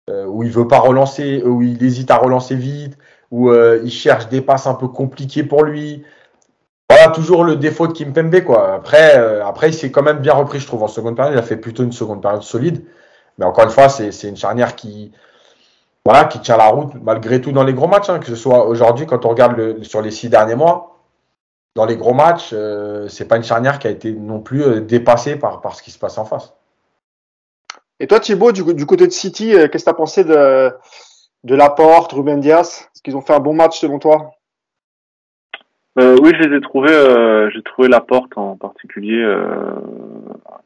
[0.08, 2.96] où il veut pas relancer, où il hésite à relancer vite,
[3.32, 6.04] où il cherche des passes un peu compliquées pour lui.
[6.88, 8.74] Voilà, toujours le défaut de Kimpembe, quoi.
[8.74, 11.34] Après, après il s'est quand même bien repris, je trouve, en seconde période.
[11.34, 12.84] Il a fait plutôt une seconde période solide.
[13.38, 15.12] Mais encore une fois, c'est une charnière qui,
[16.04, 18.66] voilà, qui tient la route malgré tout dans les gros matchs, hein, que ce soit
[18.66, 20.96] aujourd'hui quand on regarde le, sur les six derniers mois,
[21.74, 24.80] dans les gros matchs, euh, c'est pas une charnière qui a été non plus euh,
[24.80, 26.54] dépassée par, par ce qui se passe en face.
[28.00, 30.72] Et toi Thibaut, du, du côté de City, euh, qu'est-ce que tu as pensé de,
[31.44, 34.32] de Laporte, Ruben Diaz Est-ce qu'ils ont fait un bon match selon toi?
[35.98, 39.24] Oui, je les ai trouvés, j'ai trouvé Laporte en particulier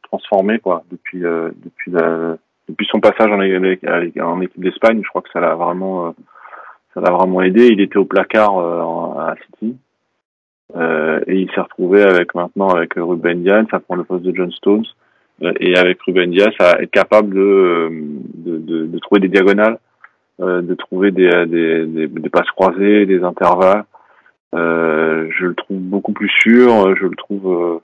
[0.03, 2.37] transformé quoi depuis depuis la
[2.71, 6.11] depuis son passage en, équipe d'Espagne, je crois que ça l'a vraiment, euh,
[6.95, 7.69] ça l'a vraiment aidé.
[7.69, 9.77] Il était au placard euh, à City.
[10.77, 14.35] Euh, et il s'est retrouvé avec maintenant avec Ruben Diaz, ça prend le poste de
[14.35, 14.85] John Stones,
[15.59, 17.91] et avec Ruben Diaz, à être capable de,
[18.37, 19.79] de, de, trouver des diagonales,
[20.39, 23.83] de trouver des, des, des, passes croisées, des intervalles.
[24.53, 27.81] je le trouve beaucoup plus sûr, je le trouve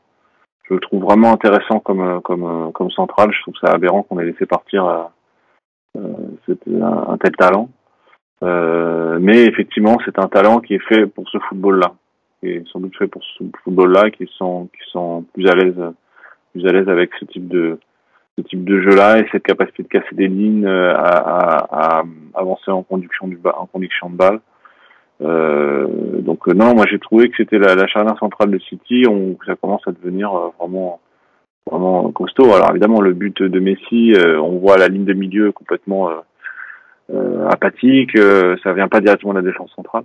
[0.69, 3.31] je le trouve vraiment intéressant comme euh, comme euh, comme central.
[3.33, 5.05] Je trouve ça aberrant qu'on ait laissé partir euh,
[5.99, 7.69] un, un, tel talent.
[9.19, 11.95] Mais effectivement, c'est un talent qui est fait pour ce football-là,
[12.41, 15.81] qui est sans doute fait pour ce football-là, qui sont qui sont plus à l'aise
[16.53, 17.79] plus à l'aise avec ce type de
[18.37, 22.05] ce type de jeu-là et cette capacité de casser des lignes, à, à, à
[22.35, 24.41] avancer en conduction du en conduction de balle.
[25.23, 25.87] Euh,
[26.21, 29.37] donc euh, non, moi j'ai trouvé que c'était la, la, charnière centrale de City, on,
[29.47, 31.01] ça commence à devenir euh, vraiment
[31.71, 32.53] vraiment costaud.
[32.53, 36.11] Alors évidemment le but de Messi, on voit la ligne de milieu complètement
[37.11, 38.17] euh, apathique,
[38.63, 40.05] ça vient pas directement de la défense centrale.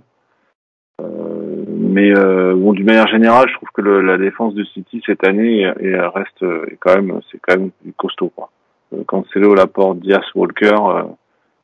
[0.98, 5.70] mais bon, d'une manière générale, je trouve que le, la défense de City cette année
[5.80, 8.50] et, reste est quand même c'est quand même costaud quoi.
[9.06, 10.76] Cancelo, Laporte, Diaz, Walker,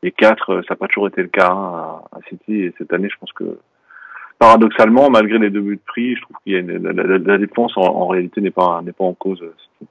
[0.03, 2.63] les quatre, euh, ça n'a pas toujours été le cas hein, à City.
[2.63, 3.59] Et cette année, je pense que
[4.39, 7.73] paradoxalement, malgré les deux buts de prix, je trouve qu'il y a une, la, défense
[7.77, 9.43] en, réalité n'est pas n'est pas en cause.
[9.43, 9.87] Euh,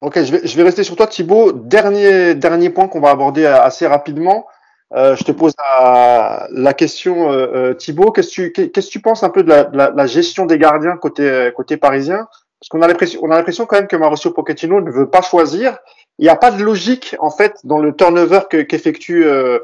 [0.00, 1.52] ok, je vais, je vais rester sur toi, Thibaut.
[1.52, 4.46] Dernier dernier point qu'on va aborder assez rapidement.
[4.92, 8.12] Euh, je te pose la, la question, euh, Thibaut.
[8.12, 10.58] Qu'est-ce que tu qu'est-ce que tu penses un peu de la, de la, gestion des
[10.58, 12.28] gardiens côté côté parisien?
[12.60, 15.22] Parce qu'on a l'impression on a l'impression quand même que Mauricio Pochettino ne veut pas
[15.22, 15.78] choisir
[16.18, 19.58] il n'y a pas de logique en fait dans le turnover qu'effectue euh,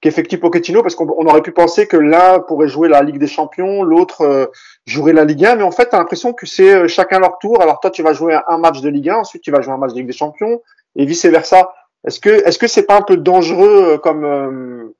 [0.00, 3.82] qu'effectue Pochettino parce qu'on aurait pu penser que l'un pourrait jouer la Ligue des Champions,
[3.82, 4.46] l'autre euh,
[4.86, 7.38] jouerait la Ligue 1, mais en fait, tu as l'impression que c'est euh, chacun leur
[7.38, 7.60] tour.
[7.60, 9.78] Alors toi, tu vas jouer un match de Ligue 1, ensuite tu vas jouer un
[9.78, 10.62] match de Ligue des Champions
[10.96, 11.72] et vice versa.
[12.06, 14.92] Est-ce que est-ce que c'est pas un peu dangereux euh, comme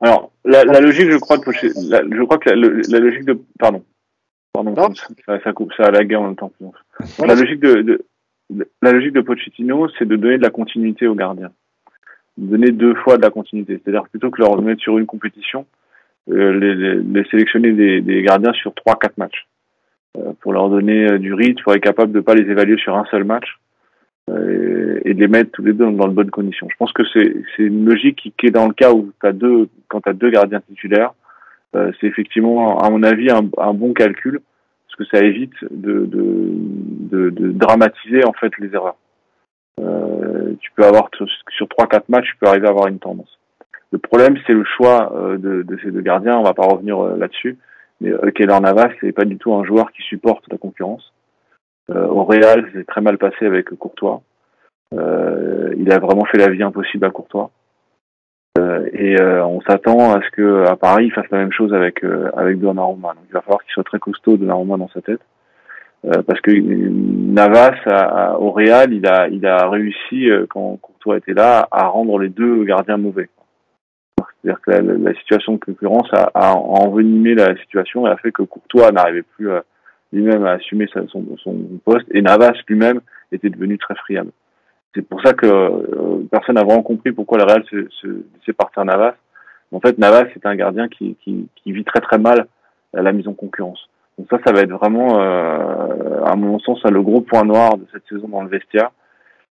[0.00, 3.84] Alors la, logique, je crois, de je crois que la, logique de pardon,
[4.52, 6.52] pardon, ça, ça, coupe, ça a la guerre en même temps.
[7.18, 8.04] La logique de, de
[8.82, 11.52] la logique de Pochettino, c'est de donner de la continuité aux gardiens.
[12.36, 13.80] Donner deux fois de la continuité.
[13.82, 15.66] C'est-à-dire plutôt que leur mettre sur une compétition,
[16.30, 19.46] euh, les, les, sélectionner des, des, gardiens sur trois, quatre matchs.
[20.18, 22.94] Euh, pour leur donner euh, du rythme, pour être capable de pas les évaluer sur
[22.94, 23.58] un seul match
[24.28, 26.68] euh, et de les mettre tous les deux dans de bonnes conditions.
[26.70, 29.68] Je pense que c'est une logique qui, qui, est dans le cas où as deux,
[29.88, 31.14] quand tu as deux gardiens titulaires,
[31.72, 34.40] c'est effectivement, à mon avis, un, bon calcul
[34.86, 38.96] parce que ça évite de, de, de, dramatiser en fait les erreurs.
[39.80, 41.08] Euh, tu peux avoir
[41.48, 43.38] sur trois quatre matchs, tu peux arriver à avoir une tendance.
[43.90, 46.38] Le problème, c'est le choix euh, de, de, ces deux gardiens.
[46.38, 47.58] On va pas revenir euh, là-dessus,
[48.00, 51.12] mais euh, Keller Navas, c'est pas du tout un joueur qui supporte la concurrence.
[51.90, 54.22] Euh, au Real, c'est très mal passé avec Courtois.
[54.94, 57.50] Euh, il a vraiment fait la vie impossible à Courtois.
[58.58, 61.72] Euh, et euh, on s'attend à ce que à Paris il fasse la même chose
[61.72, 63.14] avec euh, avec Donnarumma.
[63.14, 65.20] Donc il va falloir qu'il soit très costaud Donnarumma dans sa tête,
[66.26, 71.86] parce que Navas au Real, il a il a réussi quand Courtois était là à
[71.86, 73.30] rendre les deux gardiens mauvais.
[74.18, 78.42] C'est-à-dire que la, situation de concurrence a, a, envenimé la situation et a fait que
[78.42, 79.48] Courtois n'arrivait plus
[80.12, 81.06] lui-même à assumer son,
[81.38, 83.00] son poste et Navas lui-même
[83.30, 84.32] était devenu très friable.
[84.94, 88.84] C'est pour ça que euh, personne n'a vraiment compris pourquoi le Real s'est se, partir
[88.84, 89.14] Navas.
[89.72, 91.16] En fait, Navas c'est un gardien qui,
[91.64, 92.46] vit très très mal
[92.92, 93.88] la mise en concurrence.
[94.18, 97.86] Donc ça, ça va être vraiment, euh, à mon sens, le gros point noir de
[97.90, 98.90] cette saison dans le vestiaire.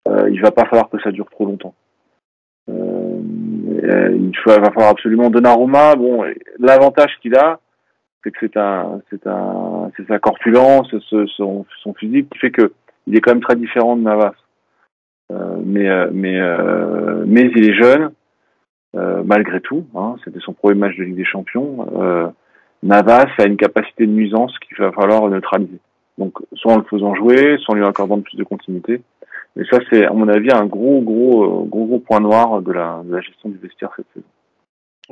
[0.08, 1.74] Euh, il va pas falloir que ça dure trop longtemps.
[2.68, 5.94] Il va falloir absolument Donnarumma.
[5.96, 6.24] Bon,
[6.58, 7.58] l'avantage qu'il a,
[8.22, 10.94] c'est que c'est un, c'est un, c'est sa corpulence,
[11.36, 12.72] son, son physique qui fait que
[13.06, 14.34] il est quand même très différent de Navas.
[15.30, 18.10] Euh, mais euh, mais euh, mais il est jeune
[19.24, 19.86] malgré tout.
[19.94, 21.86] Hein, C'était son premier match de Ligue des Champions.
[22.82, 25.78] Navas a une capacité de nuisance qu'il va falloir neutraliser.
[26.18, 29.00] Donc soit en le faisant jouer, soit en lui accordant plus de continuité.
[29.58, 33.00] Et ça, c'est à mon avis un gros gros gros gros point noir de la,
[33.02, 34.26] de la gestion du vestiaire cette saison.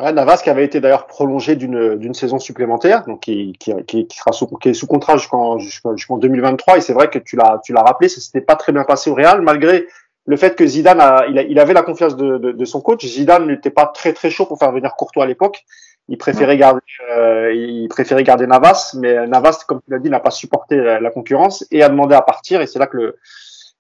[0.01, 4.06] Ouais, Navas qui avait été d'ailleurs prolongé d'une d'une saison supplémentaire, donc qui, qui, qui,
[4.16, 6.78] sera sous, qui est sous contrat jusqu'en jusqu'en 2023.
[6.78, 9.10] Et c'est vrai que tu l'as tu l'as rappelé, ça s'était pas très bien passé
[9.10, 9.86] au Real, malgré
[10.27, 12.81] le fait que Zidane a, il, a, il avait la confiance de, de, de son
[12.81, 13.05] coach.
[13.05, 15.64] Zidane n'était pas très très chaud pour faire venir Courtois à l'époque.
[16.09, 16.81] Il préférait garder
[17.16, 21.10] euh, il préférait garder Navas, mais Navas, comme tu l'as dit, n'a pas supporté la,
[21.10, 22.62] concurrence et a demandé à partir.
[22.62, 23.18] Et c'est là que le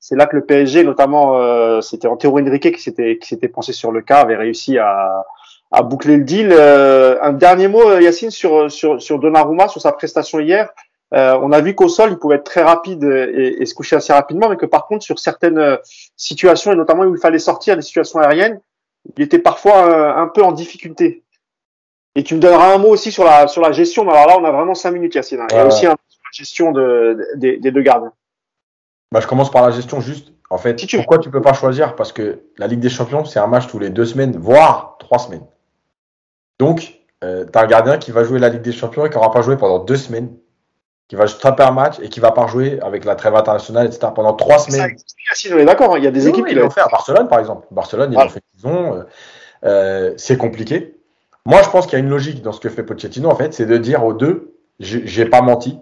[0.00, 3.72] c'est là que le PSG, notamment, euh, c'était Antero Henrique qui s'était qui s'était pensé
[3.72, 5.24] sur le cas, avait réussi à
[5.70, 6.50] à boucler le deal.
[6.52, 10.70] Euh, un dernier mot, euh, Yacine, sur, sur, sur Donnarumma, sur sa prestation hier.
[11.12, 13.96] Euh, on a vu qu'au sol, il pouvait être très rapide et, et, se coucher
[13.96, 15.78] assez rapidement, mais que par contre, sur certaines
[16.16, 18.60] situations, et notamment où il fallait sortir des situations aériennes,
[19.16, 21.24] il était parfois un, peu en difficulté.
[22.14, 24.08] Et tu me donneras un mot aussi sur la, sur la gestion.
[24.08, 25.40] Alors là, on a vraiment cinq minutes, Yacine.
[25.40, 25.46] Hein.
[25.52, 28.12] Et aussi un sur la gestion de, des deux gardiens.
[29.12, 30.32] Bah, je commence par la gestion juste.
[30.50, 31.94] En fait, pourquoi tu peux pas choisir?
[31.94, 35.18] Parce que la Ligue des Champions, c'est un match tous les deux semaines, voire trois
[35.18, 35.46] semaines.
[36.60, 39.16] Donc, euh, tu as un gardien qui va jouer la Ligue des Champions et qui
[39.16, 40.30] n'aura pas joué pendant deux semaines,
[41.08, 43.86] qui va juste taper un match et qui va pas jouer avec la trêve internationale,
[43.86, 44.08] etc.
[44.14, 44.94] pendant trois semaines.
[45.42, 45.98] est d'accord, hein.
[45.98, 47.66] il y a des équipes qui l'ont fait à Barcelone, par exemple.
[47.70, 48.94] Barcelone, ils l'ont fait qu'ils ont.
[48.94, 49.02] Euh,
[49.64, 51.00] euh, c'est compliqué.
[51.46, 53.54] Moi, je pense qu'il y a une logique dans ce que fait Pochettino, en fait,
[53.54, 55.78] c'est de dire aux deux, j'ai pas menti.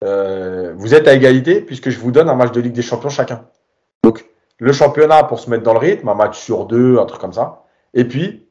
[0.00, 3.44] vous êtes à égalité puisque je vous donne un match de Ligue des Champions chacun.
[4.02, 4.24] Donc,
[4.58, 7.34] le championnat pour se mettre dans le rythme, un match sur deux, un truc comme
[7.34, 7.64] ça.
[7.92, 8.46] Et puis,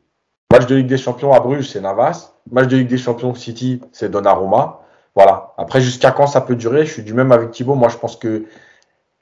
[0.52, 2.34] Match de Ligue des Champions à Bruges, c'est Navas.
[2.52, 4.82] Match de Ligue des Champions City, c'est Donnarumma.
[5.16, 5.54] Voilà.
[5.58, 6.86] Après, jusqu'à quand ça peut durer?
[6.86, 7.76] Je suis du même avec Thibaut.
[7.76, 8.44] Moi, je pense que,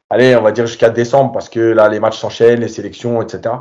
[0.09, 3.53] allez, on va dire jusqu'à décembre, parce que là, les matchs s'enchaînent, les sélections, etc.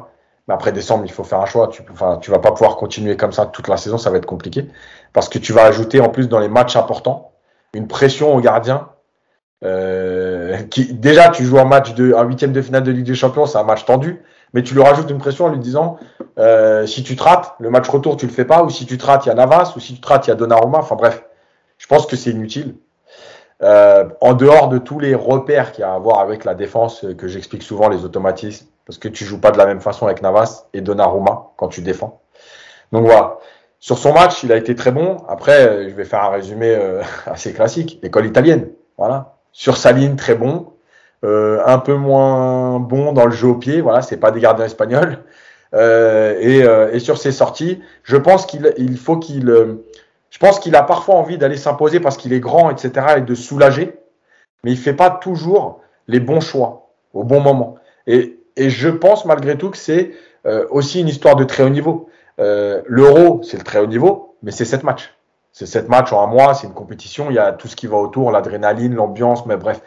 [0.47, 1.69] Mais après décembre, il faut faire un choix.
[1.69, 4.24] Tu, enfin, tu vas pas pouvoir continuer comme ça toute la saison, ça va être
[4.24, 4.66] compliqué.
[5.12, 7.32] Parce que tu vas ajouter en plus dans les matchs importants
[7.74, 8.89] une pression au gardien.
[9.62, 10.57] Euh,
[10.93, 13.59] déjà, tu joues un match de un huitième de finale de Ligue des Champions, c'est
[13.59, 14.23] un match tendu
[14.55, 15.99] mais tu lui rajoutes une pression en lui disant
[16.39, 18.99] euh, si tu te rates, le match retour, tu le fais pas, ou si tu
[18.99, 20.79] te rates, il y a Navas, ou si tu te rates, il y a Donnarumma.
[20.79, 21.25] Enfin bref,
[21.79, 22.77] je pense que c'est inutile.
[23.62, 27.05] Euh, en dehors de tous les repères qu'il y a à voir avec la défense,
[27.16, 30.23] que j'explique souvent, les automatismes, parce que tu joues pas de la même façon avec
[30.23, 32.20] Navas et Donnarumma quand tu défends.
[32.93, 33.39] Donc voilà.
[33.81, 35.19] Sur son match, il a été très bon.
[35.29, 37.99] Après, je vais faire un résumé euh, assez classique.
[38.03, 38.70] École italienne.
[38.97, 39.37] Voilà.
[39.53, 40.73] Sur sa ligne, très bon.
[41.24, 43.81] Euh, un peu moins bon dans le jeu au pied.
[43.81, 45.19] Voilà, c'est pas des gardiens espagnols.
[45.74, 49.85] Euh, et, euh, et, sur ses sorties, je pense qu'il il faut qu'il, euh,
[50.31, 53.07] je pense qu'il a parfois envie d'aller s'imposer parce qu'il est grand, etc.
[53.19, 53.99] et de soulager,
[54.65, 57.77] mais il fait pas toujours les bons choix au bon moment.
[58.07, 60.12] Et, et je pense malgré tout que c'est
[60.70, 62.09] aussi une histoire de très haut niveau.
[62.39, 65.15] L'Euro, c'est le très haut niveau, mais c'est sept matchs.
[65.53, 67.86] C'est sept matchs en un mois, c'est une compétition, il y a tout ce qui
[67.86, 69.82] va autour, l'adrénaline, l'ambiance, mais bref.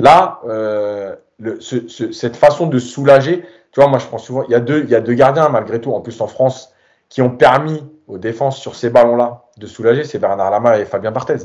[0.00, 3.42] Là, euh, le, ce, ce, cette façon de soulager,
[3.72, 5.48] tu vois, moi je pense souvent, il y a deux, il y a deux gardiens
[5.48, 6.72] malgré tout, en plus en France,
[7.08, 11.10] qui ont permis aux défenses sur ces ballons-là de soulager, c'est Bernard Lama et Fabien
[11.10, 11.38] Barthez.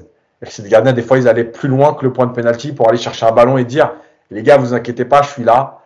[0.44, 2.98] Ces gardiens, des fois, ils allaient plus loin que le point de pénalty pour aller
[2.98, 3.94] chercher un ballon et dire,
[4.30, 5.80] les gars, vous inquiétez pas, je suis là,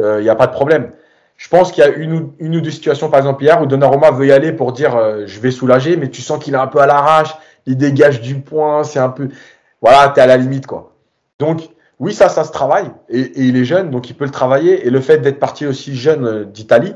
[0.00, 0.92] euh, il n'y a pas de problème.
[1.36, 3.66] Je pense qu'il y a une ou, une ou deux situations, par exemple hier, où
[3.66, 6.58] Donnarumma veut y aller pour dire, euh, je vais soulager, mais tu sens qu'il est
[6.58, 7.36] un peu à l'arrache,
[7.66, 9.28] il dégage du point, c'est un peu,
[9.80, 10.92] voilà, t'es à la limite, quoi.
[11.38, 11.68] Donc,
[12.00, 12.90] oui, ça, ça se travaille.
[13.10, 14.86] Et, il est jeune, donc il peut le travailler.
[14.86, 16.94] Et le fait d'être parti aussi jeune euh, d'Italie,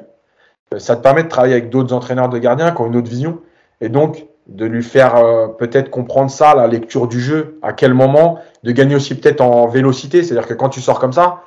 [0.72, 3.10] euh, ça te permet de travailler avec d'autres entraîneurs de gardiens qui ont une autre
[3.10, 3.40] vision.
[3.82, 7.92] Et donc, de lui faire euh, peut-être comprendre ça, la lecture du jeu, à quel
[7.92, 10.22] moment, de gagner aussi peut-être en vélocité.
[10.22, 11.42] C'est-à-dire que quand tu sors comme ça,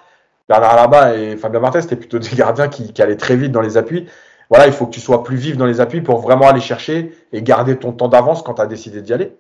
[0.48, 3.62] Bernard Alaba et Fabien Martin, c'était plutôt des gardiens qui, qui, allaient très vite dans
[3.62, 4.08] les appuis.
[4.52, 7.12] Voilà, il faut que tu sois plus vif dans les appuis pour vraiment aller chercher
[7.34, 9.36] et garder ton temps d'avance quand tu as décidé d'y aller.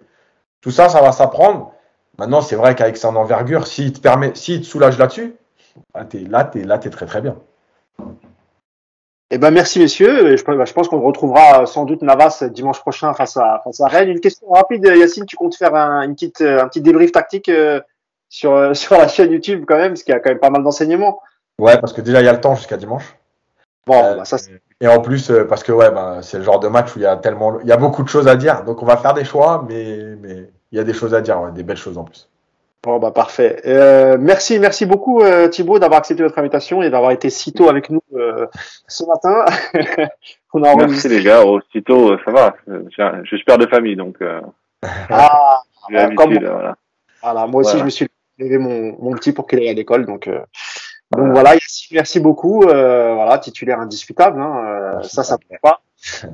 [0.61, 1.71] Tout ça, ça va s'apprendre.
[2.17, 5.35] Maintenant, c'est vrai qu'avec son envergure, s'il te permet, s'il te soulage là-dessus,
[5.93, 7.35] là, tu es, là, es très très bien.
[9.29, 10.35] Eh ben, merci messieurs.
[10.35, 13.87] Je, bah, je pense qu'on retrouvera sans doute Navas dimanche prochain face à, face à
[13.87, 14.09] Rennes.
[14.09, 17.81] Une question rapide, Yacine, tu comptes faire un, une petite, un petit débrief tactique euh,
[18.29, 20.63] sur, sur la chaîne YouTube quand même, parce qu'il y a quand même pas mal
[20.63, 21.19] d'enseignements.
[21.59, 23.15] Ouais, parce que déjà, il y a le temps jusqu'à dimanche.
[23.85, 24.37] Bon, Euh, bah, ça,
[24.79, 25.89] et en plus, euh, parce que ouais,
[26.21, 28.09] c'est le genre de match où il y a tellement, il y a beaucoup de
[28.09, 28.63] choses à dire.
[28.63, 31.39] Donc on va faire des choix, mais mais il y a des choses à dire,
[31.41, 32.29] ouais, des belles choses en plus.
[32.83, 33.61] bon, bah, parfait.
[33.65, 37.69] Euh, merci, merci beaucoup, euh, Thibaut, d'avoir accepté notre invitation et d'avoir été si tôt
[37.69, 38.47] avec nous euh,
[38.87, 39.45] ce matin.
[40.53, 42.55] On a Merci les gars, aussitôt, euh, ça va.
[42.67, 44.41] Je suis père de famille, donc euh,
[45.09, 45.59] Ah,
[46.15, 46.75] comme- Voilà.
[47.21, 47.79] voilà, moi aussi, Voilà.
[47.79, 48.07] je me suis
[48.39, 50.05] levé mon, mon petit pour qu'il aille à l'école.
[50.05, 50.39] Donc, euh,
[51.15, 52.63] donc voilà, Yacine, merci beaucoup.
[52.63, 54.41] Euh, voilà, titulaire indiscutable.
[54.41, 55.81] Hein, euh, ça, ça ne pas.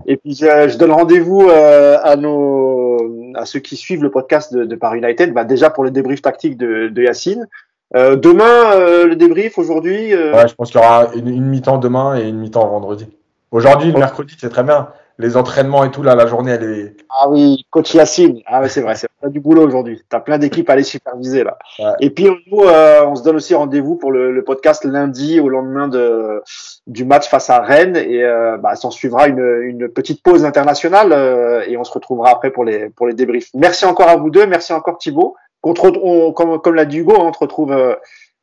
[0.05, 2.97] Et puis, je, je donne rendez-vous euh, à nos,
[3.35, 5.33] à ceux qui suivent le podcast de, de Paris United.
[5.33, 7.47] Bah, déjà pour le débrief tactique de, de Yacine.
[7.95, 9.59] Euh, demain, euh, le débrief.
[9.59, 12.67] Aujourd'hui, euh, Ouais, je pense qu'il y aura une, une mi-temps demain et une mi-temps
[12.67, 13.07] vendredi.
[13.51, 14.89] Aujourd'hui, le mercredi, c'est très bien.
[15.19, 16.97] Les entraînements et tout, là, la journée, elle est.
[17.09, 18.41] Ah oui, coach Yacine.
[18.47, 20.01] Ah ouais, c'est vrai, c'est t'as du boulot aujourd'hui.
[20.09, 21.57] T'as plein d'équipes à aller superviser là.
[21.77, 21.91] Ouais.
[21.99, 25.49] Et puis nous, euh, on se donne aussi rendez-vous pour le, le podcast lundi au
[25.49, 26.41] lendemain de
[26.87, 31.11] du match face à Rennes et euh, bah, s'en suivra une, une petite pause internationale
[31.13, 33.49] euh, et on se retrouvera après pour les pour les débriefs.
[33.53, 35.35] Merci encore à vous deux, merci encore Thibaut.
[35.61, 37.71] On- comme comme l'a dit Hugo, hein, on te retrouve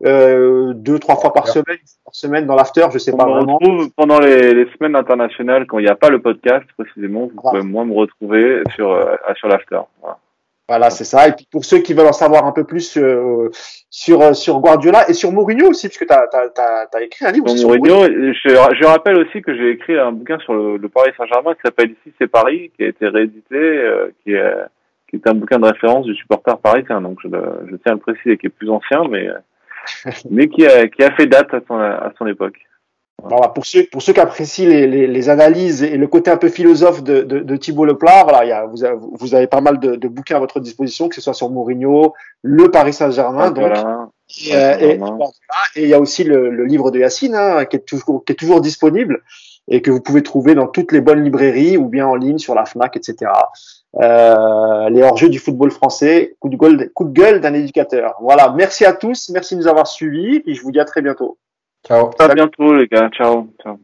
[0.04, 3.32] euh, deux trois fois par semaine, par semaine dans l'after, je sais On pas me
[3.32, 3.58] vraiment.
[3.58, 7.40] retrouve pendant les, les semaines internationales, quand il n'y a pas le podcast, précisément, vous
[7.44, 7.50] Ah.
[7.50, 9.80] pouvez moins me retrouver sur, euh, sur l'after.
[10.00, 10.18] Voilà.
[10.68, 11.26] Voilà, c'est ça.
[11.26, 13.50] Et puis pour ceux qui veulent en savoir un peu plus euh,
[13.90, 17.24] sur euh, sur Guardiola et sur Mourinho aussi, parce que t'as t'as t'as, t'as écrit
[17.26, 18.48] un livre Donc, aussi sur Mourinho, je,
[18.80, 21.90] je rappelle aussi que j'ai écrit un bouquin sur le, le Paris Saint-Germain qui s'appelle
[21.90, 24.54] Ici c'est Paris, qui a été réédité, euh, qui, est,
[25.08, 27.00] qui est un bouquin de référence du supporter parisien.
[27.00, 27.38] Donc je, tiens
[27.86, 29.26] à le préciser, qui est plus ancien, mais,
[30.30, 32.58] mais qui, a, qui a fait date à son, à son époque.
[33.22, 36.38] Voilà, pour ceux pour ceux qui apprécient les, les, les analyses et le côté un
[36.38, 39.46] peu philosophe de, de, de Thibaut Leplat, voilà, il y a, vous, avez, vous avez
[39.46, 42.94] pas mal de, de bouquins à votre disposition, que ce soit sur Mourinho, le Paris
[42.94, 44.08] Saint-Germain, donc Voilà.
[44.46, 44.96] et, euh,
[45.76, 48.32] et il y a aussi le, le livre de Yacine hein, qui est toujours qui
[48.32, 49.22] est toujours disponible
[49.68, 52.54] et que vous pouvez trouver dans toutes les bonnes librairies ou bien en ligne sur
[52.54, 53.30] la Fnac, etc.
[53.96, 58.14] Euh, les hors-jeux du football français, coup de gueule, coup de gueule d'un éducateur.
[58.20, 61.02] Voilà, merci à tous, merci de nous avoir suivis et je vous dis à très
[61.02, 61.38] bientôt.
[61.86, 62.10] Ciao.
[62.18, 63.08] À bientôt les gars.
[63.10, 63.48] Ciao.
[63.62, 63.78] Ciao.